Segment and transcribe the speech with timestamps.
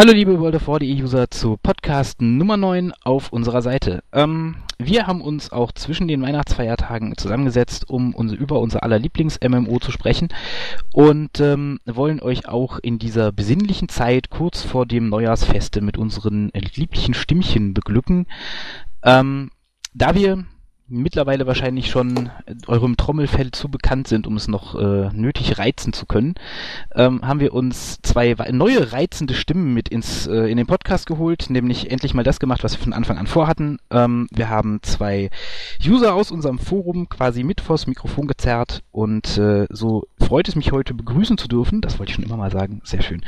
[0.00, 4.02] Hallo liebe World of User zu Podcast Nummer 9 auf unserer Seite.
[4.14, 9.78] Ähm, wir haben uns auch zwischen den Weihnachtsfeiertagen zusammengesetzt, um uns, über unser aller Lieblings-MMO
[9.78, 10.28] zu sprechen
[10.94, 16.50] und ähm, wollen euch auch in dieser besinnlichen Zeit kurz vor dem Neujahrsfeste mit unseren
[16.54, 18.26] lieblichen Stimmchen beglücken.
[19.02, 19.50] Ähm,
[19.92, 20.46] da wir
[20.90, 22.30] mittlerweile wahrscheinlich schon
[22.66, 26.34] eurem Trommelfell zu bekannt sind, um es noch äh, nötig reizen zu können,
[26.94, 31.48] ähm, haben wir uns zwei neue reizende Stimmen mit ins äh, in den Podcast geholt,
[31.48, 33.78] nämlich endlich mal das gemacht, was wir von Anfang an vorhatten.
[33.90, 35.30] Ähm, wir haben zwei
[35.86, 40.72] User aus unserem Forum quasi mit vors Mikrofon gezerrt und äh, so freut es mich
[40.72, 41.80] heute begrüßen zu dürfen.
[41.80, 42.80] Das wollte ich schon immer mal sagen.
[42.84, 43.22] Sehr schön.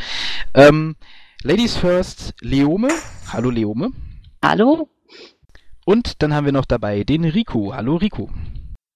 [0.54, 0.96] Ähm,
[1.44, 2.88] Ladies first, Leome.
[3.32, 3.90] Hallo Leome.
[4.44, 4.91] Hallo.
[5.84, 7.74] Und dann haben wir noch dabei den Rico.
[7.74, 8.30] Hallo Rico.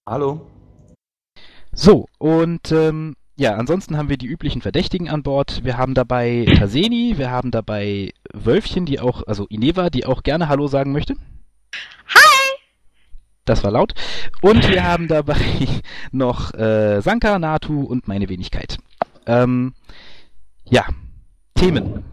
[0.07, 0.47] Hallo.
[1.73, 5.63] So, und ähm, ja, ansonsten haben wir die üblichen Verdächtigen an Bord.
[5.63, 10.47] Wir haben dabei Taseni, wir haben dabei Wölfchen, die auch, also Ineva, die auch gerne
[10.49, 11.15] Hallo sagen möchte.
[12.07, 12.59] Hi!
[13.45, 13.93] Das war laut.
[14.41, 15.67] Und wir haben dabei
[16.11, 18.77] noch äh, Sanka, Natu und meine Wenigkeit.
[19.25, 19.73] Ähm,
[20.63, 20.85] ja,
[21.53, 22.05] Themen.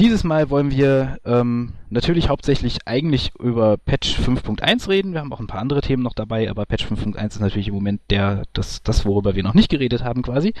[0.00, 5.12] Dieses Mal wollen wir ähm, natürlich hauptsächlich eigentlich über Patch 5.1 reden.
[5.12, 7.74] Wir haben auch ein paar andere Themen noch dabei, aber Patch 5.1 ist natürlich im
[7.74, 10.52] Moment der, das, das, worüber wir noch nicht geredet haben quasi.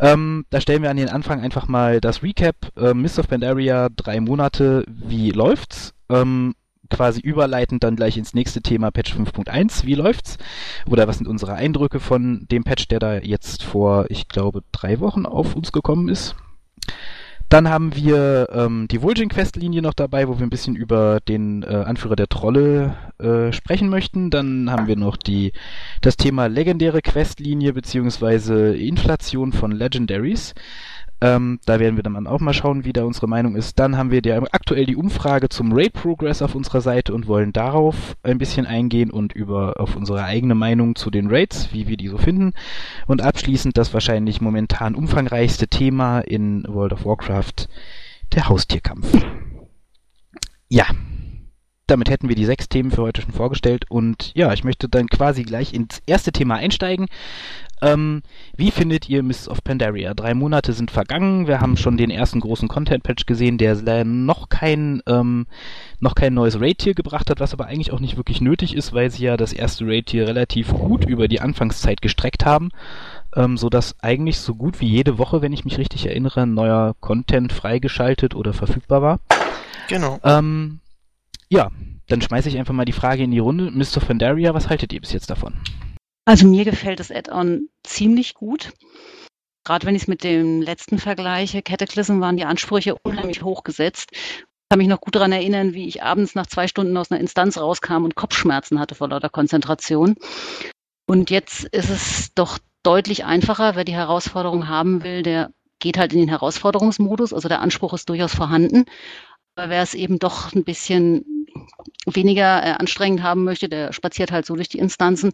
[0.00, 2.56] Ähm, da stellen wir an den Anfang einfach mal das Recap.
[2.76, 5.94] Äh, Mist of Pandaria, drei Monate, wie läuft's?
[6.08, 6.56] Ähm,
[6.90, 9.86] quasi überleitend dann gleich ins nächste Thema Patch 5.1.
[9.86, 10.36] Wie läuft's?
[10.90, 14.98] Oder was sind unsere Eindrücke von dem Patch, der da jetzt vor, ich glaube, drei
[14.98, 16.34] Wochen auf uns gekommen ist?
[17.48, 21.62] Dann haben wir ähm, die Vulgin Quest-Linie noch dabei, wo wir ein bisschen über den
[21.62, 24.30] äh, Anführer der Trolle äh, sprechen möchten.
[24.30, 25.52] Dann haben wir noch die
[26.00, 30.54] das Thema legendäre Quest-Linie beziehungsweise Inflation von Legendaries.
[31.24, 33.78] Ähm, da werden wir dann auch mal schauen, wie da unsere Meinung ist.
[33.78, 37.54] Dann haben wir die, aktuell die Umfrage zum Raid Progress auf unserer Seite und wollen
[37.54, 41.96] darauf ein bisschen eingehen und über auf unsere eigene Meinung zu den Raids, wie wir
[41.96, 42.52] die so finden.
[43.06, 47.68] Und abschließend das wahrscheinlich momentan umfangreichste Thema in World of Warcraft,
[48.34, 49.10] der Haustierkampf.
[50.68, 50.84] Ja,
[51.86, 55.06] damit hätten wir die sechs Themen für heute schon vorgestellt und ja, ich möchte dann
[55.06, 57.06] quasi gleich ins erste Thema einsteigen.
[57.84, 58.22] Ähm,
[58.56, 60.14] wie findet ihr Mists of Pandaria?
[60.14, 65.02] Drei Monate sind vergangen, wir haben schon den ersten großen Content-Patch gesehen, der noch kein,
[65.06, 65.46] ähm,
[66.00, 69.10] noch kein neues Raid-Tier gebracht hat, was aber eigentlich auch nicht wirklich nötig ist, weil
[69.10, 72.70] sie ja das erste Raid-Tier relativ gut über die Anfangszeit gestreckt haben,
[73.36, 77.52] ähm, sodass eigentlich so gut wie jede Woche, wenn ich mich richtig erinnere, neuer Content
[77.52, 79.20] freigeschaltet oder verfügbar war.
[79.88, 80.18] Genau.
[80.24, 80.80] Ähm,
[81.50, 81.70] ja,
[82.08, 83.70] dann schmeiße ich einfach mal die Frage in die Runde.
[83.70, 84.00] Mr.
[84.00, 85.54] Pandaria, was haltet ihr bis jetzt davon?
[86.26, 88.72] Also mir gefällt das Add-on ziemlich gut.
[89.64, 94.10] Gerade wenn ich es mit dem letzten vergleiche, Cataclysm waren die Ansprüche unheimlich hochgesetzt.
[94.12, 97.20] Ich kann mich noch gut daran erinnern, wie ich abends nach zwei Stunden aus einer
[97.20, 100.16] Instanz rauskam und Kopfschmerzen hatte vor lauter Konzentration.
[101.06, 103.76] Und jetzt ist es doch deutlich einfacher.
[103.76, 107.32] Wer die Herausforderung haben will, der geht halt in den Herausforderungsmodus.
[107.32, 108.84] Also der Anspruch ist durchaus vorhanden.
[109.54, 111.46] Aber wer es eben doch ein bisschen
[112.06, 115.32] weniger äh, anstrengend haben möchte, der spaziert halt so durch die Instanzen.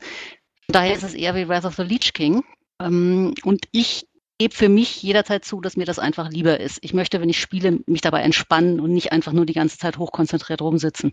[0.72, 2.44] Daher ist es eher wie Wrath of the Leech King.
[2.80, 4.06] Ähm, und ich
[4.38, 6.78] gebe für mich jederzeit zu, dass mir das einfach lieber ist.
[6.82, 9.98] Ich möchte, wenn ich spiele, mich dabei entspannen und nicht einfach nur die ganze Zeit
[9.98, 11.12] hochkonzentriert rumsitzen.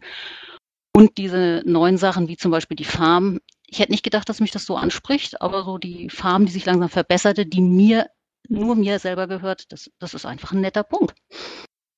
[0.93, 3.39] Und diese neuen Sachen, wie zum Beispiel die Farm.
[3.67, 6.65] Ich hätte nicht gedacht, dass mich das so anspricht, aber so die Farm, die sich
[6.65, 8.09] langsam verbesserte, die mir,
[8.47, 11.13] nur mir selber gehört, das, das ist einfach ein netter Punkt.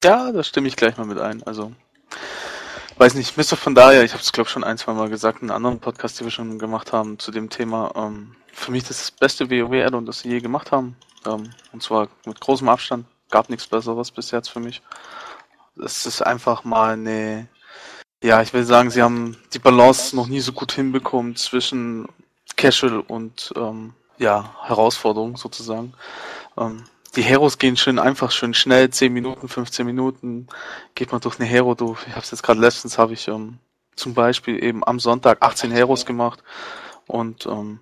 [0.04, 1.44] Ja, da stimme ich gleich mal mit ein.
[1.44, 1.74] Also
[3.00, 3.56] weiß nicht, Mr.
[3.56, 6.26] von daher, ich habe es glaube schon ein, zwei Mal gesagt in anderen Podcasts, die
[6.26, 7.92] wir schon gemacht haben zu dem Thema.
[7.96, 10.98] Ähm, für mich das das beste WoW-Addon, das sie je gemacht haben.
[11.26, 13.06] Ähm, und zwar mit großem Abstand.
[13.32, 14.82] Gab nichts Besseres bis jetzt für mich.
[15.82, 17.48] Es ist einfach mal eine,
[18.22, 22.08] ja, ich will sagen, sie haben die Balance noch nie so gut hinbekommen zwischen
[22.58, 25.94] Casual und ähm, ja, Herausforderung sozusagen.
[26.58, 26.84] Ähm,
[27.16, 30.48] die Heros gehen schön einfach, schön schnell, 10 Minuten, 15 Minuten
[30.96, 32.06] geht man durch eine Hero durch.
[32.08, 33.60] Ich habe es jetzt gerade letztens, habe ich ähm,
[33.96, 36.44] zum Beispiel eben am Sonntag 18 Heros gemacht
[37.08, 37.80] und ähm,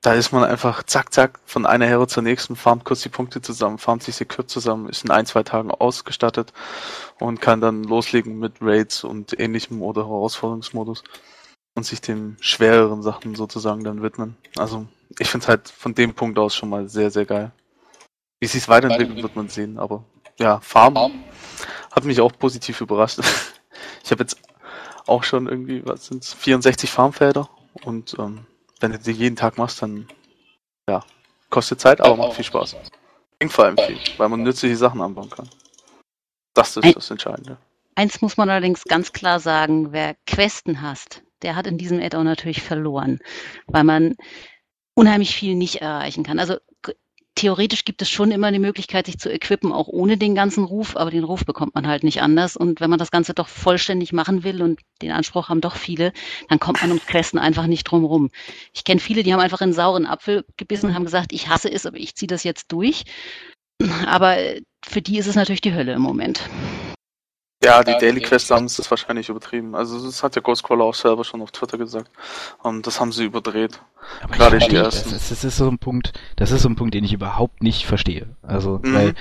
[0.00, 3.40] da ist man einfach zack, zack, von einer Hero zur nächsten, farmt kurz die Punkte
[3.40, 6.52] zusammen, farmt sich Secure zusammen, ist in ein, zwei Tagen ausgestattet
[7.18, 11.04] und kann dann loslegen mit Raids und ähnlichem oder Herausforderungsmodus
[11.74, 14.36] und sich den schwereren Sachen sozusagen dann widmen.
[14.56, 14.86] Also
[15.18, 17.52] ich finde halt von dem Punkt aus schon mal sehr, sehr geil.
[18.44, 19.78] Wie sich weiterentwickelt, wird man sehen.
[19.78, 20.04] Aber
[20.38, 21.24] ja, Farm
[21.90, 23.20] hat mich auch positiv überrascht.
[24.04, 24.38] Ich habe jetzt
[25.06, 27.48] auch schon irgendwie, was sind 64 Farmfelder
[27.84, 28.46] und ähm,
[28.80, 30.08] wenn du die jeden Tag machst, dann
[30.88, 31.02] ja,
[31.48, 32.76] kostet Zeit, aber macht viel Spaß.
[33.38, 35.48] Bringt vor allem viel, weil man nützliche Sachen anbauen kann.
[36.52, 37.56] Das ist das Entscheidende.
[37.94, 42.24] Eins muss man allerdings ganz klar sagen, wer Questen hasst, der hat in diesem Add-on
[42.24, 43.20] natürlich verloren,
[43.68, 44.16] weil man
[44.94, 46.38] unheimlich viel nicht erreichen kann.
[46.38, 46.58] Also
[47.34, 50.96] theoretisch gibt es schon immer die Möglichkeit, sich zu equippen, auch ohne den ganzen Ruf,
[50.96, 52.56] aber den Ruf bekommt man halt nicht anders.
[52.56, 56.12] Und wenn man das Ganze doch vollständig machen will und den Anspruch haben doch viele,
[56.48, 58.30] dann kommt man ums Questen einfach nicht drum rum.
[58.72, 61.70] Ich kenne viele, die haben einfach einen sauren Apfel gebissen und haben gesagt, ich hasse
[61.70, 63.04] es, aber ich ziehe das jetzt durch.
[64.06, 64.36] Aber
[64.84, 66.40] für die ist es natürlich die Hölle im Moment.
[67.64, 69.74] Ja, die Daily Quest haben es wahrscheinlich übertrieben.
[69.74, 72.10] Also das hat ja Ghostcrawler auch selber schon auf Twitter gesagt.
[72.62, 73.80] Und das haben sie überdreht.
[74.22, 75.10] Aber Gerade die ersten.
[75.10, 77.86] Das, das, ist so ein Punkt, das ist so ein Punkt, den ich überhaupt nicht
[77.86, 78.28] verstehe.
[78.42, 78.94] Also, mhm.
[78.94, 79.14] weil,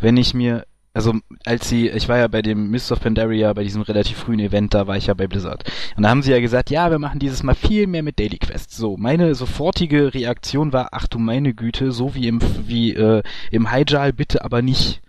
[0.00, 0.64] wenn ich mir,
[0.94, 1.14] also
[1.44, 4.74] als sie, ich war ja bei dem Mist of Pandaria, bei diesem relativ frühen Event,
[4.74, 5.64] da war ich ja bei Blizzard.
[5.96, 8.38] Und da haben sie ja gesagt, ja, wir machen dieses Mal viel mehr mit Daily
[8.38, 8.76] Quests.
[8.76, 13.70] So, meine sofortige Reaktion war, ach du meine Güte, so wie im, wie äh, im
[13.70, 15.02] Hyjal bitte aber nicht.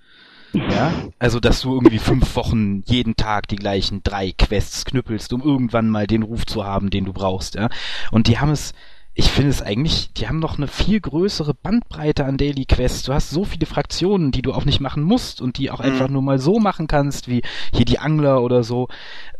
[0.54, 5.42] Ja, also dass du irgendwie fünf Wochen jeden Tag die gleichen drei Quests knüppelst, um
[5.42, 7.70] irgendwann mal den Ruf zu haben, den du brauchst, ja.
[8.12, 8.74] Und die haben es,
[9.14, 13.04] ich finde es eigentlich, die haben noch eine viel größere Bandbreite an Daily Quests.
[13.04, 15.86] Du hast so viele Fraktionen, die du auch nicht machen musst und die auch mhm.
[15.86, 17.42] einfach nur mal so machen kannst, wie
[17.74, 18.88] hier die Angler oder so.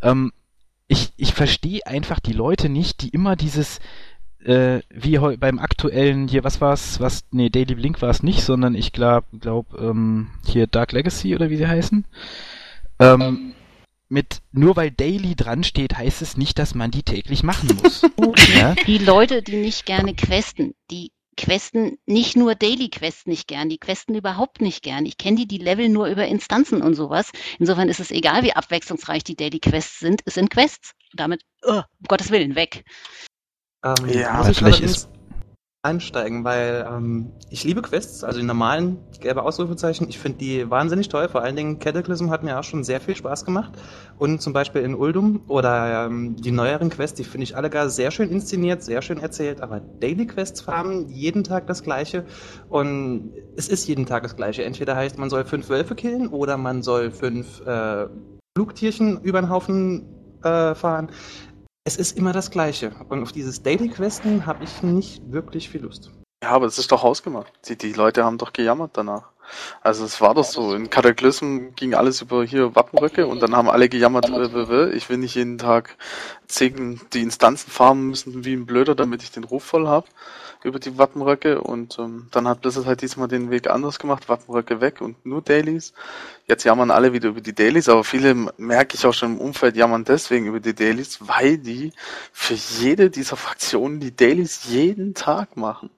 [0.02, 0.32] Ähm,
[0.88, 3.80] ich, ich verstehe einfach die Leute nicht, die immer dieses,
[4.46, 8.76] äh, wie beim aktuellen hier, was war's, was, nee, Daily Blink war es nicht, sondern
[8.76, 12.06] ich glaube, glaub, ähm, hier Dark Legacy oder wie sie heißen.
[13.00, 13.54] Ähm, ähm,
[14.10, 18.02] mit, nur weil Daily dran steht, heißt es nicht, dass man die täglich machen muss.
[18.56, 18.76] ja?
[18.86, 23.78] Die Leute, die nicht gerne questen, die questen nicht nur Daily Quests nicht gern, die
[23.78, 25.06] questen überhaupt nicht gern.
[25.06, 27.32] Ich kenne die, die Level nur über Instanzen und sowas.
[27.58, 30.22] Insofern ist es egal, wie abwechslungsreich die Daily Quests sind.
[30.26, 30.92] Es sind Quests.
[31.14, 32.84] Damit, oh, um Gottes Willen, weg.
[33.84, 35.10] Ähm, ja, muss ich vielleicht ist
[35.84, 40.08] einsteigen, weil ähm, ich liebe Quests, also die normalen gelbe Ausrufezeichen.
[40.10, 41.28] Ich finde die wahnsinnig toll.
[41.28, 43.74] Vor allen Dingen Cataclysm hat mir auch schon sehr viel Spaß gemacht.
[44.20, 47.90] Und zum Beispiel in Uldum oder ähm, die neueren Quests, die finde ich alle gar
[47.90, 49.62] sehr schön inszeniert, sehr schön erzählt.
[49.62, 52.26] Aber Daily Quests haben jeden Tag das Gleiche.
[52.70, 54.64] Und es ist jeden Tag das Gleiche.
[54.64, 58.06] Entweder heißt, man soll fünf Wölfe killen oder man soll fünf äh,
[58.56, 60.06] Flugtierchen über den Haufen
[60.44, 61.10] äh, fahren
[61.84, 62.92] es ist immer das Gleiche.
[63.10, 66.12] Und auf dieses Daily Questen habe ich nicht wirklich viel Lust.
[66.44, 67.52] Ja, aber es ist doch ausgemacht.
[67.68, 69.30] Die, die Leute haben doch gejammert danach.
[69.82, 73.70] Also es war doch so, in Cataclysm ging alles über hier Wappenröcke und dann haben
[73.70, 75.98] alle gejammert, äh, ich will nicht jeden Tag
[76.48, 80.08] zehn, die Instanzen farmen müssen wie ein Blöder, damit ich den Ruf voll habe
[80.64, 84.82] über die Wappenröcke und ähm, dann hat Blizzard halt diesmal den Weg anders gemacht, Wappenröcke
[84.82, 85.94] weg und nur Dailies.
[86.48, 89.76] Jetzt jammern alle wieder über die Dailies, aber viele merke ich auch schon im Umfeld
[89.76, 91.94] jammern deswegen über die Dailies, weil die
[92.32, 95.90] für jede dieser Fraktionen die Dailies jeden Tag machen.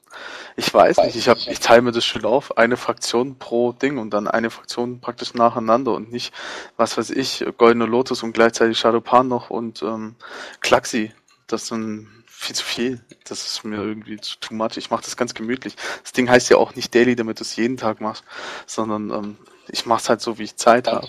[0.56, 3.98] Ich weiß nicht, ich, hab, ich teile mir das schön auf, eine Fraktion pro Ding
[3.98, 6.34] und dann eine Fraktion praktisch nacheinander und nicht,
[6.78, 10.16] was weiß ich, Goldene Lotus und gleichzeitig Shadowpan noch und ähm,
[10.62, 11.12] Klaxi.
[11.48, 12.08] Das sind
[12.44, 13.00] viel zu viel.
[13.26, 14.78] Das ist mir irgendwie zu too much.
[14.78, 15.76] Ich mache das ganz gemütlich.
[16.04, 18.24] Das Ding heißt ja auch nicht daily, damit du es jeden Tag machst,
[18.66, 19.38] sondern ähm,
[19.70, 21.08] ich mache es halt so, wie ich Zeit habe.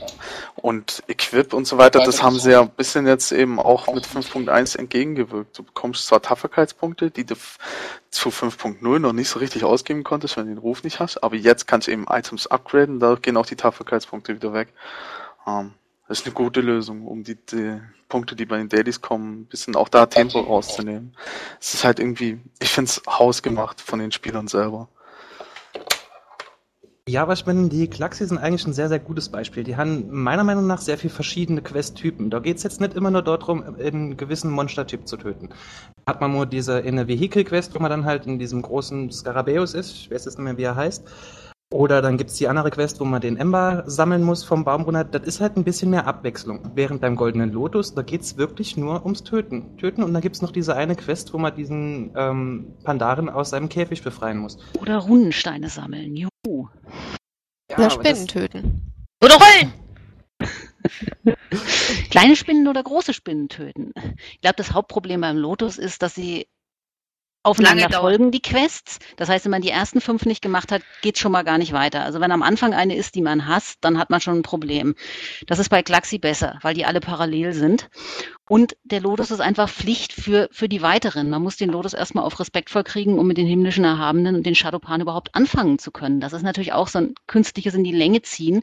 [0.54, 4.06] Und Equip und so weiter, das haben sie ja ein bisschen jetzt eben auch mit
[4.06, 5.58] 5.1 entgegengewirkt.
[5.58, 7.34] Du bekommst zwar Tapferkeitspunkte, die du
[8.10, 11.34] zu 5.0 noch nicht so richtig ausgeben konntest, wenn du den Ruf nicht hast, aber
[11.34, 14.68] jetzt kannst du eben Items upgraden, da gehen auch die Tapferkeitspunkte wieder weg.
[15.46, 15.72] Ähm,
[16.08, 19.46] das ist eine gute Lösung, um die, die Punkte, die bei den Dailies kommen, ein
[19.46, 21.16] bisschen auch da Tempo rauszunehmen.
[21.60, 24.88] Es ist halt irgendwie, ich finde es hausgemacht von den Spielern selber.
[27.06, 29.62] Ja, aber ich meine, die Klaxi sind eigentlich ein sehr, sehr gutes Beispiel.
[29.62, 32.30] Die haben meiner Meinung nach sehr viele verschiedene Quest-Typen.
[32.30, 35.50] Da geht es jetzt nicht immer nur darum, einen gewissen Monstertyp zu töten.
[36.06, 39.74] Hat man nur diese in der Vehicle-Quest, wo man dann halt in diesem großen Skarabäus
[39.74, 41.04] ist, ich weiß jetzt nicht mehr, wie er heißt.
[41.74, 45.02] Oder dann gibt es die andere Quest, wo man den Ember sammeln muss vom Baumbrunner.
[45.02, 46.70] Das ist halt ein bisschen mehr Abwechslung.
[46.76, 49.76] Während beim Goldenen Lotus, da geht es wirklich nur ums Töten.
[49.76, 53.50] Töten und dann gibt es noch diese eine Quest, wo man diesen ähm, Pandaren aus
[53.50, 54.56] seinem Käfig befreien muss.
[54.80, 56.14] Oder Runensteine sammeln.
[56.14, 56.68] Juhu.
[57.68, 58.92] Ja, oder Spinnen töten.
[59.20, 59.72] Oder rollen!
[62.10, 63.90] Kleine Spinnen oder große Spinnen töten.
[64.30, 66.46] Ich glaube, das Hauptproblem beim Lotus ist, dass sie
[67.44, 68.98] aufeinander folgen die Quests.
[69.16, 71.72] Das heißt, wenn man die ersten fünf nicht gemacht hat, geht schon mal gar nicht
[71.72, 72.02] weiter.
[72.02, 74.94] Also wenn am Anfang eine ist, die man hasst, dann hat man schon ein Problem.
[75.46, 77.88] Das ist bei Klaxi besser, weil die alle parallel sind.
[78.46, 81.30] Und der Lotus ist einfach Pflicht für, für die weiteren.
[81.30, 84.54] Man muss den Lotus erstmal auf respektvoll kriegen, um mit den himmlischen Erhabenen und den
[84.54, 86.20] Shadowpan überhaupt anfangen zu können.
[86.20, 88.62] Das ist natürlich auch so ein künstliches in die Länge ziehen,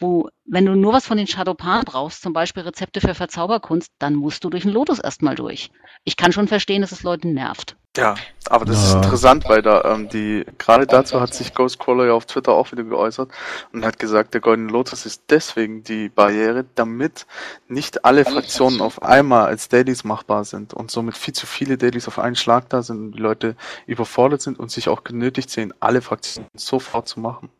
[0.00, 4.14] wo, wenn du nur was von den Shadowpan brauchst, zum Beispiel Rezepte für Verzauberkunst, dann
[4.14, 5.70] musst du durch den Lotus erstmal durch.
[6.04, 7.76] Ich kann schon verstehen, dass es Leuten nervt.
[7.96, 8.14] Ja,
[8.48, 8.88] aber das ja.
[8.88, 12.70] ist interessant, weil da ähm, die gerade dazu hat sich Ghostcrawler ja auf Twitter auch
[12.70, 13.30] wieder geäußert
[13.72, 17.26] und hat gesagt, der Golden Lotus ist deswegen die Barriere, damit
[17.66, 22.06] nicht alle Fraktionen auf einmal als Dailies machbar sind und somit viel zu viele Dailies
[22.06, 25.74] auf einen Schlag da sind und die Leute überfordert sind und sich auch genötigt sehen,
[25.80, 27.50] alle Fraktionen sofort zu machen.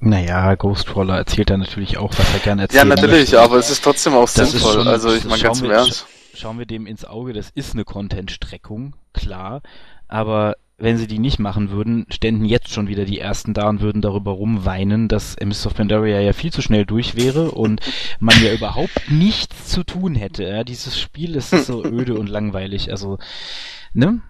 [0.00, 2.78] Naja, Ghostcrawler erzählt da natürlich auch, was er gerne erzählt.
[2.78, 3.40] Ja, natürlich, möchte.
[3.40, 4.72] aber es ist trotzdem auch das sinnvoll.
[4.72, 6.06] Schon, also ich meine ganz im Ernst
[6.40, 9.62] schauen wir dem ins Auge, das ist eine Content-Streckung, klar,
[10.08, 13.80] aber wenn sie die nicht machen würden, ständen jetzt schon wieder die ersten da und
[13.80, 17.80] würden darüber rumweinen, dass Mist of Pandaria ja viel zu schnell durch wäre und
[18.18, 20.44] man ja überhaupt nichts zu tun hätte.
[20.44, 22.90] Ja, dieses Spiel ist so öde und langweilig.
[22.90, 23.18] Also,
[23.92, 24.22] ne?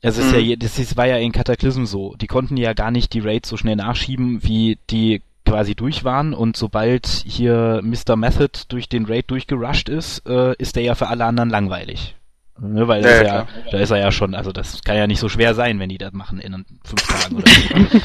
[0.00, 0.40] Es ist mhm.
[0.40, 2.14] ja, das war ja in Cataclysm so.
[2.16, 6.34] Die konnten ja gar nicht die Raids so schnell nachschieben, wie die quasi durch waren
[6.34, 8.16] und sobald hier Mr.
[8.16, 12.16] Method durch den Raid durchgerusht ist, äh, ist der ja für alle anderen langweilig.
[12.58, 15.28] Ne, weil ja, ja, da ist er ja schon, also das kann ja nicht so
[15.28, 17.98] schwer sein, wenn die das machen in fünf Tagen oder so.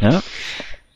[0.00, 0.22] ja?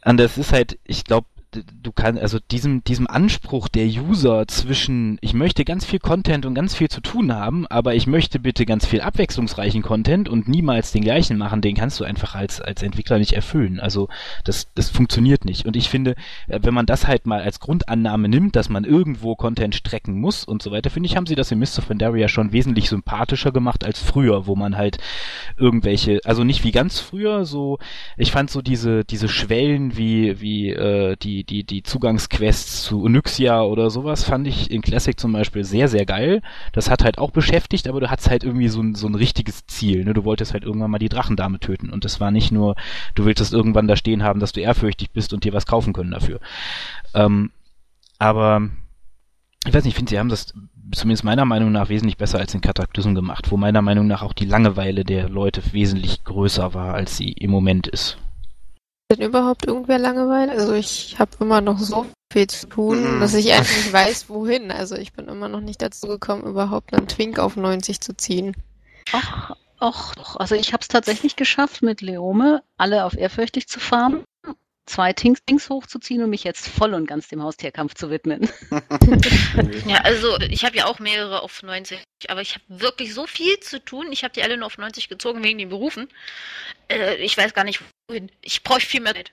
[0.02, 5.19] Und das ist halt, ich glaube, du kannst, also diesem, diesem Anspruch der User zwischen,
[5.21, 8.66] ich möchte ganz viel Content und ganz viel zu tun haben, aber ich möchte bitte
[8.66, 12.83] ganz viel abwechslungsreichen Content und niemals den gleichen machen, den kannst du einfach als, als
[12.83, 13.80] Entwickler nicht erfüllen.
[13.80, 14.09] Also
[14.45, 15.66] das, das funktioniert nicht.
[15.66, 16.14] Und ich finde,
[16.49, 20.45] äh, wenn man das halt mal als Grundannahme nimmt, dass man irgendwo Content strecken muss
[20.45, 23.52] und so weiter, finde ich, haben sie das in Mist of Pandaria schon wesentlich sympathischer
[23.52, 24.99] gemacht als früher, wo man halt
[25.57, 27.78] irgendwelche, also nicht wie ganz früher, so,
[28.16, 33.62] ich fand so diese, diese Schwellen wie, wie, äh, die die, die, Zugangsquests zu Onyxia
[33.62, 36.42] oder sowas fand ich in Classic zum Beispiel sehr, sehr geil.
[36.73, 39.66] Das hat halt auch beschäftigt, aber du hattest halt irgendwie so ein, so ein richtiges
[39.66, 40.04] Ziel.
[40.04, 40.14] Ne?
[40.14, 42.76] Du wolltest halt irgendwann mal die Drachendame töten und das war nicht nur,
[43.14, 46.11] du willst irgendwann da stehen haben, dass du ehrfürchtig bist und dir was kaufen können
[46.11, 46.40] dafür.
[47.14, 47.50] Ähm,
[48.18, 48.68] aber
[49.66, 50.54] ich weiß nicht, ich finde, sie haben das
[50.92, 54.32] zumindest meiner Meinung nach wesentlich besser als in Cataclysm gemacht, wo meiner Meinung nach auch
[54.32, 58.18] die Langeweile der Leute wesentlich größer war, als sie im Moment ist
[59.10, 60.52] denn überhaupt irgendwer Langeweile?
[60.52, 63.20] Also ich habe immer noch so viel zu tun, mhm.
[63.20, 64.70] dass ich einfach nicht weiß, wohin.
[64.70, 68.56] Also ich bin immer noch nicht dazu gekommen, überhaupt einen Twink auf 90 zu ziehen.
[69.12, 70.36] Ach, ach doch.
[70.36, 74.24] Also ich habe es tatsächlich geschafft, mit Leome alle auf ehrfürchtig zu farmen
[74.90, 78.49] zwei Tings hochzuziehen und mich jetzt voll und ganz dem Haustierkampf zu widmen.
[79.87, 83.59] ja, also ich habe ja auch mehrere auf 90, aber ich habe wirklich so viel
[83.61, 84.09] zu tun.
[84.11, 86.09] Ich habe die alle nur auf 90 gezogen wegen den Berufen.
[86.88, 88.30] Äh, ich weiß gar nicht, wohin.
[88.42, 89.32] Ich bräuchte viel mehr Zeit.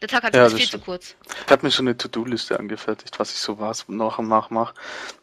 [0.00, 1.14] Der Tag hat ja, viel zu kurz.
[1.46, 4.74] Ich habe mir schon eine To-Do-Liste angefertigt, was ich so was noch und nach mache.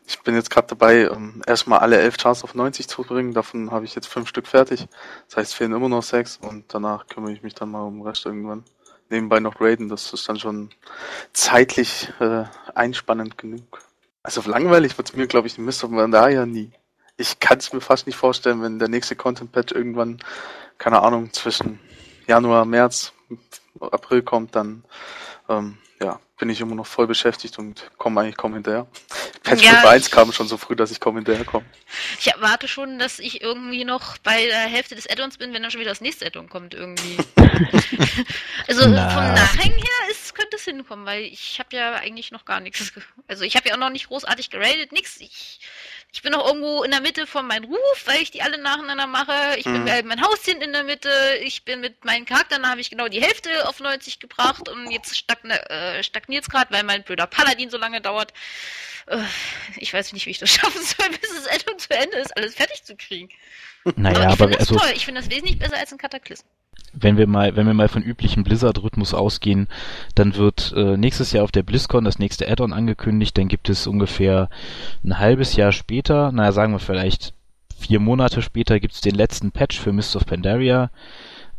[0.08, 3.34] Ich bin jetzt gerade dabei, um, ähm, erstmal alle elf Tasks auf 90 zu bringen.
[3.34, 4.88] Davon habe ich jetzt fünf Stück fertig.
[5.28, 8.08] Das heißt, fehlen immer noch sechs und danach kümmere ich mich dann mal um den
[8.08, 8.64] Rest irgendwann
[9.10, 10.70] nebenbei noch raiden, das ist dann schon
[11.34, 12.44] zeitlich äh,
[12.76, 13.82] einspannend genug.
[14.24, 15.88] Also langweilig wird es mir, glaube ich, in Mr.
[15.88, 16.72] Mandaya nie.
[17.18, 20.20] Ich kann es mir fast nicht vorstellen, wenn der nächste Content Patch irgendwann,
[20.78, 21.80] keine Ahnung, zwischen
[22.28, 23.14] Januar, März,
[23.80, 24.84] April kommt, dann
[25.48, 28.88] ähm, ja, bin ich immer noch voll beschäftigt und komme eigentlich kaum hinterher.
[29.44, 31.66] Patch ja, 1 kam schon so früh, dass ich kaum hinterher komme.
[32.20, 35.72] Ich erwarte schon, dass ich irgendwie noch bei der Hälfte des Addons bin, wenn dann
[35.72, 37.18] schon wieder das nächste Addon kommt irgendwie.
[38.68, 39.10] also Na.
[39.10, 42.94] vom Nachhängen her ist, könnte es hinkommen, weil ich habe ja eigentlich noch gar nichts.
[43.28, 45.20] Also ich habe ja auch noch nicht großartig geradet, nix.
[45.20, 45.60] Ich
[46.12, 49.06] ich bin noch irgendwo in der Mitte von meinem Ruf, weil ich die alle nacheinander
[49.06, 49.58] mache.
[49.58, 50.08] Ich bin mhm.
[50.08, 51.10] mein Hauschen in der Mitte.
[51.44, 55.16] Ich bin mit meinen Charakteren, habe ich genau die Hälfte auf 90 gebracht und jetzt
[55.16, 58.34] stagn äh, stagniert es gerade, weil mein blöder Paladin so lange dauert.
[59.06, 59.20] Äh,
[59.78, 62.56] ich weiß nicht, wie ich das schaffen soll, bis das Ende zu Ende ist, alles
[62.56, 63.30] fertig zu kriegen.
[63.96, 64.92] Naja, aber ich finde das also, toll.
[64.96, 66.46] Ich finde das wesentlich besser als ein Kataklysm
[66.94, 69.68] wenn wir mal, wenn wir mal von üblichem Blizzard-Rhythmus ausgehen,
[70.16, 73.88] dann wird äh, nächstes Jahr auf der BlizzCon das nächste Add-on angekündigt, dann gibt es
[73.88, 74.50] ungefähr
[75.04, 77.34] ein halbes Jahr später, naja, sagen wir vielleicht
[77.78, 80.92] vier Monate später gibt's den letzten Patch für Mist of Pandaria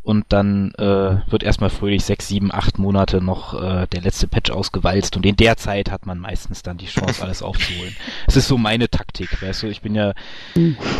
[0.02, 4.50] und dann äh, wird erstmal fröhlich sechs, sieben, acht Monate noch äh, der letzte Patch
[4.50, 7.94] ausgewalzt und in der Zeit hat man meistens dann die Chance, alles aufzuholen.
[8.26, 10.12] Es ist so meine Taktik, weißt du, ich bin ja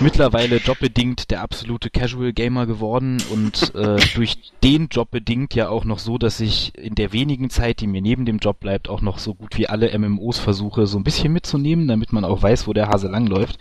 [0.00, 5.84] mittlerweile jobbedingt der absolute Casual Gamer geworden und äh, durch den Job bedingt ja auch
[5.84, 9.00] noch so, dass ich in der wenigen Zeit, die mir neben dem Job bleibt, auch
[9.00, 12.66] noch so gut wie alle MMOs versuche, so ein bisschen mitzunehmen, damit man auch weiß,
[12.66, 13.58] wo der Hase langläuft.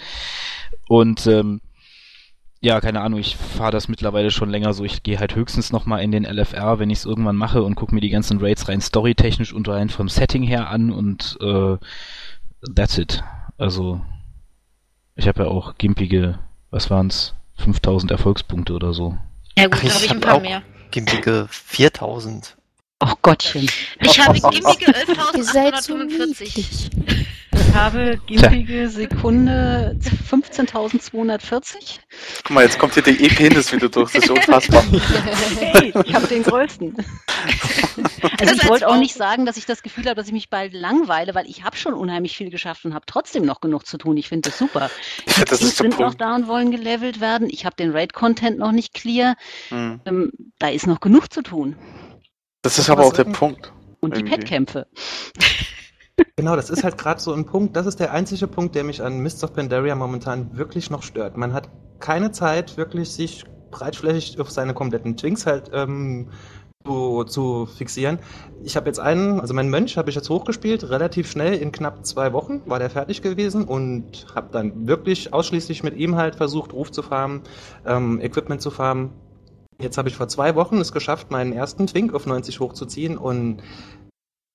[0.88, 1.62] Und ähm,
[2.62, 4.84] ja, keine Ahnung, ich fahre das mittlerweile schon länger so.
[4.84, 7.96] Ich gehe halt höchstens nochmal in den LFR, wenn ich es irgendwann mache und gucke
[7.96, 11.78] mir die ganzen Raids rein storytechnisch und rein vom Setting her an und äh,
[12.76, 13.24] that's it.
[13.58, 14.02] Also
[15.16, 16.40] ich habe ja auch gimpige,
[16.70, 19.18] was waren's, 5000 Erfolgspunkte oder so.
[19.58, 20.62] Ja gut, da habe ich ein paar mehr.
[20.92, 22.56] Gimpige 4000.
[23.00, 23.70] Ach Gottchen.
[24.02, 27.19] Ich habe gimpige 11.845.
[27.70, 29.96] Ich habe gimpige Sekunde
[30.30, 32.00] 15.240.
[32.44, 34.12] Guck mal, jetzt kommt hier der E-Penis wieder durch.
[34.12, 34.84] Das ist unfassbar.
[35.60, 36.96] Hey, ich habe den größten.
[38.40, 40.74] Also ich wollte auch nicht sagen, dass ich das Gefühl habe, dass ich mich bald
[40.74, 44.18] langweile, weil ich habe schon unheimlich viel geschafft und habe trotzdem noch genug zu tun.
[44.18, 44.90] Ich finde das super.
[45.28, 47.50] Ich find, das Die ist sind noch da und wollen gelevelt werden.
[47.52, 49.36] Ich habe den Raid-Content noch nicht clear.
[49.70, 50.02] Hm.
[50.06, 51.76] Ähm, da ist noch genug zu tun.
[52.64, 53.72] Das ist aber auch der Punkt.
[54.00, 54.38] Und die Irgendwie.
[54.38, 54.88] Pet-Kämpfe.
[56.40, 59.04] Genau, das ist halt gerade so ein Punkt, das ist der einzige Punkt, der mich
[59.04, 61.36] an Mists of Pandaria momentan wirklich noch stört.
[61.36, 61.68] Man hat
[62.00, 66.30] keine Zeit, wirklich sich breitflächig auf seine kompletten Twinks halt ähm,
[66.86, 68.20] zu, zu fixieren.
[68.64, 72.06] Ich habe jetzt einen, also meinen Mönch habe ich jetzt hochgespielt, relativ schnell, in knapp
[72.06, 76.72] zwei Wochen war der fertig gewesen und habe dann wirklich ausschließlich mit ihm halt versucht,
[76.72, 77.42] Ruf zu farmen,
[77.86, 79.10] ähm, Equipment zu farmen.
[79.82, 83.62] Jetzt habe ich vor zwei Wochen es geschafft, meinen ersten Twink auf 90 hochzuziehen und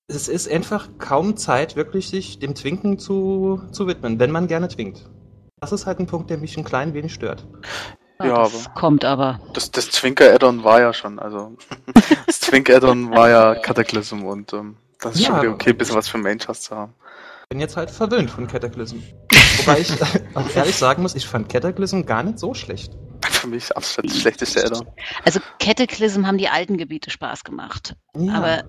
[0.09, 4.69] es ist einfach kaum Zeit, wirklich sich dem Twinken zu, zu widmen, wenn man gerne
[4.69, 5.09] twinkt.
[5.61, 7.47] Das ist halt ein Punkt, der mich ein klein wenig stört.
[8.23, 9.41] Ja, das kommt aber.
[9.55, 11.57] Das, das Twinker-Add-on war ja schon, also
[12.27, 15.79] das Twink-Add-on war ja Cataclysm und ähm, das ist Ja, schon wieder aber- okay, ein
[15.79, 16.95] bisschen was für Main-Chast zu haben.
[17.49, 18.99] Bin jetzt halt verwöhnt von Cataclysm.
[19.59, 19.93] Wobei ich
[20.35, 22.93] auch ehrlich sagen muss, ich fand Cataclysm gar nicht so schlecht.
[23.31, 24.87] Für mich absolut das schlechteste Add-on.
[25.25, 27.97] Also Cataclysm haben die alten Gebiete Spaß gemacht.
[28.17, 28.35] Ja.
[28.35, 28.65] Aber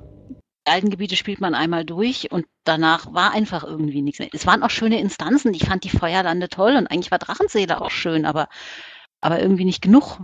[0.66, 4.30] alten Gebiete spielt man einmal durch und danach war einfach irgendwie nichts mehr.
[4.34, 5.54] Es waren auch schöne Instanzen.
[5.54, 8.48] Ich fand die Feuerlande toll und eigentlich war Drachenseele auch schön, aber,
[9.22, 10.20] aber irgendwie nicht genug.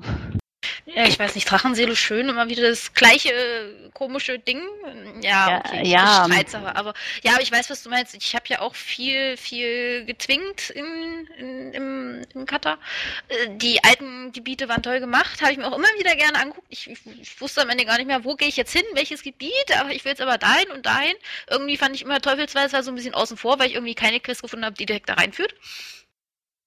[0.85, 4.61] Ja, ich weiß nicht, Drachenseele schön, immer wieder das gleiche äh, komische Ding.
[5.21, 6.25] Ja, Ja, okay, ja.
[6.27, 8.15] ich streit's aber, ja, ich weiß, was du meinst.
[8.15, 12.77] Ich habe ja auch viel, viel getwinkt in, in, im, im Cutter.
[13.27, 16.67] Äh, Die alten Gebiete waren toll gemacht, habe ich mir auch immer wieder gerne angeguckt.
[16.69, 19.23] Ich, ich, ich wusste am Ende gar nicht mehr, wo gehe ich jetzt hin, welches
[19.23, 21.13] Gebiet, aber ich will jetzt aber dahin und dahin.
[21.49, 24.41] Irgendwie fand ich immer Teufelsweise so ein bisschen außen vor, weil ich irgendwie keine Quest
[24.41, 25.53] gefunden habe, die direkt da reinführt.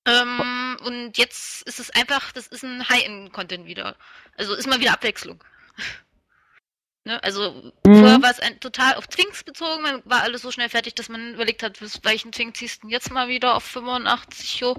[0.06, 3.96] Ähm, und jetzt ist es einfach, das ist ein High-End-Content wieder.
[4.36, 5.42] Also ist mal wieder Abwechslung.
[7.04, 7.22] ne?
[7.22, 7.98] Also Mhm.
[7.98, 11.08] vorher war es ein, total auf Twinks bezogen, man war alles so schnell fertig, dass
[11.08, 14.76] man überlegt hat, bis welchen Twink ziehst du denn jetzt mal wieder auf 85 hoch.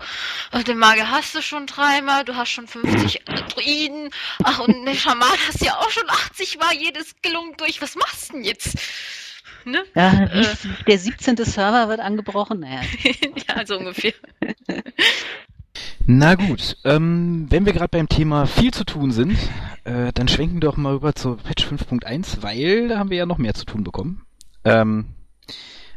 [0.52, 4.10] Ach, den Magier hast du schon dreimal, du hast schon 50 Druiden.
[4.44, 7.82] Ach, und den Schaman hast du ja auch schon 80 Mal jedes gelungen durch.
[7.82, 8.78] Was machst du denn jetzt?
[9.66, 9.84] Ne?
[9.96, 10.56] Ja, Äh.
[10.88, 11.38] der 17.
[11.38, 12.60] Server wird angebrochen.
[12.60, 12.82] Naja.
[13.48, 14.14] ja, so ungefähr.
[16.08, 19.38] Na gut, ähm, wenn wir gerade beim Thema viel zu tun sind,
[19.86, 23.26] äh, dann schwenken wir doch mal rüber zu Patch 5.1, weil da haben wir ja
[23.26, 24.22] noch mehr zu tun bekommen.
[24.64, 25.06] Ähm,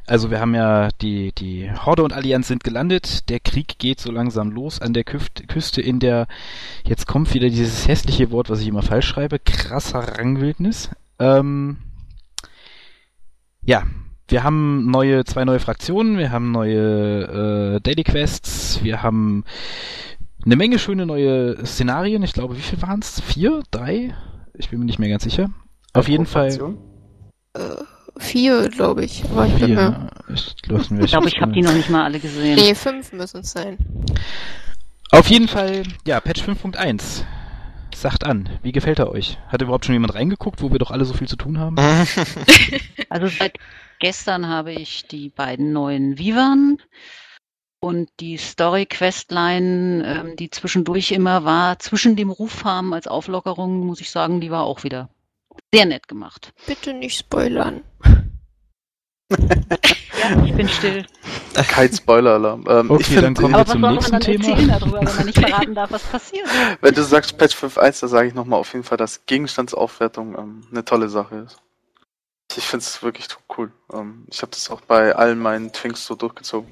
[0.06, 4.10] also wir haben ja die, die Horde und Allianz sind gelandet, der Krieg geht so
[4.10, 6.26] langsam los an der Küft, Küste in der,
[6.84, 10.88] jetzt kommt wieder dieses hässliche Wort, was ich immer falsch schreibe, krasser Rangwildnis.
[11.18, 11.76] Ähm,
[13.68, 13.82] ja,
[14.28, 19.44] wir haben neue, zwei neue Fraktionen, wir haben neue äh, Daily Quests, wir haben
[20.42, 22.22] eine Menge schöne neue Szenarien.
[22.22, 23.20] Ich glaube, wie viel waren es?
[23.20, 23.62] Vier?
[23.70, 24.14] Drei?
[24.54, 25.50] Ich bin mir nicht mehr ganz sicher.
[25.92, 26.76] Auf jeden Fall?
[27.52, 27.60] Äh,
[28.16, 29.22] vier, glaube ich.
[29.24, 30.08] Aber ich vier.
[30.32, 32.56] Ich, lassen wir Ich glaube, ich habe die noch nicht mal alle gesehen.
[32.56, 33.76] Nee, fünf müssen es sein.
[35.10, 37.22] Auf jeden Fall, ja, Patch 5.1.
[37.98, 39.38] Sagt an, wie gefällt er euch?
[39.48, 41.76] Hat überhaupt schon jemand reingeguckt, wo wir doch alle so viel zu tun haben?
[43.08, 43.58] Also seit
[43.98, 46.78] gestern habe ich die beiden neuen Vivan
[47.80, 54.10] und die Story-Questline, ähm, die zwischendurch immer war, zwischen dem Ruffarmen als Auflockerung, muss ich
[54.10, 55.08] sagen, die war auch wieder
[55.74, 56.52] sehr nett gemacht.
[56.66, 57.80] Bitte nicht spoilern.
[59.30, 61.06] Ja, ich bin still.
[61.54, 62.64] Kein Spoiler-Alarm.
[62.68, 64.48] Ähm, Okay, ich find, dann kommen Aber wir was zum soll man nächsten dann Thema.
[64.48, 66.48] erzählen darüber, wenn man nicht verraten darf, was passiert?
[66.80, 70.66] Wenn du sagst Patch 5.1, da sage ich nochmal auf jeden Fall, dass Gegenstandsaufwertung ähm,
[70.70, 71.58] eine tolle Sache ist.
[72.56, 73.70] Ich finde es wirklich cool.
[73.92, 76.70] Ähm, ich habe das auch bei allen meinen Twinks so durchgezogen.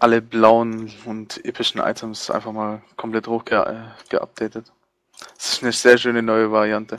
[0.00, 4.72] Alle blauen und epischen Items einfach mal komplett hochgeupdatet.
[5.36, 6.98] Das ist eine sehr schöne neue Variante.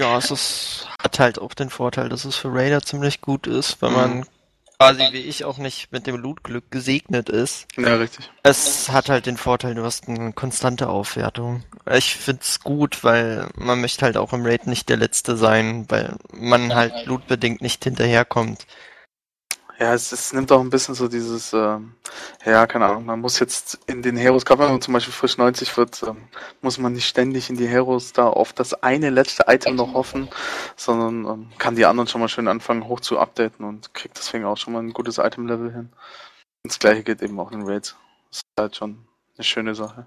[0.00, 3.80] Ja, es ist, hat halt auch den Vorteil, dass es für Raider ziemlich gut ist,
[3.80, 3.96] wenn Mhm.
[3.96, 4.26] man
[4.78, 7.66] quasi wie ich auch nicht mit dem Lootglück gesegnet ist.
[7.78, 8.30] Ja, richtig.
[8.42, 11.62] Es hat halt den Vorteil, du hast eine konstante Aufwertung.
[11.90, 16.16] Ich find's gut, weil man möchte halt auch im Raid nicht der Letzte sein, weil
[16.30, 18.66] man halt lootbedingt nicht hinterherkommt.
[19.78, 21.94] Ja, es, es nimmt auch ein bisschen so dieses, ähm,
[22.46, 25.36] ja, keine Ahnung, man muss jetzt in den Heroes, gerade wenn man zum Beispiel frisch
[25.36, 26.16] 90 wird, ähm,
[26.62, 30.28] muss man nicht ständig in die Heroes da auf das eine letzte Item noch hoffen,
[30.76, 34.46] sondern ähm, kann die anderen schon mal schön anfangen hoch zu updaten und kriegt deswegen
[34.46, 35.90] auch schon mal ein gutes Item-Level hin.
[36.62, 37.96] Und das gleiche geht eben auch in Raids.
[38.30, 40.06] Das ist halt schon eine schöne Sache.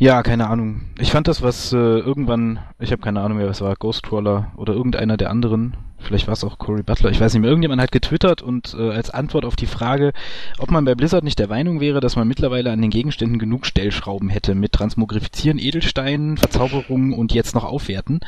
[0.00, 0.82] Ja, keine Ahnung.
[0.98, 4.72] Ich fand das, was äh, irgendwann, ich habe keine Ahnung mehr, was war, Ghostcrawler oder
[4.74, 5.76] irgendeiner der anderen,
[6.08, 8.90] vielleicht war es auch Cory Butler, ich weiß nicht mehr, irgendjemand hat getwittert und äh,
[8.90, 10.12] als Antwort auf die Frage,
[10.58, 13.66] ob man bei Blizzard nicht der Meinung wäre, dass man mittlerweile an den Gegenständen genug
[13.66, 18.20] Stellschrauben hätte mit Transmogrifizieren, Edelsteinen, Verzauberungen und jetzt noch Aufwerten.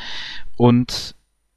[0.56, 1.14] Und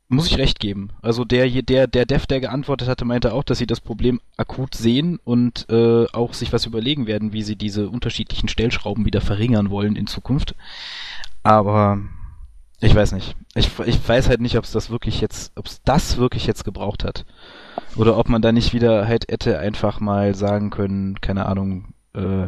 [0.08, 0.92] muss ich recht geben.
[1.02, 4.76] Also der der der Dev, der geantwortet hatte, meinte auch, dass sie das Problem akut
[4.76, 9.72] sehen und äh, auch sich was überlegen werden, wie sie diese unterschiedlichen Stellschrauben wieder verringern
[9.72, 10.56] wollen in Zukunft.
[11.42, 12.00] Aber
[12.80, 13.36] ich weiß nicht.
[13.56, 16.66] Ich, ich weiß halt nicht, ob es das wirklich jetzt, ob es das wirklich jetzt
[16.66, 17.26] gebraucht hat.
[17.96, 22.48] Oder ob man da nicht wieder halt hätte einfach mal sagen können, keine Ahnung, äh,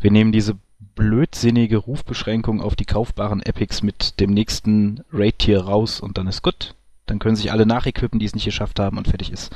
[0.00, 0.56] wir nehmen diese
[0.94, 6.74] blödsinnige Rufbeschränkung auf die kaufbaren Epics mit dem nächsten Raid-Tier raus und dann ist gut.
[7.06, 9.54] Dann können sich alle nachequippen, die es nicht geschafft haben und fertig ist.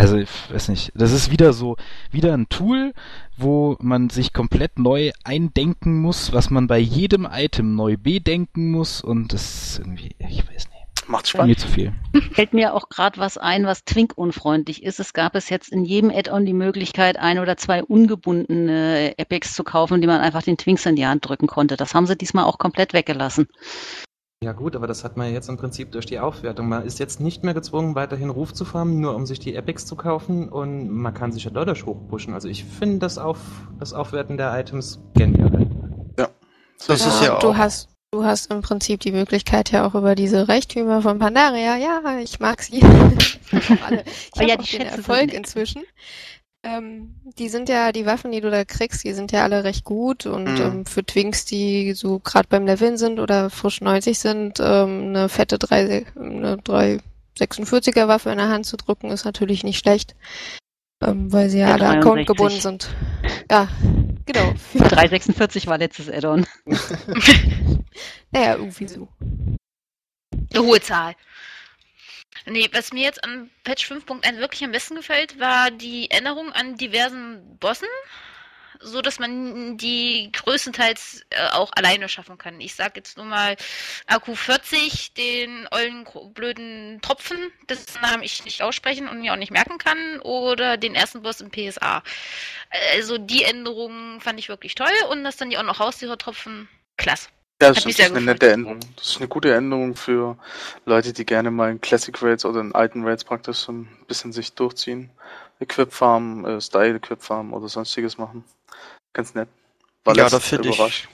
[0.00, 0.92] Also, ich weiß nicht.
[0.94, 1.76] Das ist wieder so,
[2.10, 2.94] wieder ein Tool,
[3.36, 9.02] wo man sich komplett neu eindenken muss, was man bei jedem Item neu bedenken muss
[9.02, 11.06] und das ist irgendwie, ich weiß nicht.
[11.06, 11.48] Macht spannend.
[11.48, 11.92] Mir zu viel.
[12.32, 15.00] Fällt mir auch gerade was ein, was Twink-unfreundlich ist.
[15.00, 19.64] Es gab es jetzt in jedem Add-on die Möglichkeit, ein oder zwei ungebundene Epics zu
[19.64, 21.76] kaufen, die man einfach den Twinks in die Hand drücken konnte.
[21.76, 23.48] Das haben sie diesmal auch komplett weggelassen.
[24.42, 26.66] Ja gut, aber das hat man jetzt im Prinzip durch die Aufwertung.
[26.66, 29.84] Man ist jetzt nicht mehr gezwungen, weiterhin Ruf zu farmen, nur um sich die Epics
[29.84, 32.32] zu kaufen und man kann sich ja dadurch hochpushen.
[32.32, 33.38] Also ich finde das, Auf,
[33.78, 35.66] das Aufwerten der Items genial.
[36.18, 36.30] Ja.
[36.86, 37.40] Das ist ja auch.
[37.40, 41.76] Du hast, du hast im Prinzip die Möglichkeit ja auch über diese Reichtümer von Pandaria.
[41.76, 42.80] Ja, ich mag sie.
[43.52, 45.82] Ich Oh ja, habe die auch den Erfolg inzwischen.
[46.62, 49.84] Ähm, die sind ja, die Waffen, die du da kriegst, die sind ja alle recht
[49.84, 50.60] gut und Mhm.
[50.60, 55.28] ähm, für Twinks, die so gerade beim Leveln sind oder frisch 90 sind, ähm, eine
[55.30, 60.14] fette 3, eine 346er Waffe in der Hand zu drücken, ist natürlich nicht schlecht.
[61.02, 62.00] Ähm, weil sie ja Ja, alle 63.
[62.06, 62.90] accountgebunden sind.
[63.50, 63.68] Ja,
[64.26, 64.52] genau.
[64.74, 66.46] 346 war letztes Add-on.
[68.32, 69.08] Naja, irgendwie so.
[70.54, 71.14] Eine hohe Zahl.
[72.46, 76.76] Nee, was mir jetzt an Patch 5.1 wirklich am besten gefällt, war die Änderung an
[76.76, 77.88] diversen Bossen,
[78.80, 82.60] so dass man die größtenteils äh, auch alleine schaffen kann.
[82.60, 83.56] Ich sag jetzt nur mal
[84.08, 89.78] AQ40, den ollen blöden Tropfen, dessen Namen ich nicht aussprechen und mir auch nicht merken
[89.78, 92.02] kann, oder den ersten Boss im PSA.
[92.94, 97.28] Also die Änderungen fand ich wirklich toll und dass dann die auch noch Haustiertropfen, klasse.
[97.60, 98.80] Ja, das, das ist eine nette Änderung.
[98.96, 100.36] Das ist eine gute Änderung für
[100.86, 104.32] Leute, die gerne mal in Classic Raids oder in alten Raids praktisch so ein bisschen
[104.32, 105.10] sich durchziehen.
[105.60, 108.44] Equip Farm, äh, Style Equip Farm oder sonstiges machen.
[109.12, 109.48] Ganz nett.
[110.04, 111.08] War Ja, da finde ich-.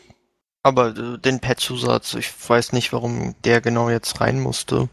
[0.63, 4.89] Aber äh, den Pet-Zusatz, ich weiß nicht, warum der genau jetzt rein musste.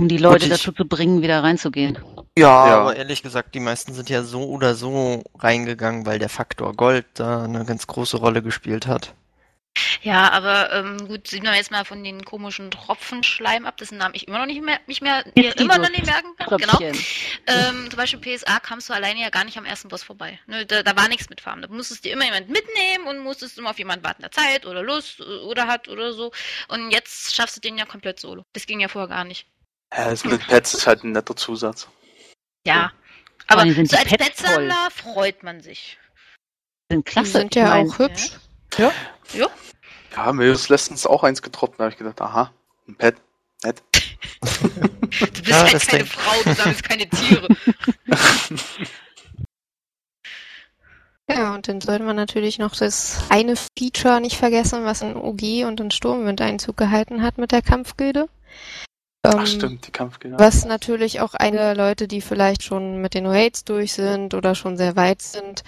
[0.00, 1.98] Um die Leute ich- dazu zu bringen, wieder reinzugehen.
[2.36, 2.80] Ja, Ja.
[2.80, 7.06] aber ehrlich gesagt, die meisten sind ja so oder so reingegangen, weil der Faktor Gold
[7.14, 9.14] da eine ganz große Rolle gespielt hat.
[10.02, 14.14] Ja, aber ähm, gut, sehen wir jetzt mal von den komischen Tropfenschleim ab, dessen Namen
[14.14, 16.58] ich immer noch nicht mehr, mich mehr, mir immer noch nicht merken kann.
[16.58, 16.78] Genau.
[17.46, 20.38] Ähm, zum Beispiel PSA kamst du alleine ja gar nicht am ersten Boss vorbei.
[20.46, 21.62] Ne, da, da war nichts mit Farmen.
[21.62, 24.82] Da musstest dir immer jemand mitnehmen und musstest immer auf jemanden warten, der Zeit oder
[24.82, 26.32] Lust oder hat oder so.
[26.68, 28.42] Und jetzt schaffst du den ja komplett solo.
[28.52, 29.46] Das ging ja vorher gar nicht.
[29.92, 31.88] Ja, das mit Pets ist halt ein netter Zusatz.
[32.66, 32.92] Ja.
[33.46, 35.98] Aber so als Pets Petsammler freut man sich.
[36.90, 37.30] Sind Die klasse.
[37.32, 38.30] sind ja auch hübsch.
[38.32, 38.38] Ja.
[38.78, 38.92] Ja,
[40.32, 42.50] mir ist letztens auch eins getroffen, da habe ich gedacht, aha,
[42.88, 43.16] ein Pet,
[43.64, 43.82] nett.
[44.40, 44.48] Du
[45.18, 47.48] bist Ja, halt das keine denk- Frau, du sammelst keine Tiere.
[51.28, 55.64] Ja, und dann sollte man natürlich noch das eine Feature nicht vergessen, was in OG
[55.66, 58.28] und in Sturmwind Einzug gehalten hat mit der Kampfgilde.
[59.24, 60.38] Ähm, Ach stimmt, die Kampfgegner.
[60.38, 64.76] Was natürlich auch einige Leute, die vielleicht schon mit den Raids durch sind oder schon
[64.76, 65.64] sehr weit sind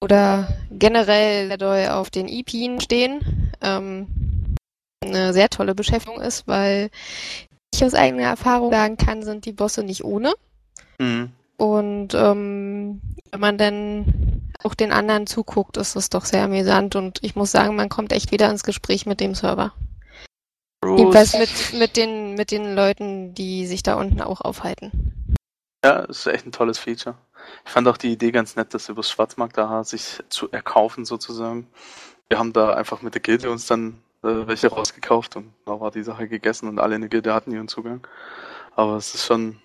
[0.00, 4.06] oder generell sehr doll auf den EPen stehen, ähm,
[5.02, 6.90] eine sehr tolle Beschäftigung ist, weil
[7.74, 10.32] ich aus eigener Erfahrung sagen kann, sind die Bosse nicht ohne.
[10.98, 11.32] Mhm.
[11.56, 17.18] Und ähm, wenn man dann auch den anderen zuguckt, ist es doch sehr amüsant und
[17.22, 19.72] ich muss sagen, man kommt echt wieder ins Gespräch mit dem Server.
[20.84, 25.34] Jedenfalls mit, mit, den, mit den Leuten, die sich da unten auch aufhalten.
[25.84, 27.16] Ja, das ist echt ein tolles Feature.
[27.64, 31.66] Ich fand auch die Idee ganz nett, das übers Schwarzmarkt AH sich zu erkaufen sozusagen.
[32.28, 35.90] Wir haben da einfach mit der Gilde uns dann äh, welche rausgekauft und da war
[35.90, 38.06] die Sache gegessen und alle in der Gilde hatten ihren Zugang.
[38.76, 39.58] Aber es ist schon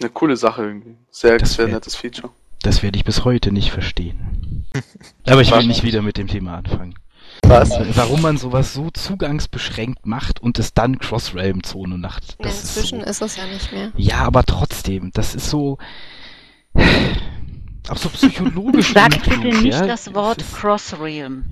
[0.00, 0.96] eine coole Sache irgendwie.
[1.10, 2.30] Sehr, Das sehr wär- nettes Feature.
[2.62, 4.64] Das werde ich bis heute nicht verstehen.
[5.26, 6.94] Aber ich will nicht wieder mit dem Thema anfangen.
[7.42, 7.70] Was?
[7.96, 12.36] Warum man sowas so zugangsbeschränkt macht und es dann Cross-Realm-Zone macht.
[12.38, 13.92] Ja, Das ist inzwischen so, ist es ja nicht mehr.
[13.96, 15.76] ja, aber trotzdem, das ist so
[17.88, 18.92] auch so psychologisch.
[18.92, 19.86] Sag bitte nicht ja?
[19.86, 21.44] das Wort ist- Cross-Realm.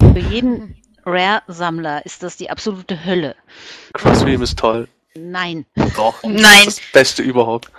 [0.00, 3.36] Für jeden Rare-Sammler ist das die absolute Hölle.
[3.94, 4.88] Crossbeam ist toll.
[5.16, 5.66] Nein.
[5.96, 6.14] Doch.
[6.22, 6.36] Nein.
[6.64, 7.70] Das ist das Beste überhaupt.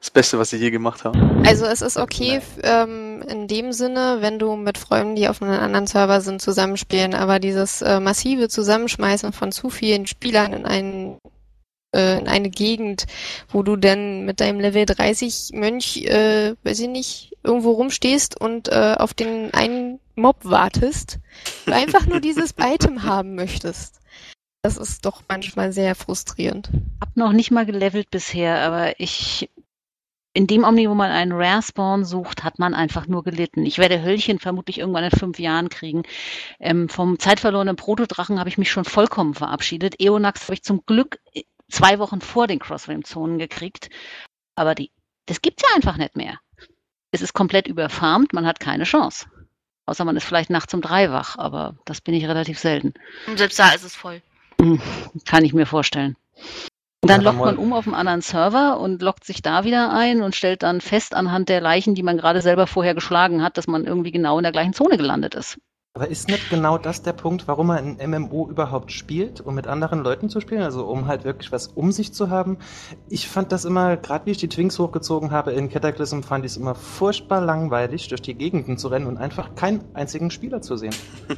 [0.00, 1.44] Das Beste, was sie je gemacht haben.
[1.46, 5.60] Also es ist okay ähm, in dem Sinne, wenn du mit Freunden, die auf einem
[5.60, 11.18] anderen Server sind, zusammenspielen, aber dieses äh, massive Zusammenschmeißen von zu vielen Spielern in einen
[11.94, 13.06] äh, in eine Gegend,
[13.48, 18.68] wo du dann mit deinem Level 30 Mönch, äh, weiß ich nicht, irgendwo rumstehst und
[18.68, 21.18] äh, auf den einen Mob wartest,
[21.66, 24.00] du einfach nur dieses Item haben möchtest.
[24.62, 26.70] Das ist doch manchmal sehr frustrierend.
[27.00, 29.48] Hab noch nicht mal gelevelt bisher, aber ich
[30.32, 33.66] in dem Omni, wo man einen Rare Spawn sucht, hat man einfach nur gelitten.
[33.66, 36.04] Ich werde Höllchen vermutlich irgendwann in fünf Jahren kriegen.
[36.60, 40.00] Ähm, vom zeitverlorenen Protodrachen habe ich mich schon vollkommen verabschiedet.
[40.00, 41.18] Eonax habe ich zum Glück
[41.70, 43.90] zwei Wochen vor den Crossframe-Zonen gekriegt.
[44.56, 44.90] Aber die,
[45.26, 46.38] das gibt's ja einfach nicht mehr.
[47.12, 49.26] Es ist komplett überfarmt, man hat keine Chance.
[49.86, 52.94] Außer man ist vielleicht nachts um drei wach, aber das bin ich relativ selten.
[53.26, 54.22] Und selbst da ist es voll.
[55.24, 56.16] Kann ich mir vorstellen.
[57.02, 59.90] Und dann Ja, lockt man um auf einen anderen Server und lockt sich da wieder
[59.92, 63.56] ein und stellt dann fest anhand der Leichen, die man gerade selber vorher geschlagen hat,
[63.56, 65.58] dass man irgendwie genau in der gleichen Zone gelandet ist.
[65.92, 69.66] Aber ist nicht genau das der Punkt, warum man ein MMO überhaupt spielt, um mit
[69.66, 70.62] anderen Leuten zu spielen?
[70.62, 72.58] Also um halt wirklich was um sich zu haben?
[73.08, 76.52] Ich fand das immer, gerade wie ich die Twinks hochgezogen habe in Cataclysm, fand ich
[76.52, 80.76] es immer furchtbar langweilig, durch die Gegenden zu rennen und einfach keinen einzigen Spieler zu
[80.76, 80.94] sehen.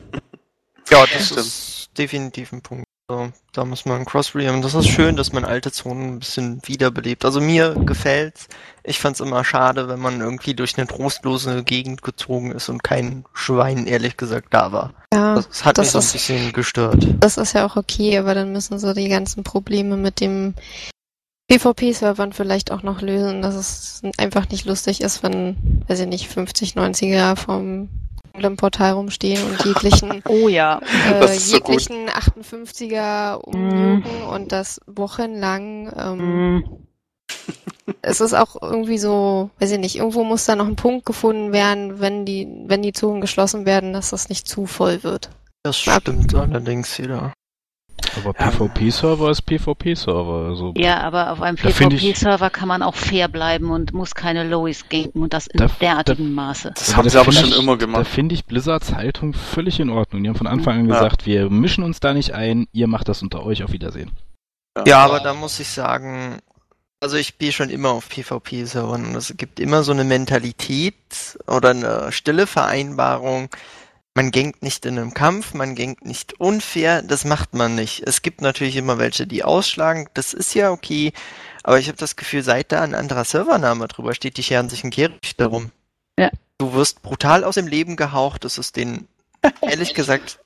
[0.91, 2.85] Ja, das das ist definitiv ein Punkt.
[3.13, 4.63] Also, da muss man Cross-Ream.
[4.63, 7.25] Das ist schön, dass man alte Zonen ein bisschen wiederbelebt.
[7.27, 8.49] Also mir gefällt's.
[8.85, 13.25] Ich fand's immer schade, wenn man irgendwie durch eine trostlose Gegend gezogen ist und kein
[13.35, 14.95] Schwein, ehrlich gesagt, da war.
[15.13, 17.07] Ja, Das hat das mich so ein ist- bisschen gestört.
[17.21, 20.55] Das ist ja auch okay, aber dann müssen sie die ganzen Probleme mit dem
[21.51, 26.29] PvP-Servern vielleicht auch noch lösen, dass es einfach nicht lustig ist, wenn, weiß ich nicht,
[26.29, 27.91] 50, 90er vom
[28.57, 30.81] Portal rumstehen und jeglichen, Oh ja.
[31.11, 35.93] äh, so jeglichen 58er umjucken und das wochenlang.
[35.97, 36.65] Ähm,
[38.03, 41.53] es ist auch irgendwie so, weiß ich nicht, irgendwo muss da noch ein Punkt gefunden
[41.53, 45.31] werden, wenn die, wenn die Zonen geschlossen werden, dass das nicht zu voll wird.
[45.65, 47.33] Das stimmt allerdings wieder.
[48.17, 48.51] Aber Ja.
[48.51, 50.49] PvP-Server ist PvP-Server.
[50.49, 54.45] Also Ja, aber auf einem Da PvP-Server kann man auch fair bleiben und muss keine
[54.49, 56.73] Lowies ganken und das in Da- derartigem Maße.
[56.75, 58.07] Das haben sie aber schon ich- immer Da gemacht.
[58.07, 60.23] finde ich Blizzards Haltung völlig in Ordnung.
[60.23, 60.95] Die haben von Anfang an Ja.
[60.95, 64.11] gesagt, wir mischen uns da nicht ein, ihr macht das unter euch, auf Wiedersehen.
[64.87, 66.39] Ja, aber da muss ich sagen,
[67.01, 70.95] also ich spiele schon immer auf PvP-Servern und es gibt immer so eine Mentalität
[71.47, 73.49] oder eine stille Vereinbarung.
[74.15, 78.03] Man gankt nicht in einem Kampf, man gankt nicht unfair, das macht man nicht.
[78.07, 81.13] Es gibt natürlich immer welche, die ausschlagen, das ist ja okay,
[81.63, 84.85] aber ich habe das Gefühl, seit da ein anderer Servername drüber steht, die scheren sich
[84.85, 85.71] ein Kehricht darum.
[86.19, 86.31] Ja.
[86.59, 89.09] Du wirst brutal aus dem Leben gehaucht, das ist denen
[89.63, 90.41] ehrlich gesagt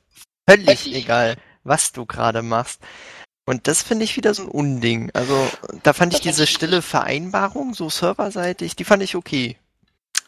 [0.49, 2.81] völlig egal, was du gerade machst.
[3.49, 5.11] Und das finde ich wieder so ein Unding.
[5.13, 5.49] Also,
[5.83, 9.57] da fand ich diese stille Vereinbarung, so serverseitig, die fand ich okay.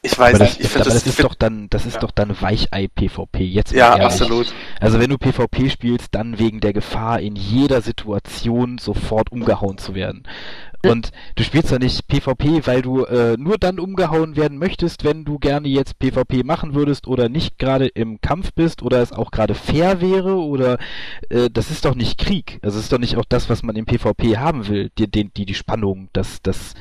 [0.03, 1.87] Ich weiß aber das, nicht, ich aber finde das, das, ich ist doch dann, das
[1.87, 2.01] ist Ja.
[2.01, 3.45] doch dann Weichei-PvP.
[3.45, 4.05] Jetzt ja, ehrlich.
[4.05, 4.55] absolut.
[4.81, 9.95] Also wenn du PvP spielst, dann wegen der Gefahr, in jeder Situation sofort umgehauen zu
[9.95, 10.23] werden.
[10.85, 15.25] Und du spielst ja nicht PvP, weil du äh, nur dann umgehauen werden möchtest, wenn
[15.25, 19.33] du gerne jetzt PvP machen würdest oder nicht gerade im Kampf bist oder es auch
[19.33, 20.79] gerade fair wäre oder
[21.31, 22.61] äh, das ist doch nicht Krieg.
[22.63, 25.29] Also es ist doch nicht auch das, was man im PvP haben will, die, die,
[25.29, 26.75] die, die Spannung, das, das,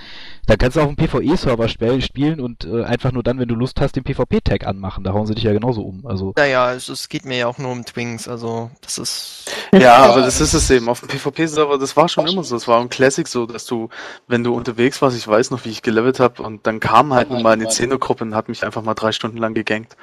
[0.47, 3.55] da kannst du auf dem PvE-Server spiel, spielen und äh, einfach nur dann, wenn du
[3.55, 5.03] Lust hast, den PvP-Tag anmachen.
[5.03, 6.05] Da hauen sie dich ja genauso um.
[6.07, 9.51] Also Naja, es, es geht mir ja auch nur um Twings, also das ist.
[9.73, 10.87] Ja, aber das ist es eben.
[10.87, 12.55] Auf dem PvP-Server, das war schon immer so.
[12.55, 13.89] Es war im Classic so, dass du,
[14.27, 17.29] wenn du unterwegs warst, ich weiß noch, wie ich gelevelt habe, und dann kam halt
[17.29, 19.97] nun mal eine Zehnergruppe und hat mich einfach mal drei Stunden lang gegankt.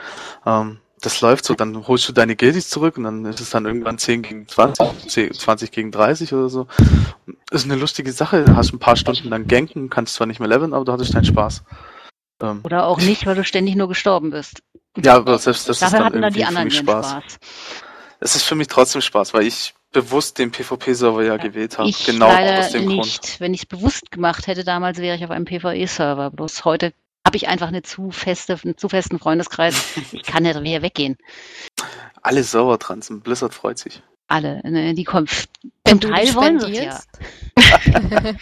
[0.45, 3.67] Ähm, das läuft so, dann holst du deine Guildies zurück und dann ist es dann
[3.67, 6.67] irgendwann 10 gegen 20, 10, 20 gegen 30 oder so.
[7.51, 10.73] Ist eine lustige Sache, hast ein paar Stunden lang ganken, kannst zwar nicht mehr leveln,
[10.73, 11.63] aber du hattest deinen Spaß.
[12.43, 14.63] Ähm, Oder auch nicht, weil du ständig nur gestorben bist.
[14.97, 17.17] ja, aber selbst das ist Dafür dann hatten dann irgendwie die für anderen mich Spaß.
[18.21, 21.89] Es ist für mich trotzdem Spaß, weil ich bewusst den PvP-Server ja gewählt habe.
[21.89, 22.99] Ich Genau leider aus dem Grund.
[22.99, 23.41] nicht.
[23.41, 26.31] Wenn ich es bewusst gemacht hätte, damals wäre ich auf einem PvE-Server.
[26.31, 26.93] Bloß heute
[27.27, 29.97] habe ich einfach eine zu feste, einen zu festen Freundeskreis.
[30.13, 31.17] Ich kann nicht mehr weggehen.
[32.23, 33.25] Alle Server dran sind.
[33.25, 34.03] Blizzard freut sich.
[34.29, 34.61] Alle.
[34.65, 34.95] Ne?
[34.95, 35.29] Die kommen.
[35.85, 37.01] Wenn Zum du Teil die wollen sie ja.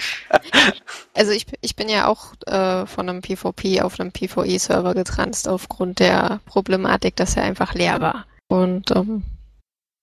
[1.14, 5.98] also ich, ich bin ja auch äh, von einem PvP auf einem PvE-Server getranst aufgrund
[5.98, 8.26] der Problematik, dass er einfach leer war.
[8.48, 9.24] Und ähm,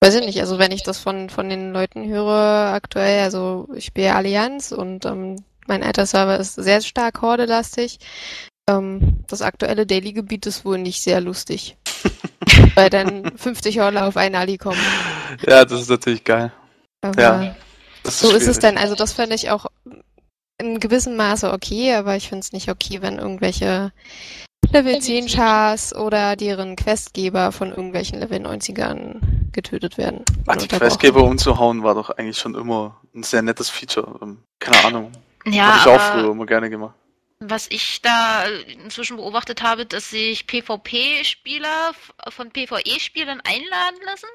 [0.02, 3.86] weiß ich nicht, also wenn ich das von, von den Leuten höre aktuell, also ich
[3.86, 5.38] spiele Allianz und ähm,
[5.68, 8.00] mein alter Server ist sehr stark hordelastig.
[8.70, 11.78] Ähm, das aktuelle Daily-Gebiet ist wohl nicht sehr lustig.
[12.76, 14.80] Weil dann 50 Horle auf einen Ali kommen.
[15.46, 16.52] Ja, das ist natürlich geil.
[17.02, 17.56] Aber Ja,
[18.04, 18.60] Das so ist es schwierig.
[18.60, 18.78] dann.
[18.78, 19.66] Also das fände ich auch
[20.62, 23.92] in gewissem Maße okay, aber ich finde es nicht okay, wenn irgendwelche
[24.72, 30.24] Level 10 Chars oder deren Questgeber von irgendwelchen Level 90ern getötet werden.
[30.46, 30.68] Ach, die.
[30.68, 34.20] Questgeber umzuhauen war doch eigentlich schon immer ein sehr nettes Feature.
[34.22, 35.12] Ähm, Keine Ahnung.
[35.46, 36.96] Ja, Habe ich auch früher immer gerne gemacht.
[37.42, 44.28] Was ich da inzwischen beobachtet habe, dass sich PvP-Spieler f- von PvE-Spielern einladen lassen,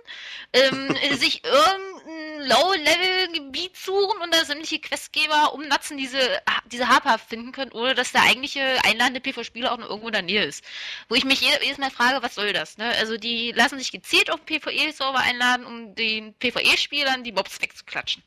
[0.54, 6.18] ähm, sich irgendein Low-Level-Gebiet suchen und da sämtliche Questgeber umnatzen, diese,
[6.72, 10.22] diese habhaft finden können, ohne dass der eigentliche einladende PvE-Spieler auch noch irgendwo in der
[10.22, 10.64] Nähe ist.
[11.10, 12.78] Wo ich mich je- jedes Mal frage, was soll das?
[12.78, 12.86] Ne?
[12.98, 18.22] Also die lassen sich gezielt auf den PvE-Server einladen, um den PvE-Spielern die Mobs wegzuklatschen.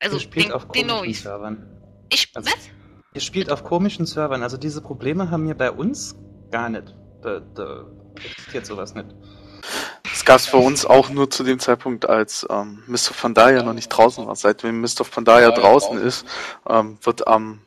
[0.00, 0.88] Also den, auf den.
[1.14, 1.80] Servern.
[2.10, 2.58] Ich, Also- was?
[3.14, 4.42] Ihr spielt auf komischen Servern.
[4.42, 6.16] Also diese Probleme haben wir bei uns
[6.50, 6.94] gar nicht.
[7.22, 7.84] Da, da
[8.16, 9.08] existiert sowas nicht.
[10.04, 13.12] Das gab es bei uns auch nur zu dem Zeitpunkt, als ähm, Mr.
[13.18, 14.36] Pandaria noch nicht draußen war.
[14.36, 15.04] Seitdem Mr.
[15.10, 16.26] Pandaria draußen ist,
[16.68, 17.60] ähm, wird am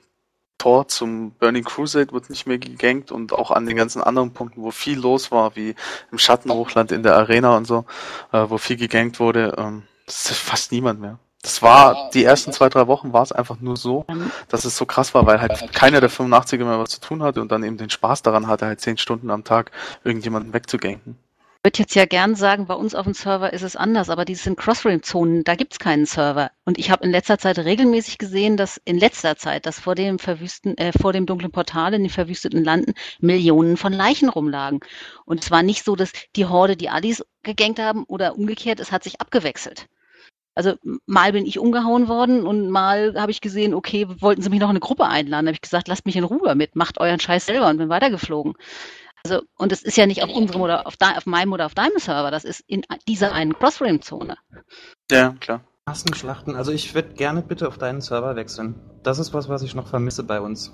[0.57, 4.61] Tor zum Burning Crusade wird nicht mehr gegankt und auch an den ganzen anderen Punkten,
[4.61, 5.75] wo viel los war, wie
[6.11, 7.85] im Schattenhochland in der Arena und so,
[8.31, 11.19] äh, wo viel gegankt wurde, ähm, das ist fast niemand mehr.
[11.45, 14.03] Das war, die ersten zwei, drei Wochen war es einfach nur so,
[14.49, 17.39] dass es so krass war, weil halt keiner der 85er mehr was zu tun hatte
[17.39, 19.69] und dann eben den Spaß daran hatte, halt zehn Stunden am Tag
[20.03, 21.19] irgendjemanden wegzuganken.
[21.59, 24.25] Ich würde jetzt ja gern sagen, bei uns auf dem Server ist es anders, aber
[24.25, 26.49] die sind Crossrail-Zonen, da gibt's keinen Server.
[26.63, 30.17] Und ich habe in letzter Zeit regelmäßig gesehen, dass in letzter Zeit, dass vor dem
[30.17, 34.79] verwüsten, äh, vor dem dunklen Portal in den verwüsteten Landen Millionen von Leichen rumlagen.
[35.25, 38.91] Und es war nicht so, dass die Horde die Addis gegankt haben oder umgekehrt, es
[38.91, 39.87] hat sich abgewechselt.
[40.55, 44.59] Also mal bin ich umgehauen worden und mal habe ich gesehen, okay, wollten sie mich
[44.59, 45.45] noch in eine Gruppe einladen.
[45.45, 47.89] Da habe ich gesagt, lasst mich in Ruhe damit, macht euren Scheiß selber und bin
[47.89, 48.53] weitergeflogen.
[49.25, 51.73] Also, und es ist ja nicht auf unserem oder auf, de, auf meinem oder auf
[51.73, 54.37] deinem Server, das ist in dieser einen Crossframe-Zone.
[55.11, 55.61] Ja, klar.
[55.87, 56.55] Massenschlachten.
[56.55, 58.75] Also ich würde gerne bitte auf deinen Server wechseln.
[59.03, 60.71] Das ist was, was ich noch vermisse bei uns.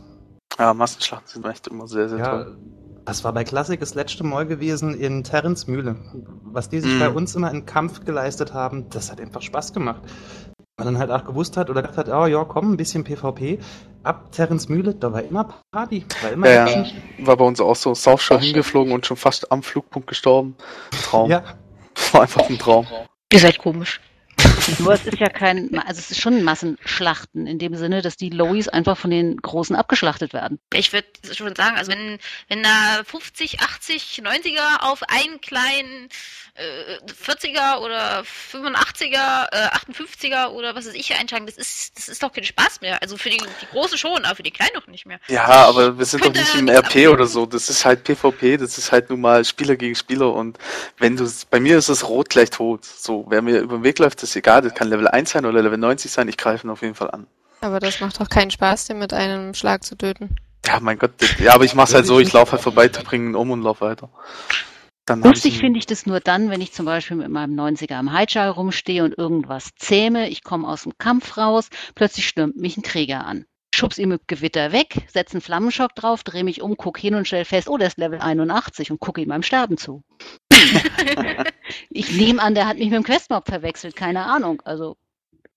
[0.57, 2.57] Ja, Massenschlachten sind echt immer sehr, sehr Ja, toll.
[3.05, 5.95] Das war bei Classic das letzte Mal gewesen in Terrens Mühle.
[6.43, 6.99] Was die sich Mhm.
[6.99, 10.01] bei uns immer in Kampf geleistet haben, das hat einfach Spaß gemacht.
[10.77, 13.59] Man dann halt auch gewusst hat oder gedacht hat, oh ja, komm, ein bisschen PvP.
[14.03, 16.05] Ab Terrens Mühle, da war immer Party.
[16.23, 16.81] War immer Ja, ja.
[16.81, 17.01] Action.
[17.19, 17.93] War bei uns auch so.
[17.93, 20.55] South schon hingeflogen und schon fast am Flugpunkt gestorben.
[21.03, 21.29] Traum.
[21.29, 21.43] Ja,
[22.13, 22.87] War einfach ein Traum.
[23.31, 24.01] Ihr seid komisch.
[24.79, 28.29] Nur es ist ja kein, also es ist schon Massenschlachten in dem Sinne, dass die
[28.29, 30.59] Lowies einfach von den Großen abgeschlachtet werden.
[30.73, 36.09] Ich würde schon sagen, also wenn, wenn da 50, 80, 90er auf einen kleinen
[36.61, 42.21] äh, 40er oder 85er, äh, 58er oder was weiß ich einschlagen, das ist, das ist
[42.21, 43.01] doch kein Spaß mehr.
[43.01, 45.19] Also für die, die Großen schon, aber für die Kleinen noch nicht mehr.
[45.27, 47.45] Ja, aber wir sind doch nicht im RP oder so.
[47.45, 50.57] Das ist halt PvP, das ist halt nun mal Spieler gegen Spieler und
[50.97, 52.85] wenn du, bei mir ist es rot gleich tot.
[52.85, 55.61] So, wer mir über den Weg läuft, ist egal, das kann Level 1 sein oder
[55.61, 57.27] Level 90 sein, ich greife ihn auf jeden Fall an.
[57.61, 60.35] Aber das macht doch keinen Spaß, den mit einem Schlag zu töten.
[60.65, 63.35] Ja, mein Gott, ja, aber ich mach's halt so, ich laufe halt vorbei, bringe ihn
[63.35, 64.09] um und lauf weiter.
[65.09, 68.51] Lustig finde ich das nur dann, wenn ich zum Beispiel mit meinem 90er am Highchar
[68.51, 73.25] rumstehe und irgendwas zähme, ich komme aus dem Kampf raus, plötzlich stürmt mich ein Krieger
[73.25, 73.45] an.
[73.73, 77.27] Schubs ihn mit Gewitter weg, setze einen Flammenschock drauf, drehe mich um, guck hin und
[77.27, 80.03] stell fest, oh, der ist Level 81 und gucke ihm beim Sterben zu.
[81.89, 84.61] ich nehme an, der hat mich mit dem Questmob verwechselt, keine Ahnung.
[84.65, 84.97] Also,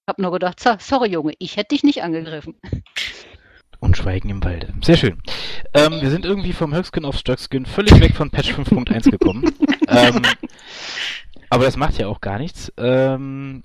[0.07, 2.59] hab nur gedacht, so, sorry Junge, ich hätte dich nicht angegriffen.
[3.85, 4.73] Und Schweigen im Walde.
[4.83, 5.19] Sehr schön.
[5.75, 9.45] Ähm, wir sind irgendwie vom Höchskin auf Stöckskin völlig weg von Patch 5.1 gekommen.
[9.89, 10.23] ähm,
[11.51, 12.73] aber das macht ja auch gar nichts.
[12.79, 13.63] Ähm,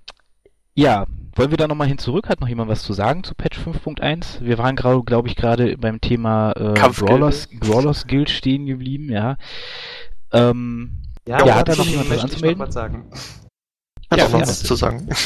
[0.76, 2.28] ja, wollen wir da nochmal hin zurück?
[2.28, 4.42] Hat noch jemand was zu sagen zu Patch 5.1?
[4.42, 6.74] Wir waren, glaube ich, gerade beim Thema äh.
[6.74, 9.38] Brawlers, Brawlers Guild stehen geblieben, ja.
[10.34, 10.98] Ähm,
[11.30, 12.60] ja, Ja, hat da noch jemand was anzumelden?
[12.60, 13.10] noch was sagen.
[14.12, 14.48] Hat Ja, auch noch ja.
[14.48, 15.08] was zu sagen.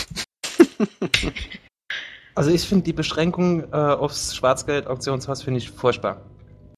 [2.36, 6.22] Also ich finde die Beschränkung äh, aufs Schwarzgeld-Auktionshaus finde ich furchtbar.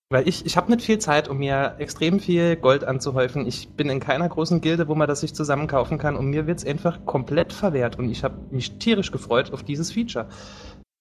[0.10, 3.48] Weil ich, ich habe nicht viel Zeit, um mir extrem viel Gold anzuhäufen.
[3.48, 6.46] Ich bin in keiner großen Gilde, wo man das sich zusammen kaufen kann und mir
[6.46, 10.30] wird's einfach komplett verwehrt und ich habe mich tierisch gefreut auf dieses Feature.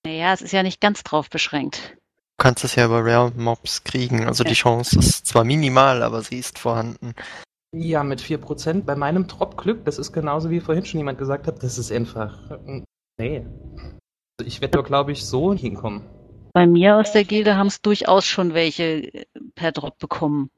[0.06, 1.96] Naja, es ist ja nicht ganz drauf beschränkt.
[2.38, 4.26] Du kannst es ja über Rare Mobs kriegen.
[4.26, 7.14] Also die Chance ist zwar minimal, aber sie ist vorhanden.
[7.76, 8.84] Ja, mit 4%.
[8.84, 12.38] Bei meinem Drop-Glück, das ist genauso wie vorhin schon jemand gesagt hat, das ist einfach.
[13.18, 13.46] Nee.
[14.38, 16.02] Also ich werde doch, glaube ich, so hinkommen.
[16.52, 19.24] Bei mir aus der Gilde haben es durchaus schon welche äh,
[19.54, 20.50] per Drop bekommen.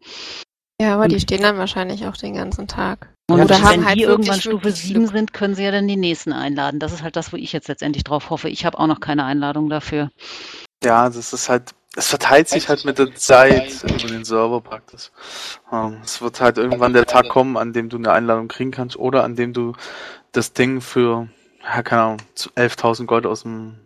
[0.80, 3.12] Ja, aber die Und- stehen dann wahrscheinlich auch den ganzen Tag.
[3.28, 5.12] Und Oder wenn haben halt die irgendwann wirklich, Stufe wirklich 7 Glück.
[5.12, 6.78] sind, können sie ja dann die nächsten einladen.
[6.78, 8.48] Das ist halt das, wo ich jetzt letztendlich drauf hoffe.
[8.48, 10.10] Ich habe auch noch keine Einladung dafür.
[10.84, 15.10] Ja, das ist halt, es verteilt sich halt mit der Zeit über den Server praktisch.
[15.72, 18.96] Ähm, es wird halt irgendwann der Tag kommen, an dem du eine Einladung kriegen kannst
[18.96, 19.72] oder an dem du
[20.32, 21.28] das Ding für,
[21.66, 23.76] ja, keine Ahnung, 11.000 Gold aus dem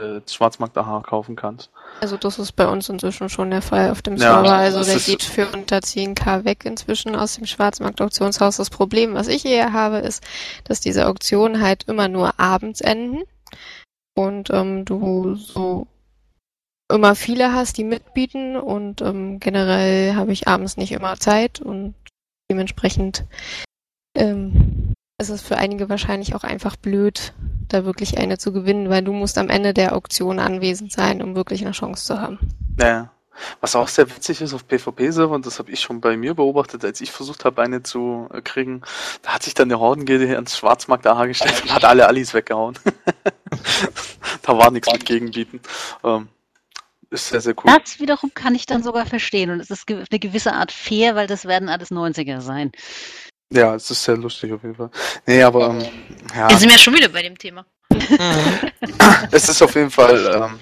[0.00, 1.70] äh, Schwarzmarkt AH kaufen kannst.
[2.00, 4.46] Also das ist bei uns inzwischen schon der Fall auf dem Server.
[4.46, 8.56] Ja, also der geht für unter 10k weg inzwischen aus dem Schwarzmarkt-Auktionshaus.
[8.56, 10.22] Das Problem, was ich eher habe, ist,
[10.64, 13.24] dass diese Auktionen halt immer nur abends enden
[14.14, 15.86] und ähm, du so
[16.90, 21.94] immer viele hast, die mitbieten und ähm, generell habe ich abends nicht immer Zeit und
[22.50, 23.24] dementsprechend
[24.14, 27.34] ähm, ist es für einige wahrscheinlich auch einfach blöd,
[27.68, 31.34] da wirklich eine zu gewinnen, weil du musst am Ende der Auktion anwesend sein, um
[31.34, 32.38] wirklich eine Chance zu haben.
[32.80, 33.10] Ja.
[33.60, 37.00] Was auch sehr witzig ist auf PvP-Servern, das habe ich schon bei mir beobachtet, als
[37.00, 38.82] ich versucht habe, eine zu kriegen,
[39.22, 42.76] da hat sich dann der Hordengilde ans Schwarzmarkt AH gestellt und hat alle Allis weggehauen.
[44.42, 45.60] da war nichts mit Gegenbieten.
[46.02, 46.28] Ähm,
[47.10, 47.72] ist sehr, sehr cool.
[47.78, 49.50] Das wiederum kann ich dann sogar verstehen.
[49.50, 52.72] Und es ist eine gewisse Art fair, weil das werden alles 90er sein.
[53.50, 54.90] Ja, es ist sehr lustig auf jeden Fall.
[55.26, 55.88] Nee, aber ähm,
[56.34, 56.50] ja.
[56.50, 57.64] Wir sind ja schon wieder bei dem Thema.
[59.32, 60.60] es ist auf jeden Fall, ähm,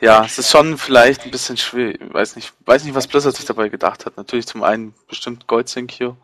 [0.00, 1.94] ja, es ist schon vielleicht ein bisschen schwer.
[1.94, 4.16] Ich weiß nicht, weiß nicht, was Blizzard sich dabei gedacht hat.
[4.16, 6.16] Natürlich zum einen bestimmt Goldsync hier,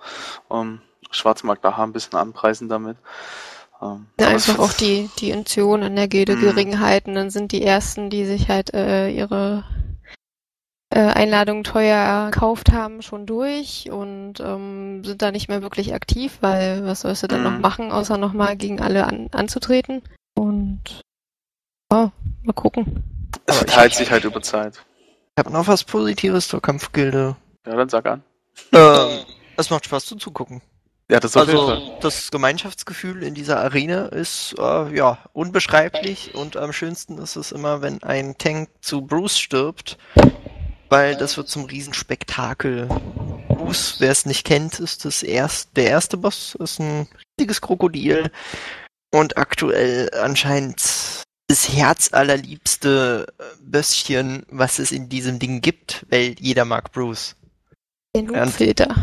[0.50, 0.80] ähm,
[1.10, 2.96] Schwarzmarkt da ein bisschen anpreisen damit.
[3.82, 6.40] Ähm, ja, einfach auch die, die Intention an der Gilde mhm.
[6.40, 7.14] gering halten.
[7.14, 9.64] Dann sind die ersten, die sich halt äh, ihre
[10.98, 16.84] Einladungen teuer gekauft haben, schon durch und ähm, sind da nicht mehr wirklich aktiv, weil
[16.84, 17.60] was sollst du denn noch mhm.
[17.60, 20.02] machen, außer nochmal gegen alle an, anzutreten?
[20.34, 21.02] Und
[21.90, 22.12] ja,
[22.42, 23.02] mal gucken.
[23.46, 24.82] Es verteilt sich halt über Zeit.
[25.36, 27.36] Ich habe noch was Positives zur Kampfgilde.
[27.66, 28.22] Ja, dann sag an.
[28.72, 29.20] Ähm,
[29.56, 30.60] es macht Spaß zuzugucken.
[31.10, 37.18] Ja, das also, das Gemeinschaftsgefühl in dieser Arena ist äh, ja unbeschreiblich und am schönsten
[37.18, 39.98] ist es immer, wenn ein Tank zu Bruce stirbt,
[40.92, 42.86] weil das wird zum Riesenspektakel.
[43.48, 47.08] Bruce, wer es nicht kennt, ist das erst, der erste Boss, ist ein
[47.40, 48.30] riesiges Krokodil
[49.10, 50.82] und aktuell anscheinend
[51.48, 53.26] das herzallerliebste
[53.62, 57.36] Bösschen, was es in diesem Ding gibt, weil jeder mag Bruce.
[58.14, 58.94] Den Filter.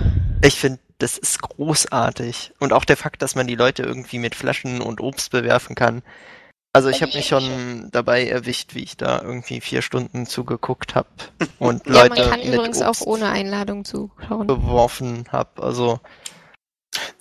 [0.43, 2.53] Ich finde das ist großartig.
[2.59, 6.03] Und auch der Fakt, dass man die Leute irgendwie mit Flaschen und Obst bewerfen kann.
[6.71, 11.07] Also ich habe mich schon dabei erwischt, wie ich da irgendwie vier Stunden zugeguckt habe
[11.59, 14.45] und ja, Leute man kann mit übrigens Obst auch ohne Einladung zuschauen.
[14.47, 15.63] beworfen habe.
[15.63, 15.99] Also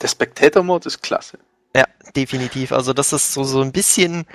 [0.02, 1.38] der Spectator-Mode ist klasse.
[1.74, 2.72] Ja, definitiv.
[2.72, 4.26] Also das ist so so ein bisschen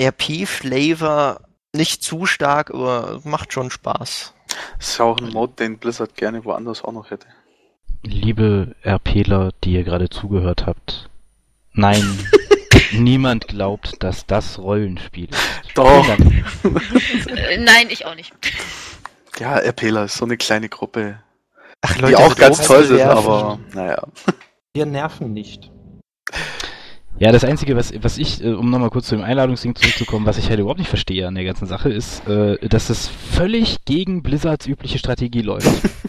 [0.00, 1.40] RP-Flavor,
[1.74, 4.34] nicht zu stark, aber macht schon Spaß.
[4.78, 7.26] Das ist ja auch ein Mode, den Blizzard gerne woanders auch noch hätte.
[8.02, 11.10] Liebe RPler, die ihr gerade zugehört habt,
[11.72, 12.02] nein,
[12.98, 15.40] niemand glaubt, dass das Rollenspiel ist.
[15.74, 16.06] Doch.
[16.08, 18.32] Äh, nein, ich auch nicht.
[19.38, 21.18] Ja, RPler ist so eine kleine Gruppe,
[21.80, 24.02] Ach, Leute, die auch ganz toll sind, aber naja.
[24.72, 25.70] Wir nerven nicht.
[27.18, 30.38] Ja, das Einzige, was, was ich, äh, um nochmal kurz zu dem Einladungsding zurückzukommen, was
[30.38, 34.22] ich halt überhaupt nicht verstehe an der ganzen Sache, ist, äh, dass es völlig gegen
[34.22, 35.68] Blizzards übliche Strategie läuft.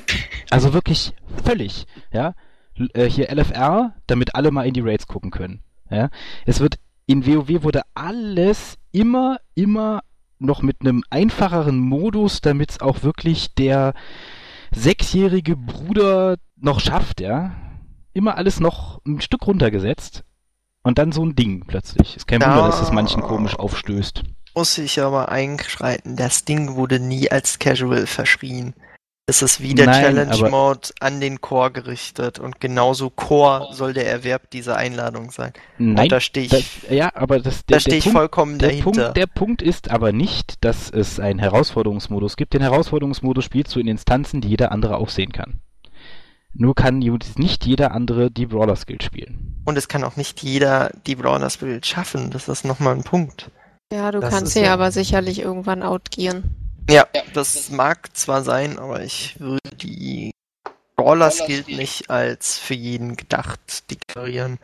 [0.50, 1.14] also wirklich
[1.44, 2.34] völlig, ja.
[2.76, 5.62] Hier LFR, damit alle mal in die Raids gucken können.
[5.90, 6.10] Ja.
[6.46, 6.76] Es wird,
[7.06, 10.02] in WoW wurde alles immer, immer
[10.40, 13.94] noch mit einem einfacheren Modus, damit es auch wirklich der
[14.72, 17.56] sechsjährige Bruder noch schafft, ja.
[18.14, 20.24] Immer alles noch ein Stück runtergesetzt
[20.84, 22.16] und dann so ein Ding plötzlich.
[22.16, 24.24] Ist kein da Wunder, dass es manchen komisch aufstößt.
[24.56, 26.16] Muss ich aber einschreiten.
[26.16, 28.74] Das Ding wurde nie als Casual verschrien.
[29.28, 34.52] Es ist wie der Challenge-Mode an den Core gerichtet und genauso Core soll der Erwerb
[34.52, 35.52] dieser Einladung sein.
[35.80, 38.60] Nein, und da stehe ich, da, ja, aber das, der, da stehe ich Punkt, vollkommen
[38.60, 38.92] der dahinter.
[38.92, 42.54] Punkt, der Punkt ist aber nicht, dass es einen Herausforderungsmodus gibt.
[42.54, 45.60] Den Herausforderungsmodus spielst du in Instanzen, die jeder andere auch sehen kann.
[46.54, 49.62] Nur kann nicht jeder andere die Brawler Skill spielen.
[49.66, 52.30] Und es kann auch nicht jeder die Brawler Skill schaffen.
[52.30, 53.50] Das ist nochmal ein Punkt.
[53.92, 56.65] Ja, du das kannst sie ja aber sicherlich irgendwann outgieren.
[56.90, 60.32] Ja, das mag zwar sein, aber ich würde die
[60.96, 64.60] Brawler Skill nicht als für jeden gedacht deklarieren.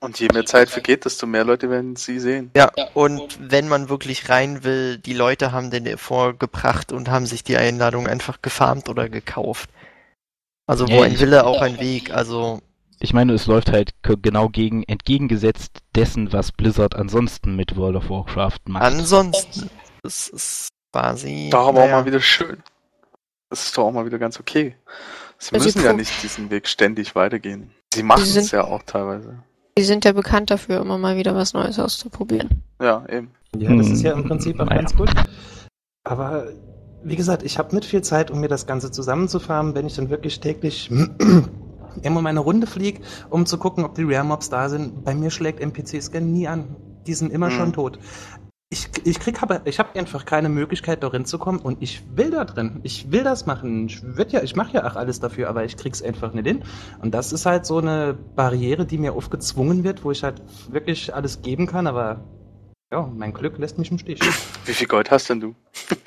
[0.00, 2.50] Und je mehr Zeit vergeht, desto mehr Leute werden sie sehen.
[2.54, 7.44] Ja, und wenn man wirklich rein will, die Leute haben den vorgebracht und haben sich
[7.44, 9.70] die Einladung einfach gefarmt oder gekauft.
[10.66, 12.60] Also wo ein Wille auch ein Weg, also.
[12.98, 18.10] Ich meine, es läuft halt genau gegen, entgegengesetzt dessen, was Blizzard ansonsten mit World of
[18.10, 18.84] Warcraft macht.
[18.84, 19.70] Ansonsten.
[20.02, 21.48] Das ist quasi.
[21.50, 21.86] Doch aber naja.
[21.86, 22.62] auch mal wieder schön.
[23.50, 24.74] Das ist doch auch mal wieder ganz okay.
[25.38, 27.70] Sie also müssen ja nicht diesen Weg ständig weitergehen.
[27.92, 29.38] Sie machen es ja auch teilweise.
[29.78, 32.62] Sie sind ja bekannt dafür, immer mal wieder was Neues auszuprobieren.
[32.80, 33.30] Ja, eben.
[33.56, 35.10] Ja, das ist ja im Prinzip auch hm, ganz gut.
[36.04, 36.48] Aber
[37.04, 40.08] wie gesagt, ich habe nicht viel Zeit, um mir das Ganze zusammenzufahren, wenn ich dann
[40.08, 40.90] wirklich täglich
[42.02, 45.04] immer meine Runde fliege, um zu gucken, ob die Rare Mobs da sind.
[45.04, 46.76] Bei mir schlägt NPC-Scan nie an.
[47.06, 47.52] Die sind immer mhm.
[47.52, 47.98] schon tot.
[48.68, 52.30] Ich, ich krieg aber, ich habe einfach keine Möglichkeit, darin zu kommen und ich will
[52.30, 52.80] da drin.
[52.82, 53.86] Ich will das machen.
[53.86, 56.64] Ich wird ja, ich mache ja auch alles dafür, aber ich krieg's einfach nicht hin.
[57.00, 60.42] Und das ist halt so eine Barriere, die mir oft gezwungen wird, wo ich halt
[60.68, 62.24] wirklich alles geben kann, aber
[62.92, 64.20] ja, mein Glück lässt mich im Stich.
[64.64, 65.54] Wie viel Gold hast denn du?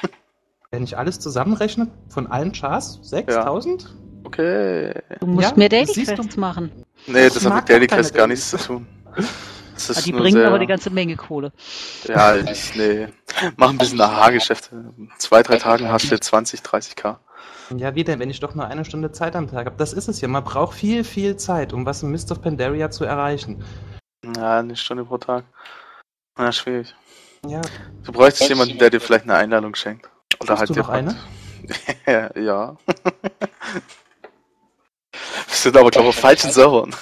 [0.72, 3.84] Wenn ich alles zusammenrechne, von allen Chars, 6000?
[3.84, 3.90] Ja.
[4.26, 4.94] Okay.
[5.22, 6.72] Du musst ja, mehr Daily Quests machen.
[7.08, 8.86] Nee, das, das hat mit Daily Quests gar nichts zu tun.
[9.90, 10.48] Ah, die bringen sehr...
[10.48, 11.52] aber eine ganze Menge Kohle.
[12.08, 13.08] Ja, ich, nee.
[13.58, 14.94] Mach ein bisschen AHA-Geschäfte.
[15.18, 17.18] Zwei, drei Tagen hast du 20, 30k.
[17.78, 19.78] Ja, wie denn, wenn ich doch nur eine Stunde Zeit am Tag habe?
[19.78, 20.28] Das ist es ja.
[20.28, 23.64] Man braucht viel, viel Zeit, um was im Mist of Pandaria zu erreichen.
[24.36, 25.46] Ja, eine Stunde pro Tag.
[26.38, 26.96] Na, schwierig.
[27.48, 27.62] Ja.
[28.04, 30.10] Du bräuchtest jemanden, der dir vielleicht eine Einladung schenkt.
[30.42, 31.16] Oder Hast halt du noch eine?
[32.36, 32.76] ja.
[35.12, 36.96] Wir sind aber, glaube ich, auf falschen Servern.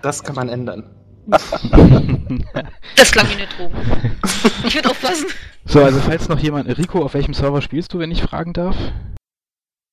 [0.00, 1.01] Das kann man ändern.
[2.96, 3.72] das klang wie eine Drohung.
[4.64, 5.26] Ich würde aufpassen.
[5.64, 8.76] So, also falls noch jemand, Rico, auf welchem Server spielst du, wenn ich fragen darf?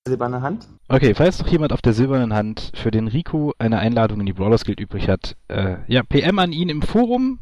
[0.07, 0.67] Silberne Hand.
[0.88, 4.34] Okay, falls noch jemand auf der silbernen Hand für den Rico eine Einladung in die
[4.34, 7.39] Brawlers Guild übrig hat, äh, ja, PM an ihn im Forum.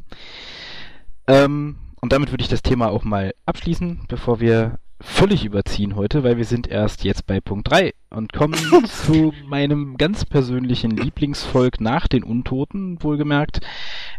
[1.27, 6.23] Ähm, und damit würde ich das Thema auch mal abschließen, bevor wir völlig überziehen heute,
[6.23, 11.79] weil wir sind erst jetzt bei Punkt 3 und kommen zu meinem ganz persönlichen Lieblingsvolk
[11.79, 13.61] nach den Untoten, wohlgemerkt,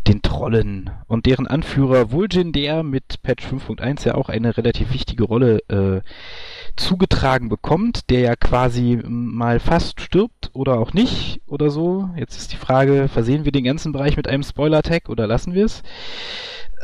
[0.06, 5.24] den Trollen und deren Anführer Vulgin, der mit Patch 5.1 ja auch eine relativ wichtige
[5.24, 6.02] Rolle äh,
[6.76, 12.10] zugetragen bekommt, der ja quasi mal fast stirbt oder auch nicht oder so.
[12.16, 15.64] Jetzt ist die Frage, versehen wir den ganzen Bereich mit einem Spoiler-Tag oder lassen wir
[15.64, 15.82] es?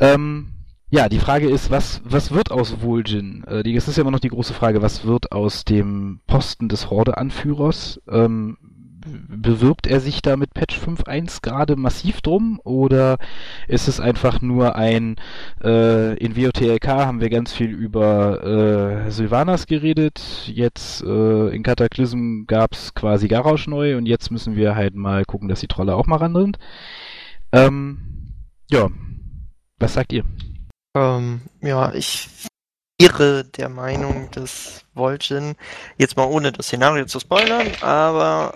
[0.00, 0.53] Ähm,
[0.94, 3.44] ja, die Frage ist, was, was wird aus Vol'jin?
[3.48, 6.88] Äh, es ist ja immer noch die große Frage, was wird aus dem Posten des
[6.88, 8.00] Horde-Anführers?
[8.08, 8.56] Ähm,
[9.04, 13.18] bewirbt er sich da mit Patch 5.1 gerade massiv drum oder
[13.66, 15.16] ist es einfach nur ein
[15.64, 22.44] äh, in WOTLK haben wir ganz viel über äh, Sylvanas geredet, jetzt äh, in Cataclysm
[22.46, 26.06] gab's quasi Garausch neu und jetzt müssen wir halt mal gucken, dass die Trolle auch
[26.06, 26.58] mal ran sind.
[27.52, 27.98] Ähm,
[28.70, 28.88] ja,
[29.80, 30.24] was sagt ihr?
[30.94, 32.28] Ähm, ja, ich
[33.00, 35.56] wäre der Meinung, dass Vol'jin,
[35.98, 38.54] jetzt mal ohne das Szenario zu spoilern, aber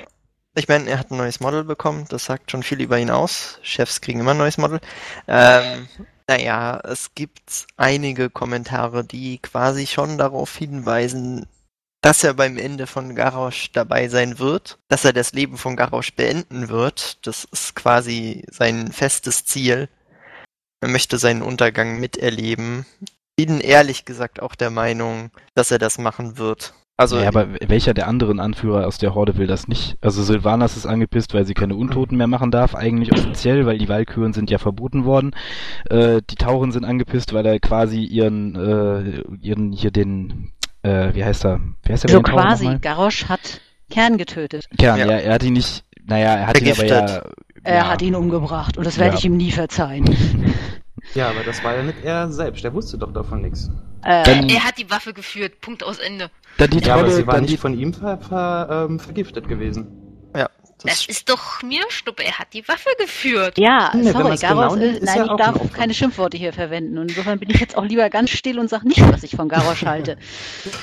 [0.55, 3.59] ich meine, er hat ein neues Model bekommen, das sagt schon viel über ihn aus.
[3.62, 4.80] Chefs kriegen immer ein neues Model.
[5.26, 5.89] Ähm,
[6.28, 11.47] naja, es gibt einige Kommentare, die quasi schon darauf hinweisen,
[12.01, 16.14] dass er beim Ende von Garrosh dabei sein wird, dass er das Leben von Garrosh
[16.14, 17.26] beenden wird.
[17.26, 19.89] Das ist quasi sein festes Ziel.
[20.80, 22.86] Er möchte seinen Untergang miterleben.
[23.36, 26.74] Bin ehrlich gesagt auch der Meinung, dass er das machen wird.
[26.96, 29.96] Also, ja, aber welcher der anderen Anführer aus der Horde will das nicht?
[30.00, 33.88] Also Sylvanas ist angepisst, weil sie keine Untoten mehr machen darf, eigentlich offiziell, weil die
[33.88, 35.30] Walküren sind ja verboten worden.
[35.88, 40.50] Äh, die Tauren sind angepisst, weil er quasi ihren, äh, ihren hier den,
[40.82, 41.60] äh, wie heißt er?
[41.84, 43.60] Wie heißt der so quasi, Garrosh hat
[43.90, 44.68] Kern getötet.
[44.76, 45.06] Kern, ja.
[45.06, 46.90] ja, er hat ihn nicht, naja, er hat Vergiftet.
[46.90, 47.22] ihn aber ja
[47.68, 47.88] er ja.
[47.88, 49.18] hat ihn umgebracht und das werde ja.
[49.18, 50.04] ich ihm nie verzeihen.
[51.14, 53.70] Ja, aber das war ja nicht er selbst, der wusste doch davon nichts.
[54.04, 56.30] Äh, dann, er hat die Waffe geführt, Punkt aus Ende.
[56.58, 60.07] Dann die ja, Trolle, aber sie war nicht von ihm ver, ver, ähm, vergiftet gewesen.
[60.82, 63.58] Das, das ist doch mir Schnuppe, er hat die Waffe geführt.
[63.58, 66.98] Ja, nee, sorry, Garos, genau äh, nein, ich darf keine Schimpfworte hier verwenden.
[66.98, 69.48] Und insofern bin ich jetzt auch lieber ganz still und sag nicht, was ich von
[69.48, 70.16] Garos halte.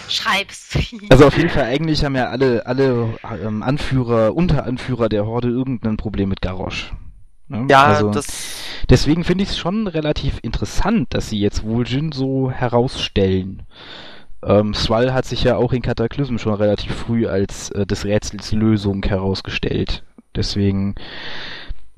[0.09, 0.69] Schreib's.
[1.09, 5.97] Also auf jeden Fall, eigentlich haben ja alle, alle ähm, Anführer, Unteranführer der Horde irgendein
[5.97, 6.93] Problem mit Garrosh.
[7.47, 7.67] Ne?
[7.69, 8.27] Ja, also, das.
[8.89, 13.63] Deswegen finde ich es schon relativ interessant, dass sie jetzt Woljin so herausstellen.
[14.45, 18.51] Ähm, Swall hat sich ja auch in Cataclysm schon relativ früh als äh, des Rätsels
[18.51, 20.03] Lösung herausgestellt.
[20.35, 20.95] Deswegen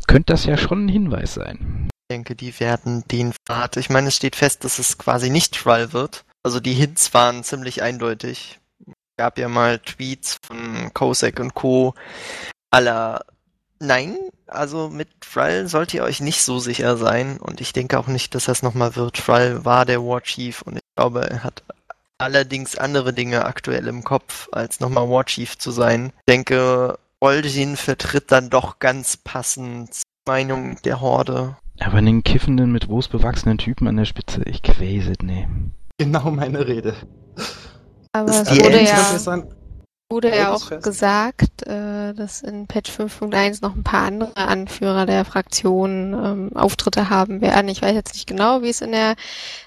[0.08, 1.90] könnte das ja schon ein Hinweis sein.
[2.10, 3.76] Ich denke, die werden den Pfad.
[3.76, 6.24] Ich meine, es steht fest, dass es quasi nicht Trial wird.
[6.44, 8.60] Also die Hints waren ziemlich eindeutig.
[8.88, 11.94] Es gab ja mal Tweets von Kosek und Co.
[12.72, 13.26] aller
[13.80, 14.18] Nein,
[14.48, 18.34] also mit Thrall sollt ihr euch nicht so sicher sein und ich denke auch nicht,
[18.34, 19.18] dass das nochmal wird.
[19.18, 21.64] Thrall war der War Chief und ich glaube, er hat
[22.18, 26.12] allerdings andere Dinge aktuell im Kopf, als nochmal War Chief zu sein.
[26.20, 31.58] Ich denke, Oldin vertritt dann doch ganz passend die Meinung der Horde.
[31.80, 35.48] Aber einen kiffenden, mit Wurst bewachsenen Typen an der Spitze, ich es, nee.
[36.00, 36.96] Genau meine Rede.
[38.14, 39.48] Aber es wurde ja
[40.10, 45.26] Wurde ja auch gesagt, äh, dass in Patch 5.1 noch ein paar andere Anführer der
[45.26, 47.68] Fraktionen ähm, Auftritte haben werden.
[47.68, 49.16] Ich weiß jetzt nicht genau, wie es in der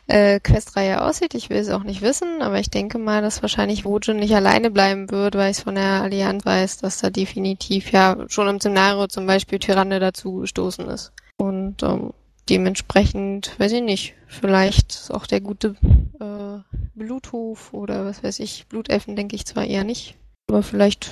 [0.06, 1.34] äh, Questreihe aussieht.
[1.34, 4.70] Ich will es auch nicht wissen, aber ich denke mal, dass wahrscheinlich Wojin nicht alleine
[4.70, 8.60] bleiben wird, weil ich es von der Allianz weiß, dass da definitiv ja schon im
[8.60, 11.12] Szenario zum Beispiel Tyranne dazu gestoßen ist.
[11.36, 12.14] Und ähm,
[12.48, 15.76] dementsprechend, weiß ich nicht, vielleicht ist auch der gute
[16.18, 20.16] äh, Bluthof oder was weiß ich, Blutelfen denke ich zwar eher nicht,
[20.50, 21.10] aber vielleicht,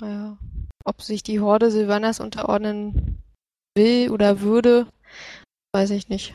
[0.00, 0.36] naja,
[0.84, 3.22] ob sich die Horde Silvanas unterordnen
[3.76, 4.88] will oder würde,
[5.72, 6.34] weiß ich nicht.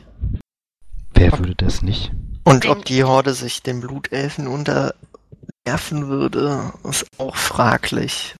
[1.12, 2.12] Wer würde das nicht?
[2.44, 8.34] Und ob die Horde sich den Blutelfen unterwerfen würde, ist auch fraglich.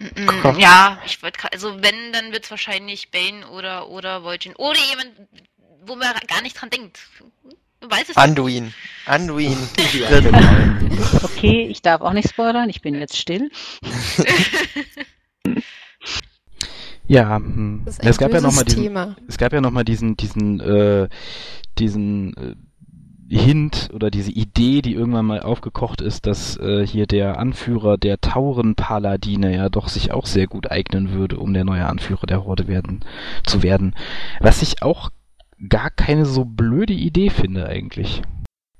[0.00, 4.80] Mm, ja, ich wollte also wenn, dann wird es wahrscheinlich Bane oder oder Vol'jin oder
[4.90, 5.12] jemand,
[5.84, 6.98] wo man gar nicht dran denkt.
[7.80, 8.72] Weiß es Anduin.
[9.06, 9.56] Anduin.
[11.22, 13.50] okay, ich darf auch nicht spoilern, ich bin jetzt still.
[17.06, 17.84] ja, hm.
[17.86, 21.08] es gab ja noch mal diesen, es gab ja noch mal diesen diesen äh,
[21.78, 22.54] diesen äh,
[23.28, 28.20] Hint oder diese Idee, die irgendwann mal aufgekocht ist, dass äh, hier der Anführer der
[28.20, 32.68] Tauren-Paladine ja doch sich auch sehr gut eignen würde, um der neue Anführer der Horde
[32.68, 33.04] werden
[33.44, 33.96] zu werden.
[34.40, 35.10] Was ich auch
[35.68, 38.22] gar keine so blöde Idee finde eigentlich.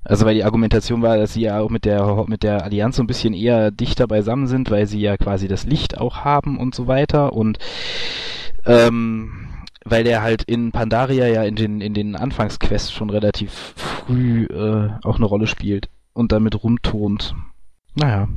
[0.03, 3.03] Also weil die Argumentation war, dass sie ja auch mit der mit der Allianz so
[3.03, 6.73] ein bisschen eher dichter beisammen sind, weil sie ja quasi das Licht auch haben und
[6.73, 7.59] so weiter und
[8.65, 9.49] ähm,
[9.83, 14.89] weil der halt in Pandaria ja in den in den Anfangsquests schon relativ früh äh,
[15.03, 17.35] auch eine Rolle spielt und damit rumtont.
[17.95, 18.29] Naja,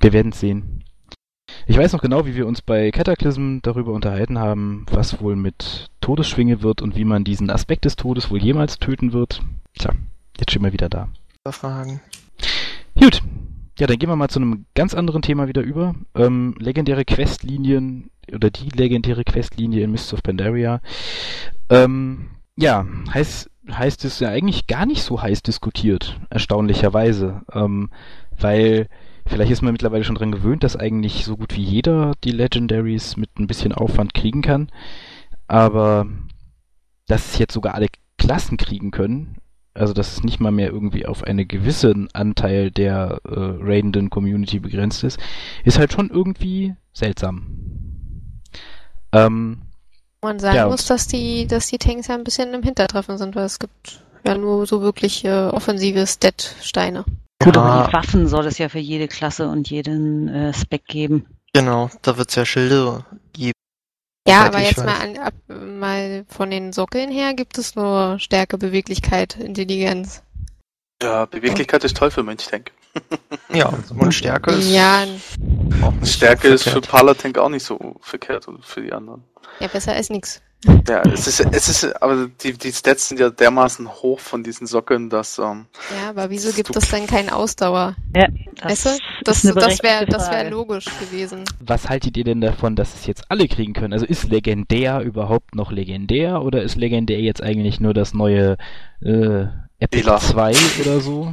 [0.00, 0.84] wir werden sehen.
[1.70, 5.90] Ich weiß noch genau, wie wir uns bei Cataclysm darüber unterhalten haben, was wohl mit
[6.00, 9.42] Todesschwinge wird und wie man diesen Aspekt des Todes wohl jemals töten wird.
[9.78, 9.92] Tja,
[10.38, 11.08] jetzt stehen wir wieder da.
[11.50, 12.00] Fragen.
[12.98, 13.22] Gut.
[13.78, 15.94] Ja, dann gehen wir mal zu einem ganz anderen Thema wieder über.
[16.14, 20.80] Ähm, legendäre Questlinien oder die legendäre Questlinie in Mists of Pandaria.
[21.68, 27.42] Ähm, ja, heißt, heißt es ja eigentlich gar nicht so heiß diskutiert, erstaunlicherweise.
[27.52, 27.90] Ähm,
[28.40, 28.88] weil
[29.28, 33.16] Vielleicht ist man mittlerweile schon dran gewöhnt, dass eigentlich so gut wie jeder die Legendaries
[33.16, 34.70] mit ein bisschen Aufwand kriegen kann.
[35.46, 36.06] Aber
[37.06, 39.36] dass es jetzt sogar alle Klassen kriegen können,
[39.74, 44.58] also dass es nicht mal mehr irgendwie auf einen gewissen Anteil der äh, raidenden Community
[44.58, 45.18] begrenzt ist,
[45.64, 47.46] ist halt schon irgendwie seltsam.
[49.12, 49.62] Ähm,
[50.22, 53.36] Man sagen ja, muss, dass die, dass die Tanks ja ein bisschen im Hintertreffen sind,
[53.36, 57.04] weil es gibt ja nur so wirklich äh, offensive Stat-Steine.
[57.42, 61.26] Gut, aber die Waffen soll es ja für jede Klasse und jeden äh, Spec geben.
[61.52, 63.52] Genau, da wird es ja Schilde geben.
[64.26, 68.58] Ja, aber jetzt mal, an, ab, mal von den Sockeln her gibt es nur Stärke,
[68.58, 70.22] Beweglichkeit, Intelligenz.
[71.02, 72.72] Ja, Beweglichkeit ist toll für Mönchtank.
[73.54, 74.70] ja, und Stärke ist.
[74.70, 75.06] Ja.
[76.02, 79.22] Stärke ist für Palatank auch nicht so verkehrt und für die anderen.
[79.60, 80.42] Ja, besser als nichts.
[80.64, 84.66] Ja, es ist, es ist, aber die, die Stats sind ja dermaßen hoch von diesen
[84.66, 85.38] Sockeln, dass.
[85.38, 87.94] Ähm, ja, aber wieso gibt es dann keine Ausdauer?
[88.16, 88.90] Ja, das, weißt du?
[89.24, 91.44] das, das wäre das wär logisch gewesen.
[91.60, 93.92] Was haltet ihr denn davon, dass es jetzt alle kriegen können?
[93.92, 98.56] Also ist legendär überhaupt noch legendär oder ist legendär jetzt eigentlich nur das neue
[99.00, 99.46] äh,
[99.78, 100.18] Epic Ela.
[100.18, 101.32] 2 oder so?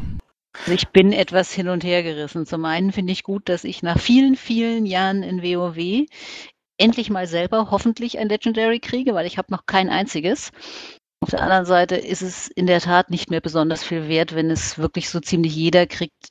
[0.59, 2.45] Also ich bin etwas hin und her gerissen.
[2.45, 6.05] Zum einen finde ich gut, dass ich nach vielen, vielen Jahren in WoW
[6.77, 10.51] endlich mal selber hoffentlich ein Legendary kriege, weil ich habe noch kein einziges.
[11.21, 14.51] Auf der anderen Seite ist es in der Tat nicht mehr besonders viel wert, wenn
[14.51, 16.29] es wirklich so ziemlich jeder kriegt,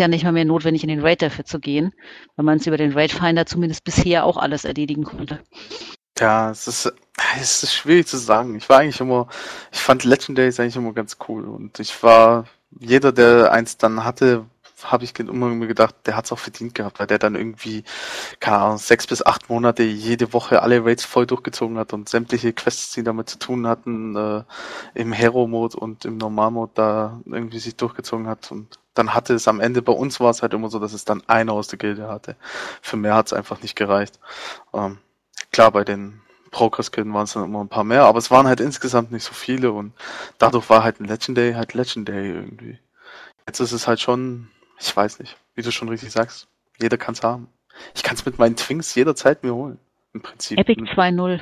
[0.00, 1.92] ja nicht mal mehr notwendig in den Raid dafür zu gehen,
[2.36, 5.40] weil man es über den Raid Finder zumindest bisher auch alles erledigen konnte.
[6.18, 6.92] Ja, es ist,
[7.40, 8.56] es ist schwierig zu sagen.
[8.56, 9.28] Ich war eigentlich immer,
[9.72, 12.46] ich fand Legendaries eigentlich immer ganz cool und ich war,
[12.78, 14.46] jeder, der eins dann hatte,
[14.84, 17.84] habe ich immer mir gedacht, der hat es auch verdient gehabt, weil der dann irgendwie,
[18.40, 22.52] keine Ahnung, sechs bis acht Monate jede Woche alle Raids voll durchgezogen hat und sämtliche
[22.52, 24.42] Quests, die damit zu tun hatten, äh,
[24.94, 29.60] im Hero-Mode und im Normal-Mode da irgendwie sich durchgezogen hat und dann hatte es am
[29.60, 32.08] Ende, bei uns war es halt immer so, dass es dann einer aus der Gilde
[32.08, 32.36] hatte.
[32.82, 34.18] Für mehr hat es einfach nicht gereicht.
[34.74, 34.98] Ähm,
[35.50, 36.20] klar, bei den
[36.50, 39.32] Progress-Killen waren es dann immer ein paar mehr, aber es waren halt insgesamt nicht so
[39.32, 39.92] viele und
[40.38, 42.78] dadurch war halt ein Legendary halt Legendary irgendwie.
[43.46, 44.48] Jetzt ist es halt schon
[44.82, 46.48] ich weiß nicht, wie du schon richtig sagst.
[46.80, 47.48] Jeder kann es haben.
[47.94, 49.78] Ich kann es mit meinen Twinks jederzeit mir holen.
[50.14, 50.58] Im Prinzip.
[50.58, 51.40] Epic 2.0.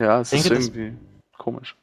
[0.00, 0.94] Ja, es ist irgendwie
[1.38, 1.76] komisch.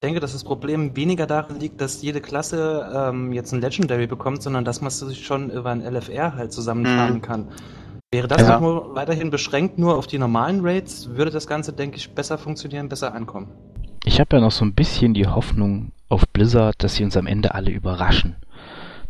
[0.00, 4.06] Ich denke, dass das Problem weniger darin liegt, dass jede Klasse ähm, jetzt ein Legendary
[4.06, 7.22] bekommt, sondern dass man sich schon über ein LFR halt zusammenfahren mhm.
[7.22, 7.48] kann.
[8.10, 8.56] Wäre das ja.
[8.56, 12.38] auch nur weiterhin beschränkt nur auf die normalen Raids, würde das Ganze, denke ich, besser
[12.38, 13.48] funktionieren, besser ankommen.
[14.04, 17.26] Ich habe ja noch so ein bisschen die Hoffnung auf Blizzard, dass sie uns am
[17.26, 18.36] Ende alle überraschen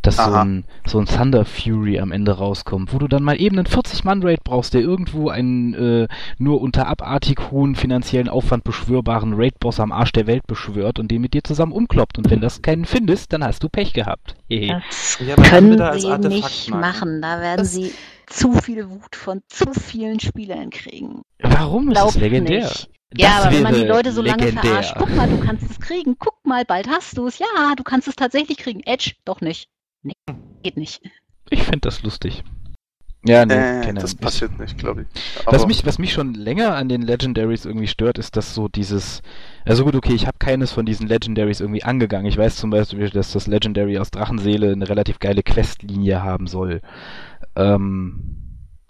[0.09, 3.59] dass so ein, so ein Thunder Fury am Ende rauskommt, wo du dann mal eben
[3.59, 9.81] einen 40-Mann-Raid brauchst, der irgendwo einen äh, nur unter abartig hohen finanziellen Aufwand beschwörbaren Raid-Boss
[9.81, 12.19] am Arsch der Welt beschwört und den mit dir zusammen umkloppt.
[12.19, 14.35] Und wenn das keinen findest, dann hast du Pech gehabt.
[14.49, 17.21] Das ja, können sie nicht machen.
[17.21, 17.93] Da werden das sie
[18.27, 21.23] zu viel Wut von zu vielen Spielern kriegen.
[21.41, 22.65] Warum ist Glaub das legendär?
[22.65, 22.91] Nicht.
[23.17, 24.71] Ja, aber wenn man die Leute so lange legendär.
[24.71, 27.39] verarscht, guck mal, du kannst es kriegen, guck mal, bald hast du es.
[27.39, 28.81] Ja, du kannst es tatsächlich kriegen.
[28.81, 29.69] Edge, doch nicht.
[30.09, 31.03] Nee, geht nicht.
[31.51, 32.45] Ich finde das lustig.
[33.25, 34.21] Ja, nee, äh, das nicht.
[34.21, 35.45] passiert nicht, glaube ich.
[35.45, 39.23] was mich, was mich schon länger an den Legendaries irgendwie stört, ist, dass so dieses,
[39.65, 42.27] also gut, okay, ich habe keines von diesen Legendaries irgendwie angegangen.
[42.27, 46.81] Ich weiß zum Beispiel, dass das Legendary aus Drachenseele eine relativ geile Questlinie haben soll.
[47.57, 48.37] Ähm,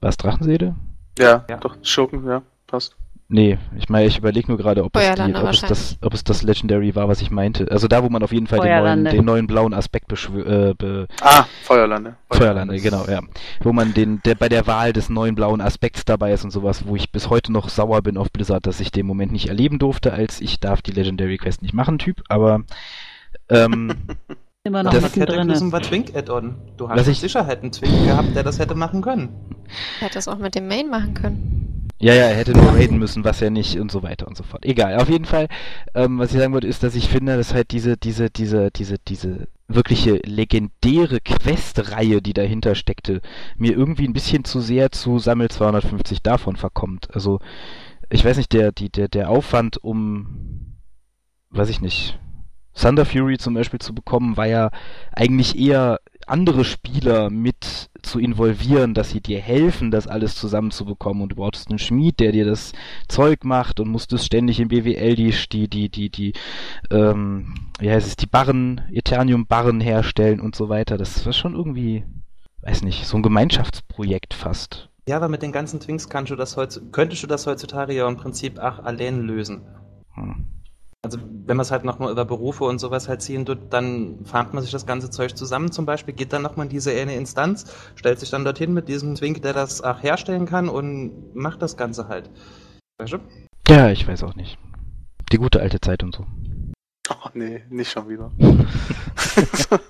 [0.00, 0.76] was Drachenseele?
[1.18, 2.96] Ja, ja, doch, Schurken, ja, passt.
[3.30, 6.24] Nee, ich meine, ich überlege nur gerade, ob, es, die, ob, es das, ob es
[6.24, 7.70] das Legendary war, was ich meinte.
[7.70, 10.74] Also da, wo man auf jeden Fall den neuen, den neuen blauen Aspekt beschwör, äh,
[10.74, 12.16] be Ah, Feuerlande.
[12.30, 13.20] Feuerlande, genau, ja.
[13.60, 16.86] Wo man den, der bei der Wahl des neuen blauen Aspekts dabei ist und sowas,
[16.86, 19.78] wo ich bis heute noch sauer bin auf Blizzard, dass ich den Moment nicht erleben
[19.78, 22.62] durfte, als ich darf die Legendary Quest nicht machen, Typ, aber
[23.50, 23.92] ähm,
[24.64, 26.56] Immer noch das Cataclysm war Twink-Add-on.
[26.76, 29.28] Du hast mit Sicherheit einen Twink gehabt, der das hätte machen können.
[30.00, 31.77] Er hätte es auch mit dem Main machen können.
[32.00, 34.44] Ja, ja, er hätte nur raiden müssen, was er nicht und so weiter und so
[34.44, 34.64] fort.
[34.64, 34.96] Egal.
[34.96, 35.48] Auf jeden Fall,
[35.94, 38.98] ähm, was ich sagen wollte, ist, dass ich finde, dass halt diese, diese, diese, diese,
[38.98, 43.20] diese wirkliche legendäre Quest-Reihe, die dahinter steckte,
[43.56, 47.12] mir irgendwie ein bisschen zu sehr zu Sammel 250 davon verkommt.
[47.14, 47.40] Also,
[48.10, 50.76] ich weiß nicht, der, die, der, der Aufwand um,
[51.50, 52.18] weiß ich nicht,
[52.80, 54.70] Thunder Fury zum Beispiel zu bekommen, war ja
[55.12, 55.98] eigentlich eher
[56.30, 61.68] andere Spieler mit zu involvieren, dass sie dir helfen, das alles zusammenzubekommen und du brauchst
[61.68, 62.72] einen Schmied, der dir das
[63.08, 66.32] Zeug macht und musstest ständig im BWL die, die, die, die, die,
[66.90, 70.96] ähm, wie heißt es, die Barren, Eternium-Barren herstellen und so weiter.
[70.96, 72.04] Das war schon irgendwie,
[72.62, 74.88] weiß nicht, so ein Gemeinschaftsprojekt fast.
[75.08, 78.06] Ja, aber mit den ganzen Twinks kannst du das heutz könntest du das heutzutage ja
[78.06, 79.62] im Prinzip auch allein lösen.
[80.14, 80.57] Hm.
[81.02, 84.52] Also wenn man es halt nochmal über Berufe und sowas halt ziehen tut, dann farmt
[84.52, 87.72] man sich das ganze Zeug zusammen zum Beispiel, geht dann nochmal in diese eine Instanz,
[87.94, 91.76] stellt sich dann dorthin mit diesem Twink, der das auch herstellen kann und macht das
[91.76, 92.30] Ganze halt.
[92.98, 93.18] Weißt du?
[93.68, 94.58] Ja, ich weiß auch nicht.
[95.30, 96.26] Die gute alte Zeit und so.
[97.10, 98.30] Oh nee, nicht schon wieder.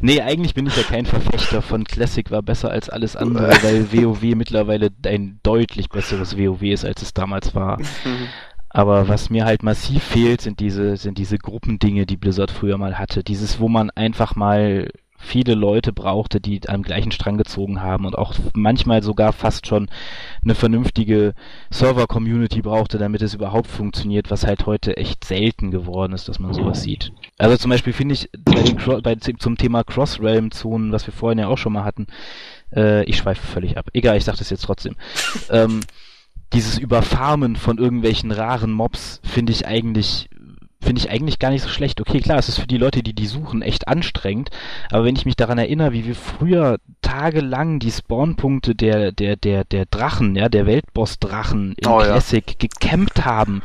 [0.00, 3.92] nee, eigentlich bin ich ja kein Verfechter von Classic war besser als alles andere, weil
[3.92, 7.80] WoW mittlerweile ein deutlich besseres WoW ist, als es damals war.
[8.76, 12.98] Aber was mir halt massiv fehlt, sind diese, sind diese Gruppendinge, die Blizzard früher mal
[12.98, 13.24] hatte.
[13.24, 18.18] Dieses, wo man einfach mal viele Leute brauchte, die am gleichen Strang gezogen haben und
[18.18, 19.88] auch manchmal sogar fast schon
[20.44, 21.32] eine vernünftige
[21.70, 26.52] Server-Community brauchte, damit es überhaupt funktioniert, was halt heute echt selten geworden ist, dass man
[26.52, 27.12] sowas sieht.
[27.38, 31.48] Also zum Beispiel finde ich bei den, bei, zum Thema Cross-Realm-Zonen, was wir vorhin ja
[31.48, 32.08] auch schon mal hatten,
[32.74, 33.88] äh, ich schweife völlig ab.
[33.94, 34.96] Egal, ich sage das jetzt trotzdem.
[35.50, 35.80] ähm,
[36.52, 40.28] dieses Überfarmen von irgendwelchen raren Mobs finde ich eigentlich
[40.80, 42.00] finde ich eigentlich gar nicht so schlecht.
[42.00, 44.50] Okay, klar, es ist für die Leute, die die suchen, echt anstrengend.
[44.90, 49.64] Aber wenn ich mich daran erinnere, wie wir früher tagelang die Spawnpunkte der der der
[49.64, 52.54] der Drachen, ja, der Weltboss-Drachen im oh, Classic ja.
[52.58, 53.62] gecampt haben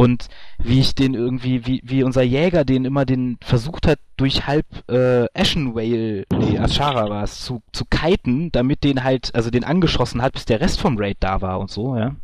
[0.00, 4.46] und wie ich den irgendwie, wie, wie unser Jäger den immer den versucht hat, durch
[4.46, 9.50] halb äh, Ashen Whale, nee, Ashara war es, zu, zu kiten, damit den halt, also
[9.50, 12.16] den angeschossen hat, bis der Rest vom Raid da war und so, ja.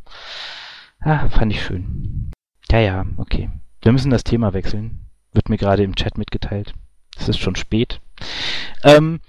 [1.01, 2.31] Ah, fand ich schön.
[2.71, 3.51] Ja, ja, okay.
[3.83, 5.07] Wir müssen das Thema wechseln.
[5.33, 6.75] Wird mir gerade im Chat mitgeteilt.
[7.19, 8.01] Es ist schon spät.
[8.85, 9.21] Ähm,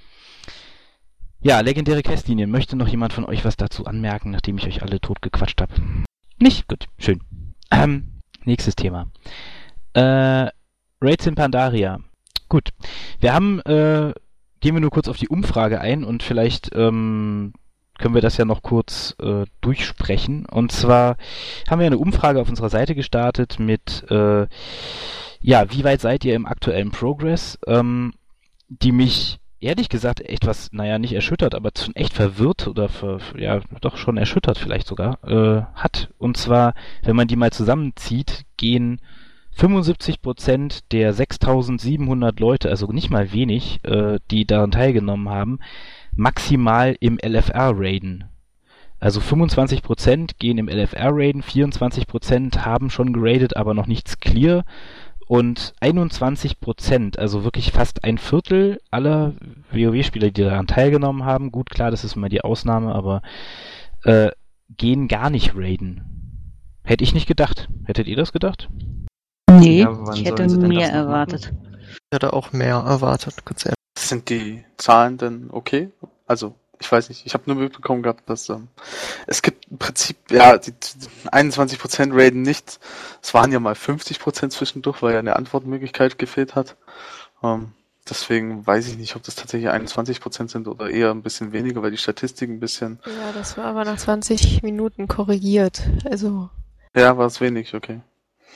[1.40, 2.50] ja, legendäre Questlinien.
[2.50, 5.74] Möchte noch jemand von euch was dazu anmerken, nachdem ich euch alle tot gequatscht habe?
[6.40, 6.68] Nicht?
[6.68, 7.22] Gut, schön.
[7.72, 8.18] Ähm,
[8.48, 9.12] Nächstes Thema.
[9.92, 10.48] Äh,
[11.02, 12.00] Raids in Pandaria.
[12.48, 12.70] Gut.
[13.20, 14.14] Wir haben, äh,
[14.62, 17.52] gehen wir nur kurz auf die Umfrage ein und vielleicht ähm,
[17.98, 20.46] können wir das ja noch kurz äh, durchsprechen.
[20.46, 21.18] Und zwar
[21.70, 24.48] haben wir eine Umfrage auf unserer Seite gestartet mit, äh,
[25.42, 28.14] ja, wie weit seid ihr im aktuellen Progress, ähm,
[28.70, 33.20] die mich ehrlich gesagt echt was, naja, nicht erschüttert, aber schon echt verwirrt oder ver,
[33.38, 36.10] ja, doch schon erschüttert vielleicht sogar, äh, hat.
[36.18, 36.74] Und zwar,
[37.04, 39.02] wenn man die mal zusammenzieht, gehen
[39.58, 45.60] 75 Prozent der 6700 Leute, also nicht mal wenig, äh, die daran teilgenommen haben,
[46.18, 48.26] maximal im LFR raiden.
[49.00, 54.20] Also 25 Prozent gehen im LFR raiden, 24 Prozent haben schon geradet, aber noch nichts
[54.20, 54.66] clear
[55.28, 59.34] und 21 Prozent, also wirklich fast ein Viertel aller
[59.72, 63.22] WoW-Spieler, die daran teilgenommen haben, gut klar, das ist immer die Ausnahme, aber
[64.04, 64.30] äh,
[64.70, 66.02] gehen gar nicht raiden.
[66.84, 67.68] Hätte ich nicht gedacht.
[67.86, 68.70] Hättet ihr das gedacht?
[69.52, 71.54] Nee, ja, ich hätte mehr erwartet.
[71.92, 73.77] Ich hätte auch mehr erwartet, ganz ehrlich.
[73.98, 75.90] Sind die Zahlen denn okay?
[76.28, 78.68] Also, ich weiß nicht, ich habe nur mitbekommen gehabt, dass ähm,
[79.26, 82.80] es gibt im Prinzip, ja, die, die 21% raiden nicht.
[83.22, 86.76] Es waren ja mal 50% zwischendurch, weil ja eine Antwortmöglichkeit gefehlt hat.
[87.42, 87.72] Ähm,
[88.08, 91.92] deswegen weiß ich nicht, ob das tatsächlich 21% sind oder eher ein bisschen weniger, weil
[91.92, 93.00] die Statistik ein bisschen.
[93.06, 95.82] Ja, das war aber nach 20 Minuten korrigiert.
[96.06, 96.50] Also.
[96.96, 98.02] Ja, war es wenig, okay.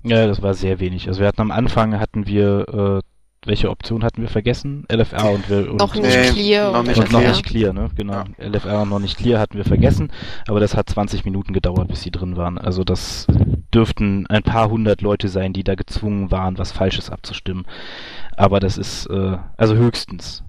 [0.04, 1.08] Ja, das war sehr wenig.
[1.08, 3.11] Also wir hatten am Anfang hatten wir äh,
[3.46, 4.86] welche Option hatten wir vergessen?
[4.92, 7.22] LFR und wir und noch nicht nee, clear noch nicht und clear.
[7.22, 7.90] noch nicht clear, ne?
[7.96, 8.14] Genau.
[8.14, 8.26] Ja.
[8.38, 10.12] LFR und noch nicht clear hatten wir vergessen,
[10.48, 12.58] aber das hat 20 Minuten gedauert, bis sie drin waren.
[12.58, 13.26] Also das
[13.74, 17.66] dürften ein paar hundert Leute sein, die da gezwungen waren, was Falsches abzustimmen.
[18.38, 20.44] Aber das ist äh, also höchstens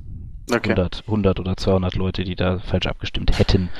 [0.50, 0.72] okay.
[0.72, 3.70] 100, 100 oder 200 Leute, die da falsch abgestimmt hätten.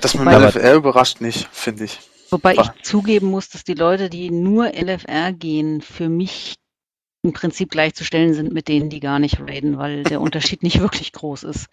[0.00, 2.00] Das mit dem LFR überrascht nicht, finde ich.
[2.30, 6.54] Wobei ich zugeben muss, dass die Leute, die nur LFR gehen, für mich
[7.22, 11.12] im Prinzip gleichzustellen sind mit denen, die gar nicht raiden, weil der Unterschied nicht wirklich
[11.12, 11.66] groß ist.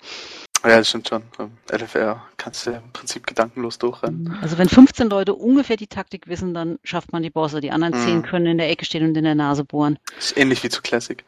[0.64, 1.24] Ja, das stimmt schon.
[1.72, 4.38] LFR kannst du im Prinzip gedankenlos durchrennen.
[4.42, 7.62] Also wenn 15 Leute ungefähr die Taktik wissen, dann schafft man die Bosse.
[7.62, 8.24] Die anderen 10 mhm.
[8.24, 10.00] können in der Ecke stehen und in der Nase bohren.
[10.18, 11.24] Ist ähnlich wie zu Classic.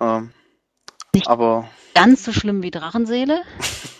[0.00, 0.32] Ähm,
[1.14, 3.42] nicht aber ganz so schlimm wie Drachenseele.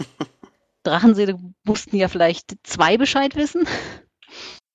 [0.83, 3.67] Drachenseele mussten ja vielleicht zwei Bescheid wissen.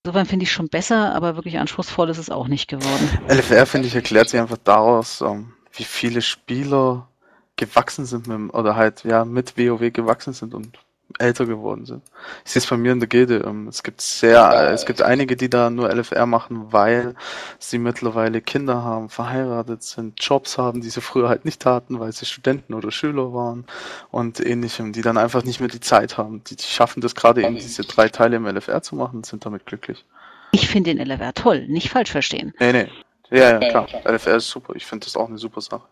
[0.03, 3.09] Insofern finde ich schon besser, aber wirklich anspruchsvoll ist es auch nicht geworden.
[3.27, 7.07] LFR, finde ich, erklärt sich einfach daraus, ähm, wie viele Spieler
[7.55, 10.79] gewachsen sind mit, oder halt, ja, mit WoW gewachsen sind und
[11.19, 12.03] älter geworden sind.
[12.45, 13.43] Ich sehe es bei mir in der Gilde.
[13.45, 17.15] Ähm, es gibt sehr, äh, es gibt einige, die da nur LFR machen, weil
[17.59, 22.11] sie mittlerweile Kinder haben, verheiratet sind, Jobs haben, die sie früher halt nicht hatten, weil
[22.11, 23.65] sie Studenten oder Schüler waren
[24.11, 26.43] und ähnlichem, die dann einfach nicht mehr die Zeit haben.
[26.45, 29.45] Die, die schaffen das gerade eben, diese drei Teile im LFR zu machen und sind
[29.45, 30.05] damit glücklich.
[30.51, 32.53] Ich finde den LFR toll, nicht falsch verstehen.
[32.59, 32.87] Nee, nee.
[33.31, 33.87] Ja, ja, klar.
[34.03, 34.75] LFR ist super.
[34.75, 35.87] Ich finde das auch eine super Sache.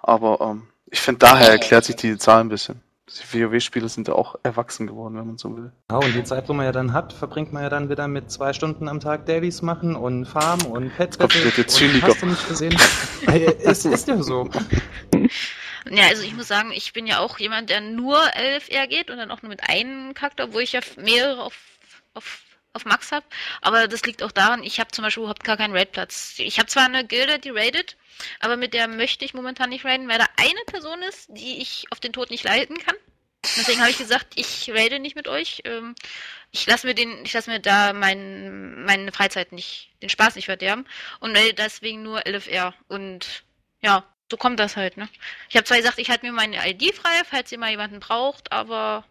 [0.00, 2.80] Aber ähm, ich finde, daher erklärt sich die Zahl ein bisschen.
[3.08, 5.72] Die WoW-Spiele sind ja auch erwachsen geworden, wenn man so will.
[5.90, 8.30] Ja, und die Zeit, wo man ja dann hat, verbringt man ja dann wieder mit
[8.30, 11.42] zwei Stunden am Tag Dailies machen und Farm und Pet Battle.
[11.44, 12.76] Und hast du nicht gesehen?
[13.64, 14.48] es ist ja so.
[15.90, 19.16] Ja, also ich muss sagen, ich bin ja auch jemand, der nur LFR geht und
[19.16, 21.54] dann auch nur mit einem Charakter, wo ich ja mehrere auf,
[22.14, 22.42] auf,
[22.78, 23.26] auf Max habe.
[23.60, 26.34] Aber das liegt auch daran, ich habe zum Beispiel überhaupt gar keinen Raidplatz.
[26.38, 27.96] Ich habe zwar eine Gilde, die raidet,
[28.40, 31.86] aber mit der möchte ich momentan nicht raiden, weil da eine Person ist, die ich
[31.90, 32.94] auf den Tod nicht leiten kann.
[33.56, 35.62] Deswegen habe ich gesagt, ich raide nicht mit euch.
[35.64, 35.94] Ähm,
[36.50, 40.46] ich lasse mir den, ich lasse mir da mein, meine Freizeit nicht, den Spaß nicht
[40.46, 40.86] verderben
[41.20, 42.74] und raide deswegen nur LFR.
[42.88, 43.44] Und
[43.80, 45.08] ja, so kommt das halt, ne?
[45.48, 48.52] Ich habe zwar gesagt, ich halte mir meine ID frei, falls ihr mal jemanden braucht,
[48.52, 49.04] aber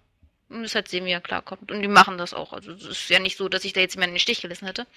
[0.49, 1.71] das hat sehen, wie er klarkommt.
[1.71, 2.53] Und die machen das auch.
[2.53, 4.65] Also es ist ja nicht so, dass ich da jetzt jemanden in den Stich gelassen
[4.65, 4.87] hätte.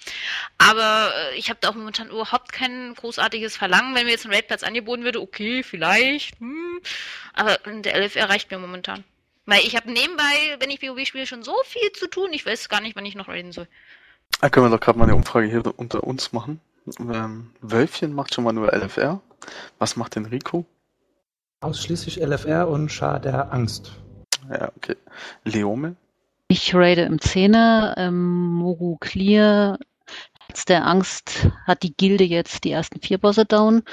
[0.57, 3.95] Aber äh, ich habe da auch momentan überhaupt kein großartiges Verlangen.
[3.95, 6.39] Wenn mir jetzt ein Raidplatz angeboten würde, okay, vielleicht.
[6.39, 6.81] Hm.
[7.33, 9.03] Aber der LFR reicht mir momentan.
[9.45, 12.31] Weil ich habe nebenbei, wenn ich WoW spiele, schon so viel zu tun.
[12.31, 13.67] Ich weiß gar nicht, wann ich noch raiden soll.
[14.39, 16.61] Da können wir doch gerade mal eine Umfrage hier unter uns machen.
[16.99, 19.21] Ähm, Wölfchen macht schon mal nur LFR.
[19.79, 20.65] Was macht denn Rico?
[21.59, 23.91] Ausschließlich LFR und Schar der Angst.
[24.49, 24.95] Ja, okay.
[25.43, 25.95] Leome?
[26.47, 29.77] Ich raide im Zehner, ähm, Mogu Clear,
[30.51, 33.83] Herz der Angst hat die Gilde jetzt die ersten vier Bosse down.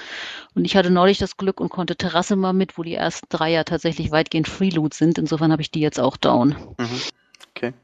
[0.57, 3.53] Und ich hatte neulich das Glück und konnte Terrasse mal mit, wo die ersten drei
[3.53, 5.19] ja tatsächlich weitgehend Freeloot sind.
[5.19, 6.57] Insofern habe ich die jetzt auch down.
[6.79, 7.01] Mhm.
[7.51, 7.75] Okay.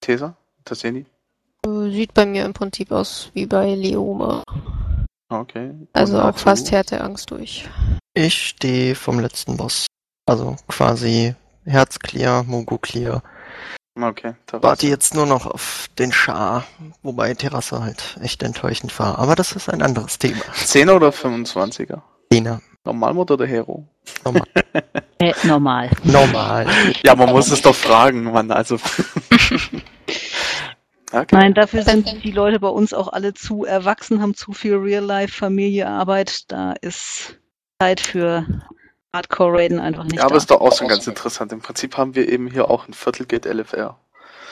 [0.00, 0.34] Tesa?
[0.64, 1.04] Tasseni?
[1.66, 4.42] Äh, sieht bei mir im Prinzip aus wie bei Leoma.
[5.28, 5.74] Okay.
[5.92, 7.68] Also auch fast Herz der Angst durch.
[8.14, 9.86] Ich stehe vom letzten Boss.
[10.24, 11.34] Also quasi
[11.68, 13.22] Herz clear, Mogo clear.
[14.00, 14.62] Okay, Terrasse.
[14.62, 16.64] Warte jetzt nur noch auf den Schar,
[17.02, 19.18] wobei Terrasse halt echt enttäuschend war.
[19.18, 20.40] Aber das ist ein anderes Thema.
[20.54, 22.00] 10er oder 25er?
[22.32, 22.60] 10er.
[22.84, 23.86] Normalmod oder Hero?
[24.24, 24.44] Normal.
[25.18, 25.90] äh, normal.
[26.04, 26.66] Normal.
[27.04, 28.52] Ja, man muss es doch fragen, Mann.
[28.52, 28.76] Also.
[31.12, 31.26] okay.
[31.32, 35.34] Nein, dafür sind die Leute bei uns auch alle zu erwachsen, haben zu viel Real-Life,
[35.34, 36.50] Familie, Arbeit.
[36.52, 37.40] Da ist
[37.80, 38.46] Zeit für
[39.14, 40.16] Hardcore-Raiden einfach nicht.
[40.16, 40.36] Ja, aber da.
[40.36, 41.52] ist doch auch so ganz interessant.
[41.52, 43.98] Im Prinzip haben wir eben hier auch ein Viertelgate LFR.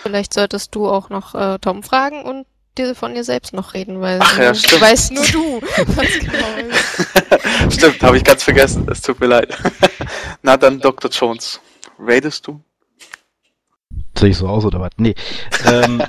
[0.02, 2.46] Vielleicht solltest du auch noch äh, Tom fragen und
[2.78, 4.82] dir von dir selbst noch reden, weil Ach, ja, stimmt.
[4.82, 6.68] weißt nur du, was genau
[7.68, 7.74] ist.
[7.78, 8.86] stimmt, habe ich ganz vergessen.
[8.90, 9.57] Es tut mir leid.
[10.42, 11.11] Na dann, Dr.
[11.11, 11.61] Jones,
[11.98, 12.61] raidest du?
[14.18, 14.90] Sehe ich so aus oder was?
[14.96, 15.14] Nee.
[15.66, 16.02] ähm,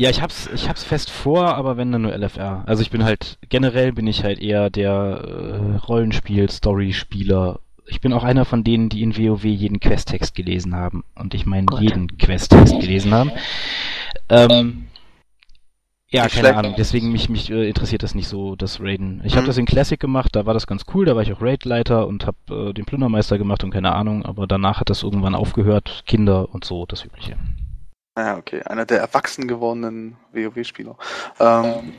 [0.00, 2.62] ja, ich hab's, ich hab's fest vor, aber wenn dann nur LFR.
[2.64, 7.60] Also ich bin halt, generell bin ich halt eher der äh, Rollenspiel-Story-Spieler.
[7.86, 11.04] Ich bin auch einer von denen, die in WoW jeden Questtext gelesen haben.
[11.14, 13.30] Und ich meine jeden Questtext gelesen haben.
[14.30, 14.86] Ähm,
[16.08, 16.54] Ja, keine schlecht.
[16.54, 16.74] Ahnung.
[16.78, 19.20] Deswegen mich, mich äh, interessiert das nicht so, das Raiden.
[19.24, 19.36] Ich mhm.
[19.36, 22.06] habe das in Classic gemacht, da war das ganz cool, da war ich auch Raid-Leiter
[22.06, 26.04] und habe äh, den Plündermeister gemacht und keine Ahnung, aber danach hat das irgendwann aufgehört,
[26.06, 27.36] Kinder und so, das Übliche.
[28.16, 28.62] Ja, okay.
[28.62, 30.96] Einer der erwachsen gewordenen WoW-Spieler.
[31.38, 31.94] Ähm,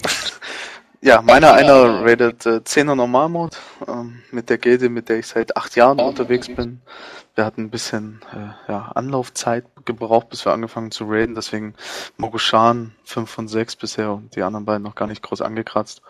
[1.02, 3.58] ja, meiner einer rated äh, 10er Normalmod
[3.88, 6.82] ähm, mit der Gilde, mit der ich seit acht Jahren unterwegs bin.
[7.36, 11.34] Wir hatten ein bisschen äh, ja, Anlaufzeit gebraucht, bis wir angefangen zu raiden.
[11.34, 11.76] Deswegen
[12.18, 16.02] Mogushan 5 von 6 bisher und die anderen beiden noch gar nicht groß angekratzt.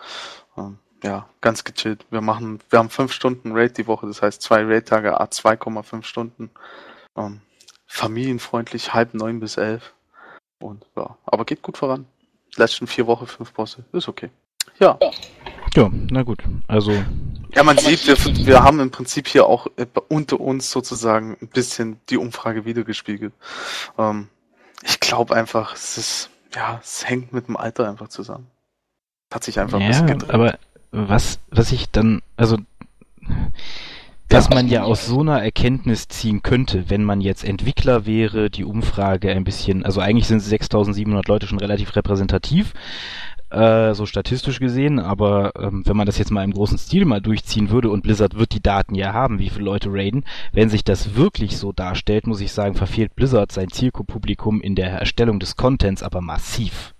[0.58, 2.06] Ähm, ja, ganz gechillt.
[2.10, 6.02] Wir machen, wir haben 5 Stunden Raid die Woche, das heißt zwei Raid-Tage, a 2,5
[6.02, 6.50] Stunden.
[7.16, 7.40] Ähm,
[7.92, 9.92] familienfreundlich, halb neun bis elf.
[10.58, 12.06] Und ja, aber geht gut voran.
[12.56, 14.30] Letzten vier Wochen, fünf Bosse, ist okay.
[14.78, 14.98] Ja.
[15.74, 16.42] Ja, na gut.
[16.68, 16.92] Also.
[17.54, 18.16] Ja, man sieht, wir,
[18.46, 19.66] wir haben im Prinzip hier auch
[20.08, 23.34] unter uns sozusagen ein bisschen die Umfrage wiedergespiegelt.
[23.98, 24.28] Ähm,
[24.82, 28.46] ich glaube einfach, es ist, ja, es hängt mit dem Alter einfach zusammen.
[29.30, 30.30] Hat sich einfach ein bisschen gedreht.
[30.30, 30.58] Aber
[30.92, 32.56] was, was ich dann, also
[34.32, 38.64] dass man ja aus so einer Erkenntnis ziehen könnte, wenn man jetzt Entwickler wäre, die
[38.64, 42.72] Umfrage ein bisschen, also eigentlich sind 6700 Leute schon relativ repräsentativ,
[43.50, 47.20] äh, so statistisch gesehen, aber ähm, wenn man das jetzt mal im großen Stil mal
[47.20, 50.82] durchziehen würde und Blizzard wird die Daten ja haben, wie viele Leute raiden, wenn sich
[50.82, 55.56] das wirklich so darstellt, muss ich sagen, verfehlt Blizzard sein Zielpublikum in der Erstellung des
[55.56, 56.94] Contents aber massiv.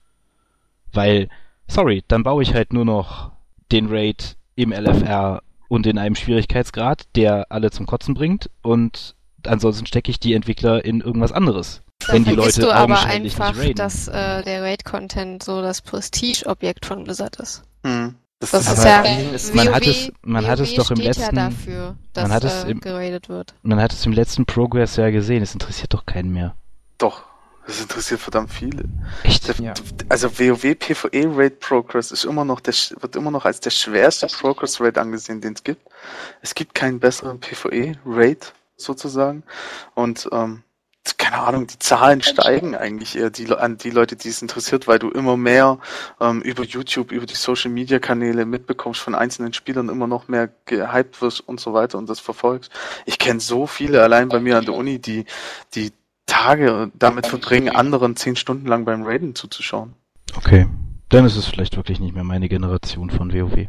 [0.92, 1.30] Weil,
[1.66, 3.32] sorry, dann baue ich halt nur noch
[3.70, 5.40] den Raid im LFR
[5.72, 9.14] und in einem Schwierigkeitsgrad, der alle zum Kotzen bringt und
[9.46, 11.80] ansonsten stecke ich die Entwickler in irgendwas anderes.
[12.00, 17.04] Da wenn die Leute du aber einfach, dass äh, der Raid-Content so das Prestige-Objekt von
[17.04, 17.62] Blizzard ist.
[17.86, 18.16] Hm.
[18.38, 20.98] Das, das ist ja, ist, man WoW, hat es, man WoW hat es doch im
[20.98, 23.54] letzten, ja dafür, dass, man hat es äh, im, wird.
[23.62, 25.42] Man hat es im letzten Progress ja gesehen.
[25.42, 26.54] Es interessiert doch keinen mehr.
[26.98, 27.22] Doch.
[27.66, 28.84] Das interessiert verdammt viele.
[29.22, 29.46] Echt?
[29.48, 29.74] Der, ja.
[30.08, 34.26] Also WoW PvE Raid Progress ist immer noch der, wird immer noch als der schwerste
[34.26, 35.88] Progress Raid angesehen, den es gibt.
[36.40, 39.44] Es gibt keinen besseren PvE Raid sozusagen.
[39.94, 40.64] Und ähm,
[41.18, 44.98] keine Ahnung, die Zahlen steigen eigentlich eher die, an die Leute, die es interessiert, weil
[44.98, 45.78] du immer mehr
[46.20, 50.48] ähm, über YouTube, über die Social Media Kanäle mitbekommst von einzelnen Spielern, immer noch mehr
[50.66, 52.70] gehypt wirst und so weiter und das verfolgst.
[53.04, 55.24] Ich kenne so viele allein bei mir an der Uni, die,
[55.74, 55.92] die
[56.26, 59.94] Tage damit verbringen, anderen zehn Stunden lang beim Raiden zuzuschauen.
[60.36, 60.68] Okay.
[61.08, 63.68] Dann ist es vielleicht wirklich nicht mehr meine Generation von WoW.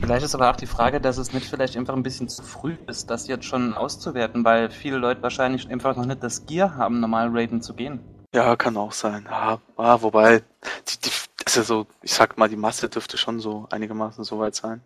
[0.00, 2.76] vielleicht ist aber auch die Frage, dass es nicht vielleicht einfach ein bisschen zu früh
[2.88, 7.00] ist, das jetzt schon auszuwerten, weil viele Leute wahrscheinlich einfach noch nicht das Gear haben,
[7.00, 8.00] normal Raiden zu gehen.
[8.34, 9.26] Ja, kann auch sein.
[9.30, 10.40] Ja, ja wobei,
[10.88, 11.10] die, die,
[11.46, 14.82] also so, ich sag mal, die Masse dürfte schon so einigermaßen so weit sein.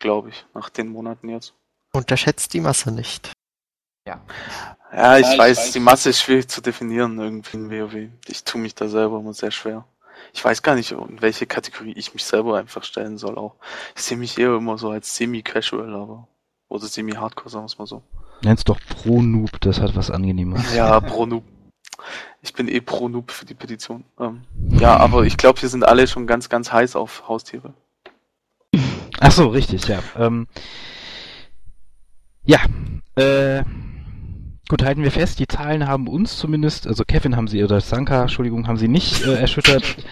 [0.00, 1.54] Glaube ich, nach den Monaten jetzt.
[1.94, 3.32] Unterschätzt die Masse nicht.
[4.06, 4.20] Ja.
[4.92, 8.08] Ja, ich, ja, weiß, ich weiß, die Masse ist schwierig zu definieren irgendwie in WoW.
[8.28, 9.84] Ich tue mich da selber immer sehr schwer.
[10.32, 13.54] Ich weiß gar nicht, in welche Kategorie ich mich selber einfach stellen soll auch.
[13.94, 16.28] Ich sehe mich eher immer so als semi-casual, aber.
[16.68, 18.02] Oder semi-hardcore, sagen wir es mal so.
[18.42, 20.74] Nenn's doch Pro-Noob, das hat was Angenehmes.
[20.74, 21.44] Ja, Pro-Noob.
[22.42, 24.04] Ich bin eh Pro-Noob für die Petition.
[24.20, 27.74] Ähm, ja, aber ich glaube, wir sind alle schon ganz, ganz heiß auf Haustiere.
[29.20, 30.00] Ach so, richtig, ja.
[30.18, 30.46] Ähm,
[32.44, 32.60] ja,
[33.16, 33.62] äh,
[34.68, 38.22] Gut, halten wir fest, die Zahlen haben uns zumindest, also Kevin haben sie, oder Sanka,
[38.22, 39.96] Entschuldigung, haben sie nicht äh, erschüttert.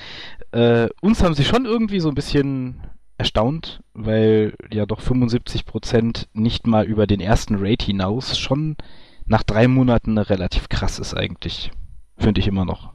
[0.53, 2.81] Äh, uns haben sie schon irgendwie so ein bisschen
[3.19, 8.77] erstaunt, weil ja doch 75% nicht mal über den ersten Rate hinaus schon
[9.27, 11.73] nach drei Monaten relativ krass ist eigentlich.
[12.17, 12.93] Finde ich immer noch.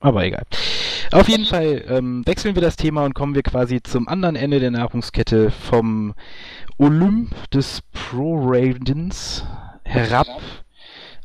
[0.00, 0.44] Aber egal.
[1.12, 4.58] Auf jeden Fall ähm, wechseln wir das Thema und kommen wir quasi zum anderen Ende
[4.58, 6.14] der Nahrungskette vom
[6.78, 9.44] Olymp des Pro-Raidens
[9.84, 10.28] herab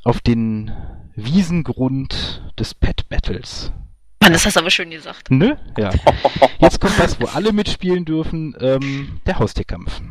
[0.03, 0.71] auf den
[1.15, 3.71] Wiesengrund des Pet Battles.
[4.21, 5.31] Mann, das hast du aber schön gesagt.
[5.31, 5.55] Nö?
[5.77, 5.91] Ja.
[6.59, 10.01] Jetzt kommt das, wo alle mitspielen dürfen, ähm, der Haustierkampf.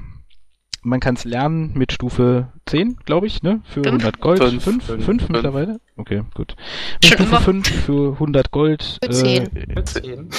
[0.83, 3.61] Man kann es lernen mit Stufe 10, glaube ich, ne?
[3.65, 3.87] Für fünf?
[3.87, 4.39] 100 Gold.
[4.39, 5.79] 5, 5, 5, 5 mittlerweile?
[5.99, 6.57] Okay, gut.
[7.05, 7.41] Schon Stufe immer.
[7.43, 8.99] 5 für 100 Gold.
[9.05, 9.57] Für 10.
[9.57, 10.31] Äh, 10.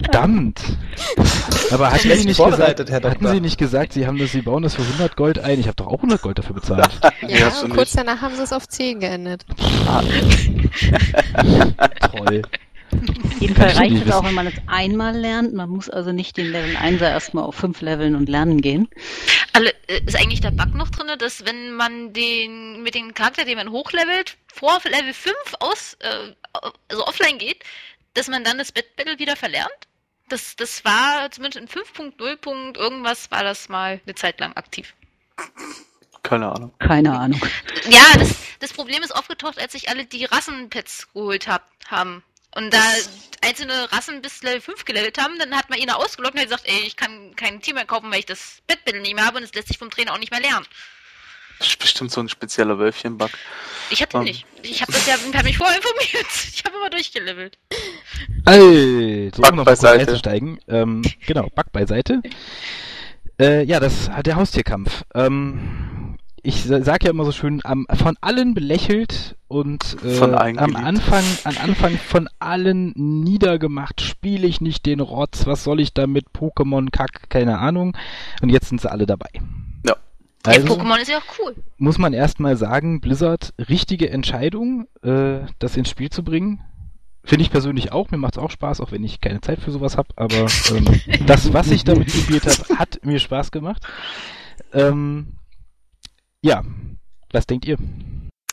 [0.00, 0.62] Verdammt!
[1.70, 4.76] Aber hatten Sie, nicht gesagt, hatten Sie nicht gesagt, Sie, haben das, Sie bauen das
[4.76, 5.60] für 100 Gold ein?
[5.60, 6.88] Ich habe doch auch 100 Gold dafür bezahlt.
[7.28, 9.44] Ja, kurz danach haben Sie es auf 10 geändert.
[9.86, 10.02] Ah.
[12.10, 12.42] Toll.
[12.92, 15.54] Auf jeden Fall reicht es auch, wenn man es einmal lernt.
[15.54, 18.88] Man muss also nicht den Level 1 erstmal auf 5 Leveln und lernen gehen.
[19.52, 23.44] Alle, äh, ist eigentlich der Bug noch drin, dass wenn man den mit dem Charakter,
[23.44, 26.34] den man hochlevelt, vor Level 5 aus, äh,
[26.88, 27.64] also offline geht,
[28.14, 29.70] dass man dann das Battle wieder verlernt?
[30.28, 32.76] Das, das war zumindest in 5.0.
[32.78, 34.94] irgendwas war das mal eine Zeit lang aktiv.
[36.22, 36.72] Keine Ahnung.
[36.78, 37.40] Keine Ahnung.
[37.90, 42.22] Ja, das, das Problem ist aufgetaucht, als sich alle die Rassenpads geholt hab, haben.
[42.54, 42.82] Und da
[43.42, 46.68] einzelne Rassen bis Level 5 gelevelt haben, dann hat man ihn ausgelockt und hat gesagt,
[46.68, 49.44] ey, ich kann kein Team mehr kaufen, weil ich das Bettbattle nicht mehr habe und
[49.44, 50.66] es lässt sich vom Trainer auch nicht mehr lernen.
[51.58, 53.30] Das ist bestimmt so ein spezieller Wölfchen-Bug.
[53.90, 54.24] Ich hatte um.
[54.24, 54.46] nicht.
[54.62, 56.26] Ich habe das ja hab mich vorher informiert.
[56.52, 57.58] Ich habe immer durchgelevelt.
[58.44, 60.60] Also, um noch mal einzusteigen.
[60.68, 62.20] Ähm, genau, Bug beiseite.
[63.40, 65.04] Äh, ja, das hat der Haustierkampf.
[65.14, 65.81] Ähm,
[66.42, 71.54] ich sage ja immer so schön, am, von allen belächelt und äh, am Anfang, am
[71.62, 77.30] Anfang von allen niedergemacht, spiele ich nicht den Rotz, was soll ich damit, Pokémon, Kack,
[77.30, 77.96] keine Ahnung.
[78.40, 79.28] Und jetzt sind sie alle dabei.
[80.44, 81.54] Also, ja, Pokémon ist ja auch cool.
[81.78, 86.60] Muss man erstmal sagen, Blizzard, richtige Entscheidung, äh, das ins Spiel zu bringen.
[87.24, 89.70] Finde ich persönlich auch, mir macht es auch Spaß, auch wenn ich keine Zeit für
[89.70, 90.86] sowas habe, aber ähm,
[91.26, 93.86] das, was ich damit gespielt habe, hat mir Spaß gemacht.
[94.72, 95.34] Ähm,
[96.42, 96.62] ja,
[97.32, 97.78] was denkt ihr?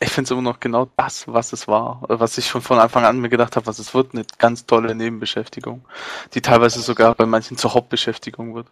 [0.01, 3.03] ich finde es immer noch genau das, was es war, was ich schon von Anfang
[3.03, 5.85] an mir gedacht habe, was es wird, eine ganz tolle Nebenbeschäftigung,
[6.33, 8.67] die teilweise sogar bei manchen zur Hauptbeschäftigung wird.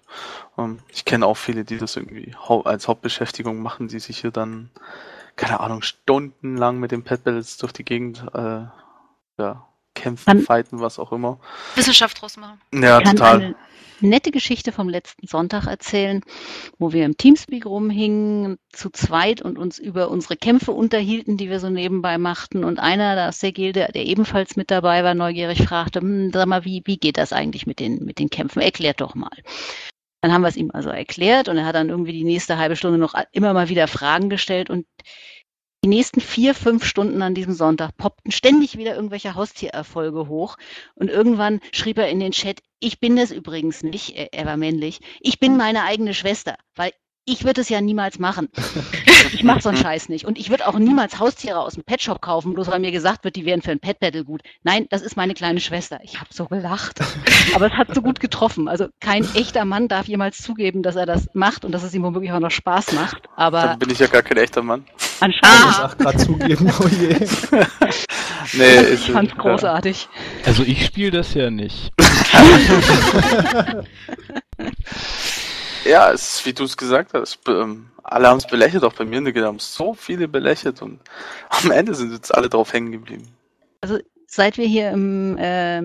[0.55, 4.69] Und ich kenne auch viele, die das irgendwie als Hauptbeschäftigung machen, die sich hier dann,
[5.35, 8.65] keine Ahnung, stundenlang mit den Petballs durch die Gegend äh,
[9.37, 11.39] ja, kämpfen, An fighten, was auch immer.
[11.75, 12.61] Wissenschaft draus machen.
[12.73, 13.55] Ja, total
[14.01, 16.21] nette Geschichte vom letzten Sonntag erzählen,
[16.77, 21.59] wo wir im Teamspeak rumhingen, zu zweit und uns über unsere Kämpfe unterhielten, die wir
[21.59, 22.63] so nebenbei machten.
[22.63, 26.47] Und einer da aus der Gilde, der ebenfalls mit dabei war, neugierig fragte, hm, sag
[26.47, 28.61] mal, wie, wie geht das eigentlich mit den, mit den Kämpfen?
[28.61, 29.37] Erklärt doch mal.
[30.21, 32.75] Dann haben wir es ihm also erklärt und er hat dann irgendwie die nächste halbe
[32.75, 34.85] Stunde noch immer mal wieder Fragen gestellt und
[35.83, 40.57] die nächsten vier, fünf Stunden an diesem Sonntag poppten ständig wieder irgendwelche Haustiererfolge hoch.
[40.95, 44.99] Und irgendwann schrieb er in den Chat, ich bin das übrigens nicht, er war männlich,
[45.19, 46.91] ich bin meine eigene Schwester, weil
[47.27, 48.49] ich würde es ja niemals machen.
[49.33, 50.23] Ich mache so einen Scheiß nicht.
[50.23, 53.35] Und ich würde auch niemals Haustiere aus dem Petshop kaufen, bloß weil mir gesagt wird,
[53.35, 54.41] die wären für ein Pet Battle gut.
[54.63, 55.99] Nein, das ist meine kleine Schwester.
[56.01, 57.01] Ich habe so gelacht.
[57.53, 58.69] Aber es hat so gut getroffen.
[58.69, 62.03] Also kein echter Mann darf jemals zugeben, dass er das macht und dass es ihm
[62.03, 63.23] womöglich auch noch Spaß macht.
[63.35, 64.85] Aber Dann bin ich ja gar kein echter Mann.
[65.19, 65.43] Anscheinend.
[65.43, 65.89] Ah.
[65.91, 67.13] Ich gerade zugeben, oh je.
[68.53, 70.07] nee, ich fand's großartig.
[70.45, 71.91] Also ich spiele das ja nicht.
[75.87, 79.05] Ja, es ist, wie du es gesagt hast, ähm, alle haben es belächelt, auch bei
[79.05, 80.99] mir in der haben so viele belächelt und
[81.49, 83.27] am Ende sind jetzt alle drauf hängen geblieben.
[83.81, 85.83] Also seit wir hier im äh,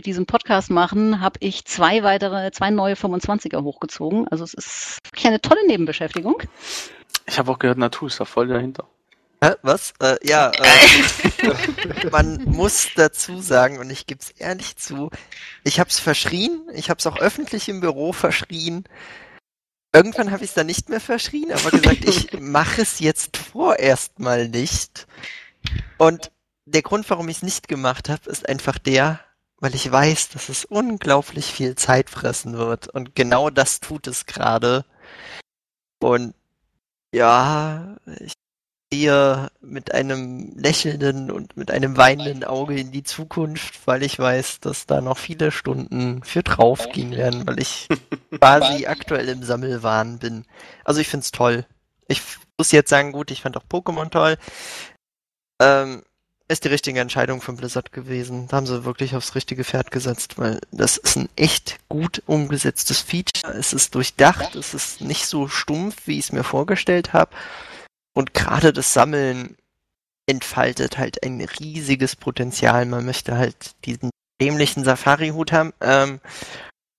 [0.00, 4.28] diesen Podcast machen, habe ich zwei weitere, zwei neue 25er hochgezogen.
[4.28, 6.42] Also es ist wirklich eine tolle Nebenbeschäftigung.
[7.26, 8.86] Ich habe auch gehört, Natur ist da voll dahinter.
[9.44, 9.92] Hä, was?
[10.00, 15.10] Äh, ja, äh, man muss dazu sagen, und ich gebe es ehrlich zu,
[15.64, 18.84] ich habe es verschrien, ich habe es auch öffentlich im Büro verschrien.
[19.92, 24.18] Irgendwann habe ich es dann nicht mehr verschrien, aber gesagt, ich mache es jetzt vorerst
[24.18, 25.06] mal nicht.
[25.98, 26.32] Und
[26.64, 29.20] der Grund, warum ich es nicht gemacht habe, ist einfach der,
[29.58, 32.88] weil ich weiß, dass es unglaublich viel Zeit fressen wird.
[32.88, 34.86] Und genau das tut es gerade.
[36.00, 36.34] Und
[37.12, 38.32] ja, ich
[38.94, 44.60] gehe mit einem lächelnden und mit einem weinenden Auge in die Zukunft, weil ich weiß,
[44.60, 47.88] dass da noch viele Stunden für drauf gehen werden, weil ich
[48.38, 50.44] quasi aktuell im Sammelwahn bin.
[50.84, 51.66] Also ich find's toll.
[52.06, 52.22] Ich
[52.56, 54.36] muss jetzt sagen, gut, ich fand auch Pokémon toll.
[55.60, 56.02] Ähm,
[56.46, 58.46] ist die richtige Entscheidung von Blizzard gewesen.
[58.46, 63.00] Da haben sie wirklich aufs richtige Pferd gesetzt, weil das ist ein echt gut umgesetztes
[63.00, 63.54] Feature.
[63.54, 67.32] Es ist durchdacht, es ist nicht so stumpf, wie ich es mir vorgestellt habe.
[68.14, 69.56] Und gerade das Sammeln
[70.26, 72.86] entfaltet halt ein riesiges Potenzial.
[72.86, 74.10] Man möchte halt diesen
[74.40, 76.20] dämlichen Safari-Hut haben ähm,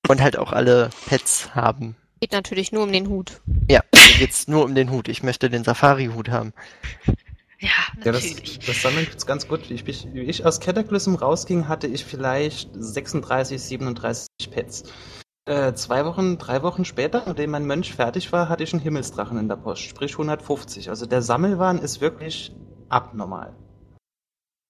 [0.07, 1.95] und halt auch alle Pets haben.
[2.21, 3.41] Geht natürlich nur um den Hut.
[3.69, 3.81] Ja,
[4.19, 5.07] geht's nur um den Hut.
[5.07, 6.53] Ich möchte den Safari-Hut haben.
[7.59, 8.37] Ja, natürlich.
[8.37, 9.69] Ja, das, das Sammeln ist ganz gut.
[9.69, 14.83] Wie ich, wie ich aus Cataclysm rausging, hatte ich vielleicht 36, 37 Pets.
[15.47, 19.37] Äh, zwei Wochen, drei Wochen später, nachdem mein Mönch fertig war, hatte ich einen Himmelsdrachen
[19.37, 20.89] in der Post, sprich 150.
[20.89, 22.51] Also der Sammelwahn ist wirklich
[22.89, 23.55] abnormal.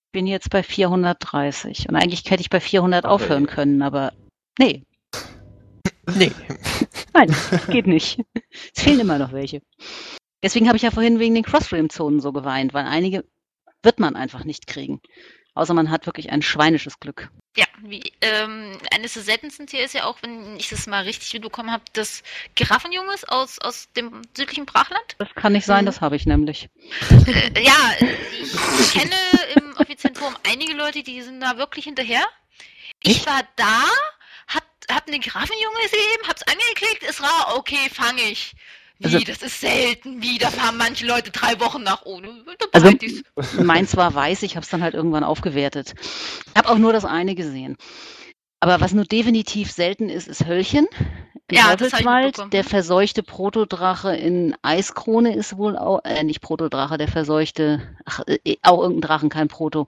[0.08, 3.14] Ich bin jetzt bei 430 und eigentlich hätte ich bei 400 okay.
[3.14, 4.12] aufhören können, aber
[4.60, 4.84] nee.
[6.16, 6.32] nee.
[7.14, 7.34] Nein,
[7.70, 8.22] geht nicht.
[8.76, 9.62] Es fehlen immer noch welche.
[10.44, 13.24] Deswegen habe ich ja vorhin wegen den Crossframe-Zonen so geweint, weil einige
[13.82, 15.00] wird man einfach nicht kriegen.
[15.54, 17.32] Außer man hat wirklich ein schweinisches Glück.
[17.56, 21.32] Ja, wie, ähm, eines der seltensten Tiere ist ja auch, wenn ich das mal richtig
[21.34, 22.22] mitbekommen habe, das
[22.56, 25.16] Giraffenjunges aus, aus dem südlichen Brachland.
[25.20, 25.88] Das kann nicht sein, mhm.
[25.88, 26.70] das habe ich nämlich.
[27.28, 27.78] Äh, ja,
[28.40, 29.16] ich kenne
[29.56, 32.26] im offiziellen Forum einige Leute, die sind da wirklich hinterher.
[33.02, 33.84] Ich war da,
[34.48, 38.54] hab, hab eine Giraffenjunge gesehen, hab's angeklickt, ist rar, okay, fange ich.
[39.00, 40.22] Wie, also, das ist selten.
[40.22, 42.30] Wie, da fahren manche Leute drei Wochen nach ohne.
[42.72, 42.92] Also,
[43.62, 45.94] meins war weiß, ich habe es dann halt irgendwann aufgewertet.
[45.98, 47.78] Ich habe auch nur das eine gesehen.
[48.62, 50.88] Aber was nur definitiv selten ist, ist Höllchen.
[51.48, 52.52] Im ja, Teufelswald.
[52.52, 58.56] Der verseuchte Protodrache in Eiskrone ist wohl auch, äh, nicht Protodrache, der verseuchte, ach, äh,
[58.64, 59.88] auch irgendein Drachen, kein Proto.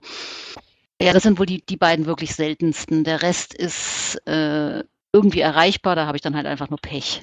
[1.00, 3.04] Ja, das sind wohl die, die beiden wirklich seltensten.
[3.04, 7.22] Der Rest ist äh, irgendwie erreichbar, da habe ich dann halt einfach nur Pech.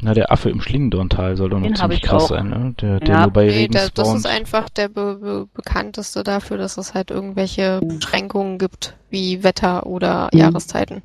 [0.00, 2.28] Na, der Affe im Schlingendorntal soll doch noch Den ziemlich krass auch.
[2.28, 2.74] sein, ne?
[2.80, 6.22] Der, der ja, nur bei nee, Regen der, Das ist einfach der be be bekannteste
[6.22, 10.38] dafür, dass es halt irgendwelche Beschränkungen gibt, wie Wetter oder mhm.
[10.38, 11.02] Jahreszeiten.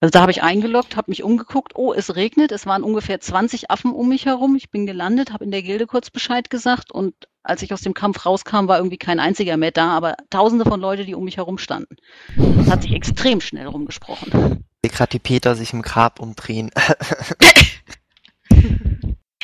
[0.00, 3.70] Also da habe ich eingeloggt, habe mich umgeguckt, oh, es regnet, es waren ungefähr 20
[3.70, 4.56] Affen um mich herum.
[4.56, 7.14] Ich bin gelandet, habe in der Gilde kurz Bescheid gesagt und
[7.44, 10.80] als ich aus dem Kampf rauskam, war irgendwie kein einziger mehr da, aber tausende von
[10.80, 11.96] Leuten, die um mich herum standen.
[12.36, 14.64] Das hat sich extrem schnell rumgesprochen.
[14.82, 16.70] Gerade die Peter sich im Grab umdrehen.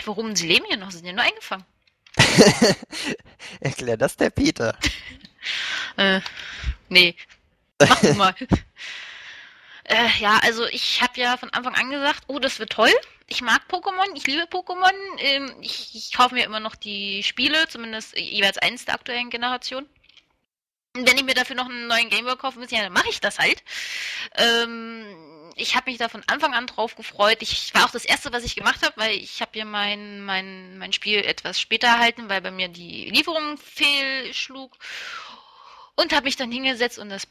[0.08, 0.34] Warum?
[0.34, 1.66] Sie leben hier noch, sie sind ja nur eingefangen.
[3.60, 4.74] Erklär das der Peter.
[5.98, 6.22] äh,
[6.88, 7.14] nee.
[7.78, 8.34] Mach du mal.
[9.90, 12.92] Äh, ja, also ich habe ja von Anfang an gesagt, oh, das wird toll.
[13.26, 14.92] Ich mag Pokémon, ich liebe Pokémon.
[15.16, 19.88] Ähm, ich, ich kaufe mir immer noch die Spiele, zumindest jeweils eins der aktuellen Generation.
[20.94, 23.20] Und wenn ich mir dafür noch einen neuen Gameboy kaufen muss, ja, dann mache ich
[23.20, 23.62] das halt.
[24.36, 25.06] Ähm,
[25.58, 27.38] ich habe mich da von Anfang an drauf gefreut.
[27.40, 30.78] Ich war auch das erste, was ich gemacht habe, weil ich habe ja mein, mein,
[30.78, 34.76] mein Spiel etwas später erhalten, weil bei mir die Lieferung fehlschlug.
[35.96, 37.26] Und habe mich dann hingesetzt und das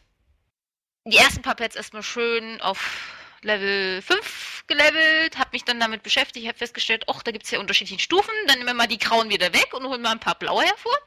[1.06, 6.48] die ersten paar Pets erstmal schön auf Level 5 gelevelt, habe mich dann damit beschäftigt,
[6.48, 9.30] habe festgestellt, ach, da gibt es ja unterschiedliche Stufen, dann nehmen wir mal die grauen
[9.30, 10.98] wieder weg und holen mal ein paar blaue hervor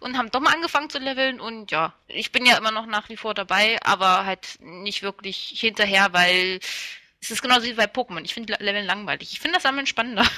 [0.00, 3.08] und haben doch mal angefangen zu leveln und ja, ich bin ja immer noch nach
[3.08, 6.60] wie vor dabei, aber halt nicht wirklich hinterher, weil
[7.20, 8.24] es ist genauso wie bei Pokémon.
[8.24, 9.32] Ich finde Leveln langweilig.
[9.32, 10.26] Ich finde das Sammeln spannender.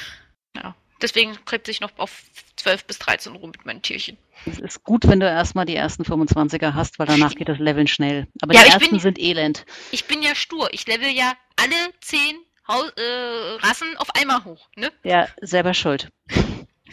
[0.56, 0.74] Ja.
[1.02, 2.22] Deswegen kriegt sich noch auf
[2.56, 4.16] 12 bis 13 rum mit meinen Tierchen.
[4.46, 7.86] Es ist gut, wenn du erstmal die ersten 25er hast, weil danach geht das Leveln
[7.86, 8.26] schnell.
[8.42, 9.66] Aber ja, die ersten bin, sind elend.
[9.90, 10.68] Ich bin ja stur.
[10.72, 12.20] Ich level ja alle 10
[12.68, 14.68] Haus, äh, Rassen auf einmal hoch.
[14.76, 14.90] Ne?
[15.02, 16.08] Ja, selber schuld.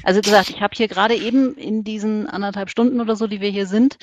[0.04, 3.50] Also gesagt, ich habe hier gerade eben in diesen anderthalb Stunden oder so, die wir
[3.50, 3.98] hier sind,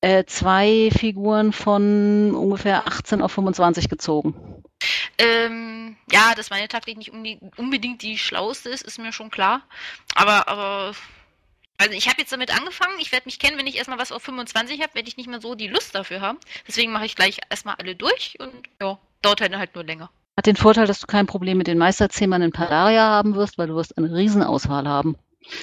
[0.00, 4.62] äh, zwei Figuren von ungefähr 18 auf 25 gezogen.
[5.18, 7.12] Ähm, ja, dass meine Taktik nicht
[7.56, 9.62] unbedingt die schlauste ist, ist mir schon klar.
[10.14, 10.94] Aber, aber
[11.78, 14.22] also ich habe jetzt damit angefangen, ich werde mich kennen, wenn ich erstmal was auf
[14.22, 16.38] 25 habe, werde ich nicht mehr so die Lust dafür haben.
[16.68, 20.10] Deswegen mache ich gleich erstmal alle durch und ja, dauert halt, halt nur länger.
[20.36, 23.68] Hat den Vorteil, dass du kein Problem mit den Meisterzähmern in Palaria haben wirst, weil
[23.68, 25.16] du wirst eine Riesenauswahl haben.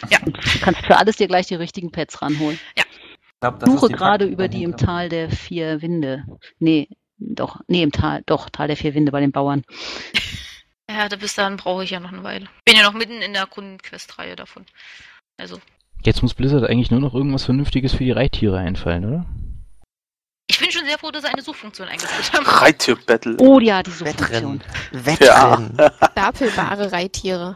[0.10, 0.19] Ja.
[0.26, 2.60] Und du kannst für alles dir gleich die richtigen Pets ranholen.
[2.76, 2.84] Ja.
[2.89, 6.26] Ich glaub, suche gerade über die im Tal der vier Winde.
[6.57, 9.64] Nee, doch, nee, im Tal, doch, Tal der vier Winde bei den Bauern.
[10.89, 12.48] Ja, bis dahin brauche ich ja noch eine Weile.
[12.64, 14.65] Bin ja noch mitten in der Kundenquest-Reihe davon.
[15.35, 15.60] Also.
[16.02, 19.26] Jetzt muss Blizzard eigentlich nur noch irgendwas Vernünftiges für die Reittiere einfallen, oder?
[20.49, 22.45] Ich bin schon sehr froh, dass sie eine Suchfunktion eingeführt haben.
[22.45, 23.35] Reittier-Battle.
[23.39, 24.61] Oh ja, die Suchfunktion.
[24.91, 25.77] Wettrennen.
[25.77, 25.91] Ja.
[26.11, 27.53] Stapelbare Reittiere.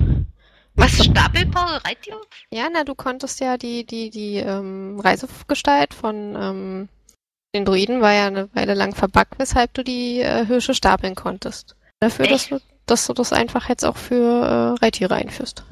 [0.76, 2.22] Was, stapelbare Reittiere?
[2.50, 6.90] Ja, na, du konntest ja die, die, die ähm, Reisegestalt von ähm,
[7.53, 11.76] den Druiden war ja eine Weile lang verbuggt, weshalb du die äh, Hirsche stapeln konntest.
[11.99, 14.15] Dafür, dass du, dass du das einfach jetzt auch für
[14.80, 15.64] äh, Reittiere einführst.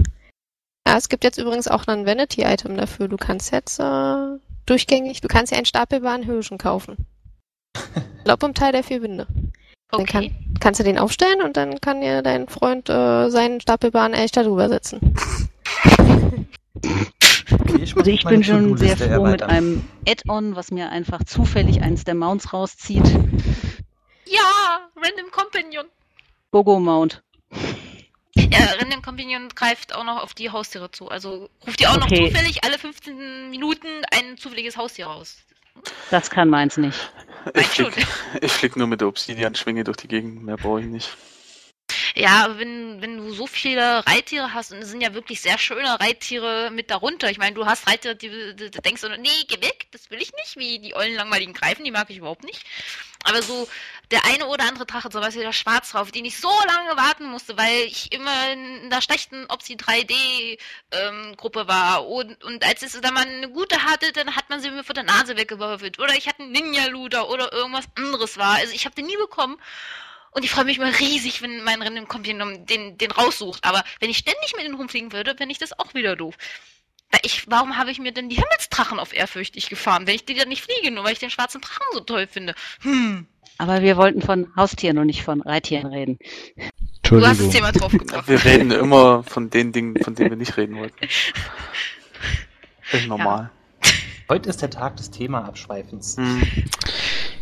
[0.87, 3.07] Ja, es gibt jetzt übrigens auch ein Vanity-Item dafür.
[3.07, 6.97] Du kannst jetzt äh, durchgängig, du kannst ja einen stapelbaren Hirschen kaufen.
[8.19, 9.25] Ich glaube im Teil der vier Winde.
[9.91, 10.03] Okay.
[10.03, 14.13] Dann kann, kannst du den aufstellen und dann kann dir dein Freund äh, seinen stapelbaren
[14.13, 15.15] Elch darüber setzen.
[17.51, 21.81] Okay, ich also ich bin schon sehr froh mit einem Add-on, was mir einfach zufällig
[21.81, 23.05] eins der Mounts rauszieht.
[24.25, 25.85] Ja, Random Companion.
[26.51, 27.23] Gogo Mount.
[28.35, 31.09] Ja, Random Companion greift auch noch auf die Haustiere zu.
[31.09, 32.21] Also ruft ihr auch okay.
[32.21, 35.37] noch zufällig alle 15 Minuten ein zufälliges Haustier raus.
[36.11, 37.11] Das kann meins nicht.
[37.55, 38.07] Ich flieg,
[38.41, 41.17] ich flieg nur mit der Obsidian-Schwinge durch die Gegend, mehr brauche ich nicht.
[42.19, 46.01] Ja, wenn, wenn du so viele Reittiere hast, und es sind ja wirklich sehr schöne
[46.01, 47.31] Reittiere mit darunter.
[47.31, 50.21] Ich meine, du hast Reittiere, die, die, die denkst du, nee, geh weg, das will
[50.21, 52.65] ich nicht, wie die ollen langweiligen Greifen, die mag ich überhaupt nicht.
[53.23, 53.69] Aber so
[54.11, 57.57] der eine oder andere Drache, zum Beispiel der Schwarzrauf, den ich so lange warten musste,
[57.57, 62.05] weil ich immer in der schlechten Opsi 3D-Gruppe ähm, war.
[62.05, 64.93] Und, und als es dann mal eine gute hatte, dann hat man sie mir vor
[64.95, 65.99] der Nase weggewürfelt.
[65.99, 68.55] Oder ich hatte einen Ninja-Luder oder irgendwas anderes war.
[68.55, 69.57] Also ich habe den nie bekommen.
[70.31, 73.63] Und ich freue mich mal riesig, wenn mein Rennen im Kompendium den, den raussucht.
[73.63, 76.35] Aber wenn ich ständig mit dem rumfliegen würde, fände ich das auch wieder doof.
[77.23, 80.47] Ich, warum habe ich mir denn die Himmelsdrachen auf ehrfürchtig gefahren, wenn ich die dann
[80.47, 82.53] nicht fliege, nur weil ich den schwarzen Drachen so toll finde?
[82.81, 83.25] Hm.
[83.57, 86.19] Aber wir wollten von Haustieren und nicht von Reittieren reden.
[87.01, 88.27] Du hast das Thema drauf gebracht.
[88.27, 91.07] Wir reden immer von den Dingen, von denen wir nicht reden wollten.
[92.91, 93.49] Ist normal.
[93.83, 93.91] Ja.
[94.29, 96.17] Heute ist der Tag des Thema-Abschweifens.
[96.17, 96.65] Hm.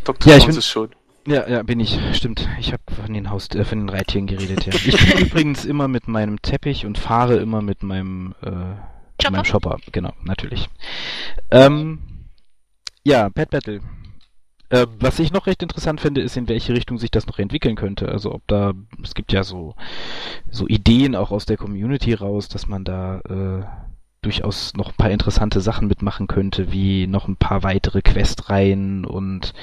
[0.05, 0.31] Dr.
[0.31, 0.95] Ja, ich bin, ist schon.
[1.27, 1.99] Ja, ja, bin ich.
[2.13, 2.47] Stimmt.
[2.57, 4.65] Ich habe von den Haus, äh, von den Reittieren geredet.
[4.65, 4.73] Ja.
[4.87, 8.75] Ich bin übrigens immer mit meinem Teppich und fahre immer mit meinem, äh,
[9.21, 9.31] Shopper?
[9.31, 9.77] meinem Shopper.
[9.91, 10.69] Genau, natürlich.
[11.51, 11.99] Ähm,
[13.03, 13.81] ja, Pet Battle.
[14.69, 17.75] Äh, was ich noch recht interessant finde, ist, in welche Richtung sich das noch entwickeln
[17.75, 18.09] könnte.
[18.09, 18.73] Also ob da,
[19.03, 19.75] es gibt ja so,
[20.49, 23.65] so Ideen auch aus der Community raus, dass man da äh,
[24.21, 29.53] durchaus noch ein paar interessante Sachen mitmachen könnte, wie noch ein paar weitere Questreihen und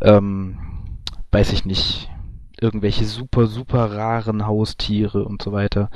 [0.00, 0.58] ähm,
[1.34, 2.08] weiß ich nicht,
[2.60, 5.90] irgendwelche super, super raren Haustiere und so weiter.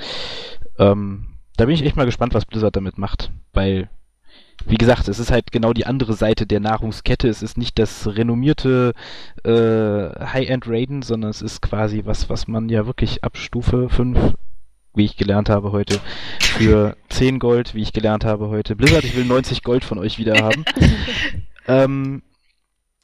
[0.78, 3.88] Ähm, da bin ich echt mal gespannt, was Blizzard damit macht, weil
[4.66, 7.28] wie gesagt, es ist halt genau die andere Seite der Nahrungskette.
[7.28, 8.92] Es ist nicht das renommierte
[9.44, 14.34] äh, High-End Raiden, sondern es ist quasi was, was man ja wirklich ab Stufe 5,
[14.94, 16.00] wie ich gelernt habe heute,
[16.40, 18.74] für 10 Gold, wie ich gelernt habe heute.
[18.74, 20.64] Blizzard, ich will 90 Gold von euch wieder haben.
[21.68, 22.22] ähm,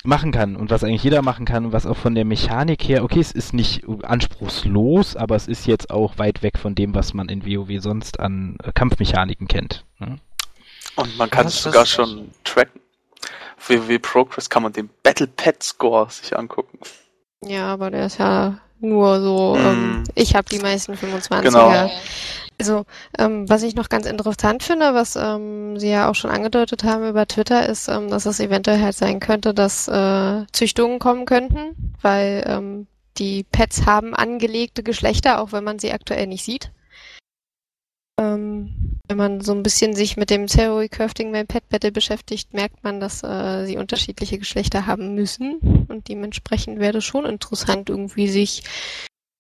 [0.05, 3.03] machen kann und was eigentlich jeder machen kann und was auch von der Mechanik her,
[3.03, 7.15] okay, es ist nicht anspruchslos, aber es ist jetzt auch weit weg von dem, was
[7.15, 9.85] man in WoW sonst an äh, Kampfmechaniken kennt.
[9.99, 10.19] Ne?
[10.97, 12.81] Und man kann es sogar schon tracken.
[13.57, 16.79] Auf WoW Progress kann man den Battle Pet Score sich angucken.
[17.43, 19.67] Ja, aber der ist ja nur so, mm.
[19.67, 21.41] ähm, ich habe die meisten 25er.
[21.43, 21.91] Genau.
[22.59, 22.85] Also,
[23.19, 27.09] ähm, was ich noch ganz interessant finde, was ähm, Sie ja auch schon angedeutet haben
[27.09, 31.95] über Twitter, ist, ähm, dass es eventuell halt sein könnte, dass äh, Züchtungen kommen könnten,
[32.01, 32.87] weil ähm,
[33.19, 36.71] die Pets haben angelegte Geschlechter, auch wenn man sie aktuell nicht sieht.
[38.21, 42.55] Ähm, wenn man so ein bisschen sich mit dem Theory Crafting beim Pet Battle beschäftigt,
[42.55, 45.87] merkt man, dass äh, sie unterschiedliche Geschlechter haben müssen.
[45.89, 48.63] Und dementsprechend wäre es schon interessant, irgendwie sich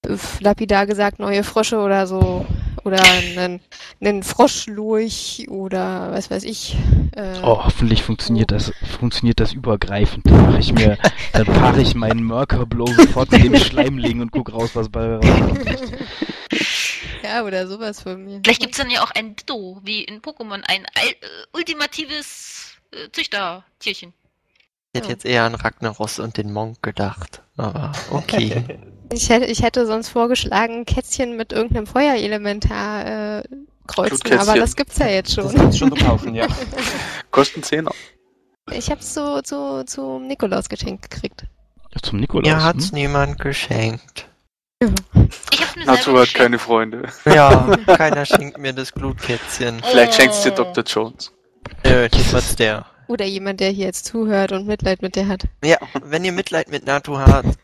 [0.06, 2.44] äh, lapidar gesagt neue Frösche oder so
[2.84, 3.60] oder einen,
[4.00, 6.76] einen Froschlurch oder was weiß ich.
[7.12, 8.56] Äh, oh, hoffentlich funktioniert so.
[8.56, 10.26] das, funktioniert das übergreifend.
[10.26, 10.98] Dann mache ich mir,
[11.32, 15.60] dann fahre ich meinen Merker-Blow sofort mit dem Schleimling und guck raus, was bei rauskommt.
[17.22, 18.40] Ja, oder sowas von mir.
[18.44, 21.14] Vielleicht gibt es dann ja auch ein Ditto, wie in Pokémon, ein äh,
[21.52, 24.12] ultimatives äh, Züchtertierchen.
[24.92, 27.42] Ich hätte jetzt eher an Ragnaros und den Monk gedacht.
[27.56, 28.78] Aber okay.
[29.12, 33.42] ich, hätte, ich hätte sonst vorgeschlagen, Kätzchen mit irgendeinem Feuerelementar äh,
[33.86, 35.44] kreuzen, aber das gibt's ja jetzt schon.
[35.44, 36.46] Das gibt's schon zu kaufen, ja.
[37.30, 37.88] Kosten 10
[38.72, 41.44] Ich hab's zu, zu, zum Nikolaus geschenkt gekriegt.
[42.02, 42.48] Zum Nikolaus?
[42.48, 42.94] Ja, hat's hm?
[42.94, 44.28] niemand geschenkt.
[44.80, 47.08] Ich hab's mir Natur hat keine Freunde.
[47.24, 49.82] Ja, keiner schenkt mir das Glutkätzchen.
[49.82, 50.16] Vielleicht oh.
[50.16, 50.84] schenkt's dir Dr.
[50.84, 51.32] Jones.
[51.84, 52.86] Nö, niemals der.
[53.06, 55.44] Oder jemand, der hier jetzt zuhört und Mitleid mit dir hat.
[55.62, 57.58] Ja, wenn ihr Mitleid mit Nato habt,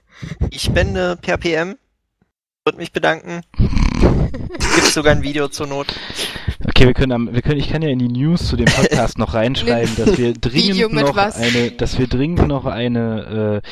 [0.50, 1.76] ich spende per PM.
[2.64, 3.42] Würde mich bedanken.
[3.56, 5.94] Gibt sogar ein Video zur Not.
[6.68, 9.18] Okay, wir können, am, wir können, ich kann ja in die News zu dem Podcast
[9.18, 11.36] noch reinschreiben, dass wir dringend noch was?
[11.36, 13.62] eine, dass wir dringend noch eine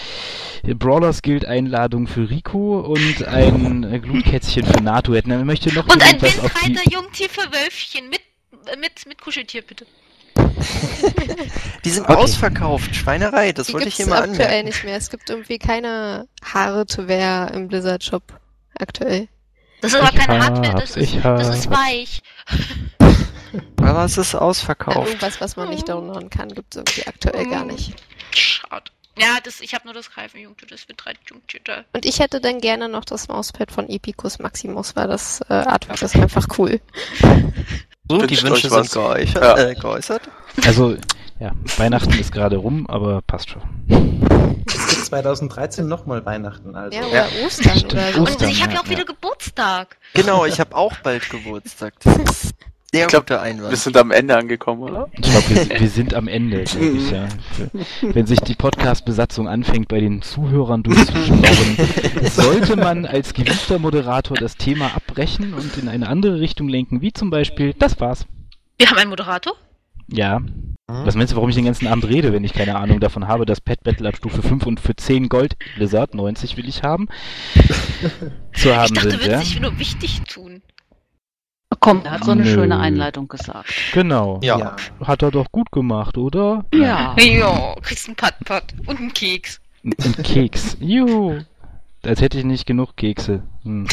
[0.64, 5.38] äh, Brawlers Guild Einladung für Rico und ein äh, Glutkätzchen für NATO hätten.
[5.38, 8.20] Ich möchte noch und ein Windreiter Jungtier für Wölfchen mit,
[8.80, 9.86] mit, mit Kuscheltier bitte.
[11.84, 12.14] Die sind okay.
[12.14, 12.94] ausverkauft.
[12.94, 14.42] Schweinerei, das Die wollte ich immer anmerken.
[14.42, 14.96] aktuell nicht mehr.
[14.96, 18.22] Es gibt irgendwie keine Haare to wear im Blizzard Shop
[18.78, 19.28] aktuell.
[19.80, 22.22] Das ist aber keine Hardware, das ist, das ist weich.
[23.80, 25.06] aber es ist ausverkauft.
[25.08, 27.94] Irgendwas, was man nicht downloaden kann, gibt es irgendwie aktuell gar nicht.
[28.34, 28.90] Schade.
[29.20, 31.84] Ja, das, ich habe nur das Greifenjungtier, das wird drei Jungtier.
[31.92, 36.02] Und ich hätte dann gerne noch das Mauspad von Epicus Maximus, weil das äh, Artwork
[36.02, 36.80] ist einfach cool.
[38.10, 39.58] So, die Wünsche sind geäußert, ja.
[39.58, 40.22] äh, geäußert.
[40.64, 40.96] Also,
[41.40, 43.62] ja, Weihnachten ist gerade rum, aber passt schon.
[44.66, 46.98] Es gibt 2013 nochmal Weihnachten, also.
[46.98, 47.46] Ja, oder ja.
[47.46, 47.92] Ostern Stimmt.
[47.92, 48.20] oder so.
[48.20, 49.98] Und ich habe ja auch wieder Geburtstag.
[50.14, 51.94] Genau, ich habe auch bald Geburtstag.
[52.90, 53.70] Sehr ich glaub, guter Einwand.
[53.70, 55.10] Wir sind am Ende angekommen, oder?
[55.12, 57.28] Ich glaube, wir, wir, sind am Ende, glaube ich, ja.
[58.00, 61.42] Wenn sich die Podcast-Besatzung anfängt, bei den Zuhörern durchzuschauen,
[62.30, 67.12] sollte man als gewiefter Moderator das Thema abbrechen und in eine andere Richtung lenken, wie
[67.12, 68.24] zum Beispiel, das war's.
[68.78, 69.52] Wir haben einen Moderator?
[70.10, 70.40] Ja.
[70.86, 73.44] Was meinst du, warum ich den ganzen Abend rede, wenn ich keine Ahnung davon habe,
[73.44, 77.08] dass Pet Battle ab Stufe 5 und für 10 Gold Blizzard 90 will ich haben.
[78.54, 79.38] zu haben ich dachte, sind, du würdest ja?
[79.40, 80.62] sich nur wichtig tun.
[81.80, 82.48] Komm, er hat so eine Nö.
[82.50, 83.72] schöne Einleitung gesagt.
[83.92, 84.40] Genau.
[84.42, 84.58] Ja.
[84.58, 84.76] ja.
[85.04, 86.64] Hat er doch gut gemacht, oder?
[86.72, 87.14] Ja.
[87.18, 89.60] Ja, kriegst einen Pat-Pat und einen Keks.
[89.84, 90.76] Ein Keks.
[90.80, 91.40] Juhu.
[92.02, 93.42] Als hätte ich nicht genug Kekse.
[93.64, 93.86] Hm.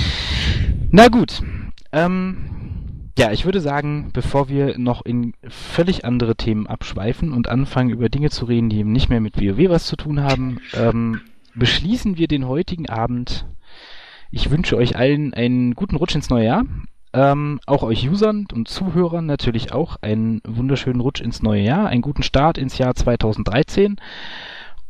[0.90, 1.42] Na gut.
[1.92, 7.90] Ähm, ja, ich würde sagen, bevor wir noch in völlig andere Themen abschweifen und anfangen,
[7.90, 11.20] über Dinge zu reden, die nicht mehr mit WoW was zu tun haben, ähm,
[11.54, 13.46] beschließen wir den heutigen Abend.
[14.30, 16.64] Ich wünsche euch allen einen guten Rutsch ins neue Jahr.
[17.12, 22.02] Ähm, auch euch Usern und Zuhörern natürlich auch einen wunderschönen Rutsch ins neue Jahr, einen
[22.02, 23.96] guten Start ins Jahr 2013.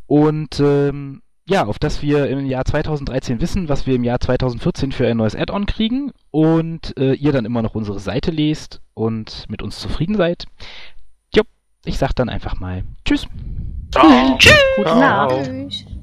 [0.07, 4.91] Und ähm, ja, auf das wir im Jahr 2013 wissen, was wir im Jahr 2014
[4.91, 9.45] für ein neues Add-on kriegen und äh, ihr dann immer noch unsere Seite lest und
[9.49, 10.47] mit uns zufrieden seid.
[11.33, 11.45] Jo,
[11.85, 13.29] ich sag dann einfach mal Tschüss.
[13.93, 14.37] Ciao.
[14.39, 14.57] Tschüss.
[14.77, 15.71] Guten Abend.
[15.71, 15.96] Tschüss.